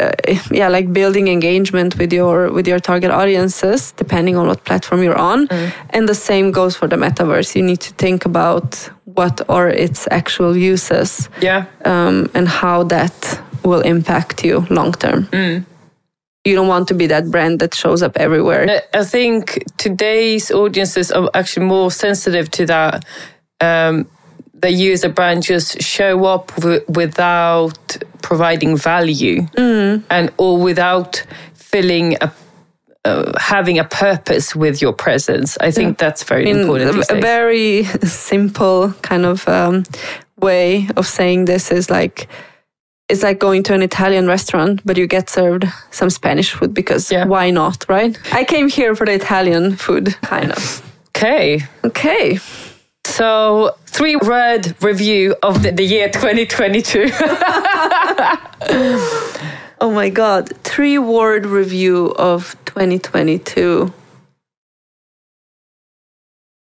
[0.00, 0.12] uh,
[0.50, 5.18] yeah like building engagement with your with your target audiences depending on what platform you're
[5.18, 5.48] on.
[5.48, 5.72] Mm.
[5.90, 7.54] and the same goes for the metaverse.
[7.56, 11.64] You need to think about what are its actual uses yeah.
[11.84, 15.24] um, and how that will impact you long term.
[15.32, 15.64] Mm.
[16.44, 18.64] you don't want to be that brand that shows up everywhere.
[18.94, 23.04] I think today's audiences are actually more sensitive to that
[23.60, 24.06] um,
[24.60, 30.02] they use a brand just show up w- without providing value mm.
[30.10, 31.24] and or without
[31.54, 32.32] filling a
[33.06, 35.56] uh, having a purpose with your presence.
[35.58, 36.06] I think yeah.
[36.06, 37.10] that's very important.
[37.10, 39.84] A, a very simple kind of um,
[40.38, 42.28] way of saying this is like
[43.08, 47.10] it's like going to an Italian restaurant, but you get served some Spanish food because
[47.10, 47.24] yeah.
[47.24, 48.18] why not, right?
[48.32, 50.86] I came here for the Italian food, kind of.
[51.16, 51.60] Okay.
[51.84, 52.38] Okay.
[53.10, 57.10] So, three word review of the, the year 2022.
[59.80, 60.56] oh my God.
[60.62, 63.92] Three word review of 2022.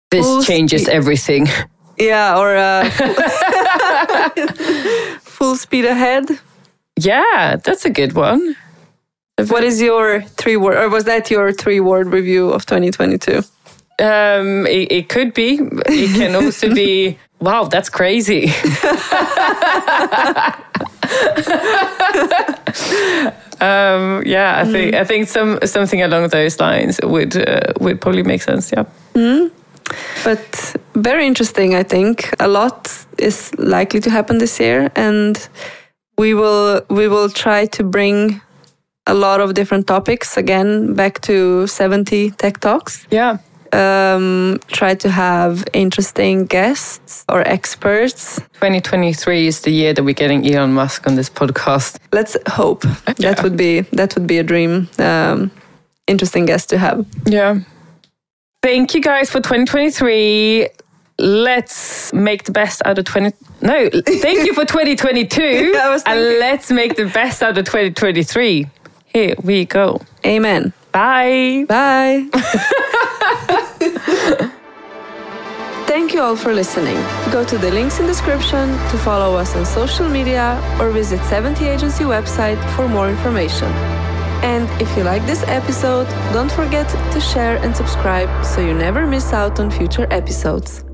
[0.09, 0.93] This full changes speed.
[0.93, 1.47] everything.
[1.97, 2.89] Yeah, or uh,
[5.19, 6.29] full speed ahead.
[6.97, 8.55] Yeah, that's a good one.
[9.49, 13.43] What is your three word, or was that your three word review of 2022?
[13.99, 15.59] Um, it, it could be.
[15.87, 17.17] It can also be.
[17.39, 18.45] Wow, that's crazy.
[23.59, 24.99] um, yeah, I think mm.
[24.99, 28.71] I think some something along those lines would uh, would probably make sense.
[28.71, 28.85] Yeah.
[29.13, 29.51] Mm.
[30.23, 31.75] But very interesting.
[31.75, 35.49] I think a lot is likely to happen this year, and
[36.17, 38.41] we will we will try to bring
[39.05, 43.07] a lot of different topics again back to 70 tech talks.
[43.09, 43.37] Yeah
[43.73, 48.37] um, try to have interesting guests or experts.
[48.53, 51.97] 2023 is the year that we're getting Elon Musk on this podcast.
[52.11, 53.13] Let's hope yeah.
[53.33, 54.89] that would be that would be a dream.
[54.99, 55.51] Um,
[56.07, 57.05] interesting guest to have.
[57.25, 57.59] Yeah.
[58.61, 60.67] Thank you guys for 2023
[61.19, 65.73] let's make the best out of 20 no thank you for 2022
[66.05, 68.67] and let's make the best out of 2023
[69.05, 72.25] here we go amen bye bye
[75.87, 76.97] Thank you all for listening.
[77.31, 81.65] Go to the links in description to follow us on social media or visit 70
[81.65, 83.67] Agency website for more information.
[84.43, 89.05] And if you like this episode, don't forget to share and subscribe so you never
[89.05, 90.86] miss out on future episodes.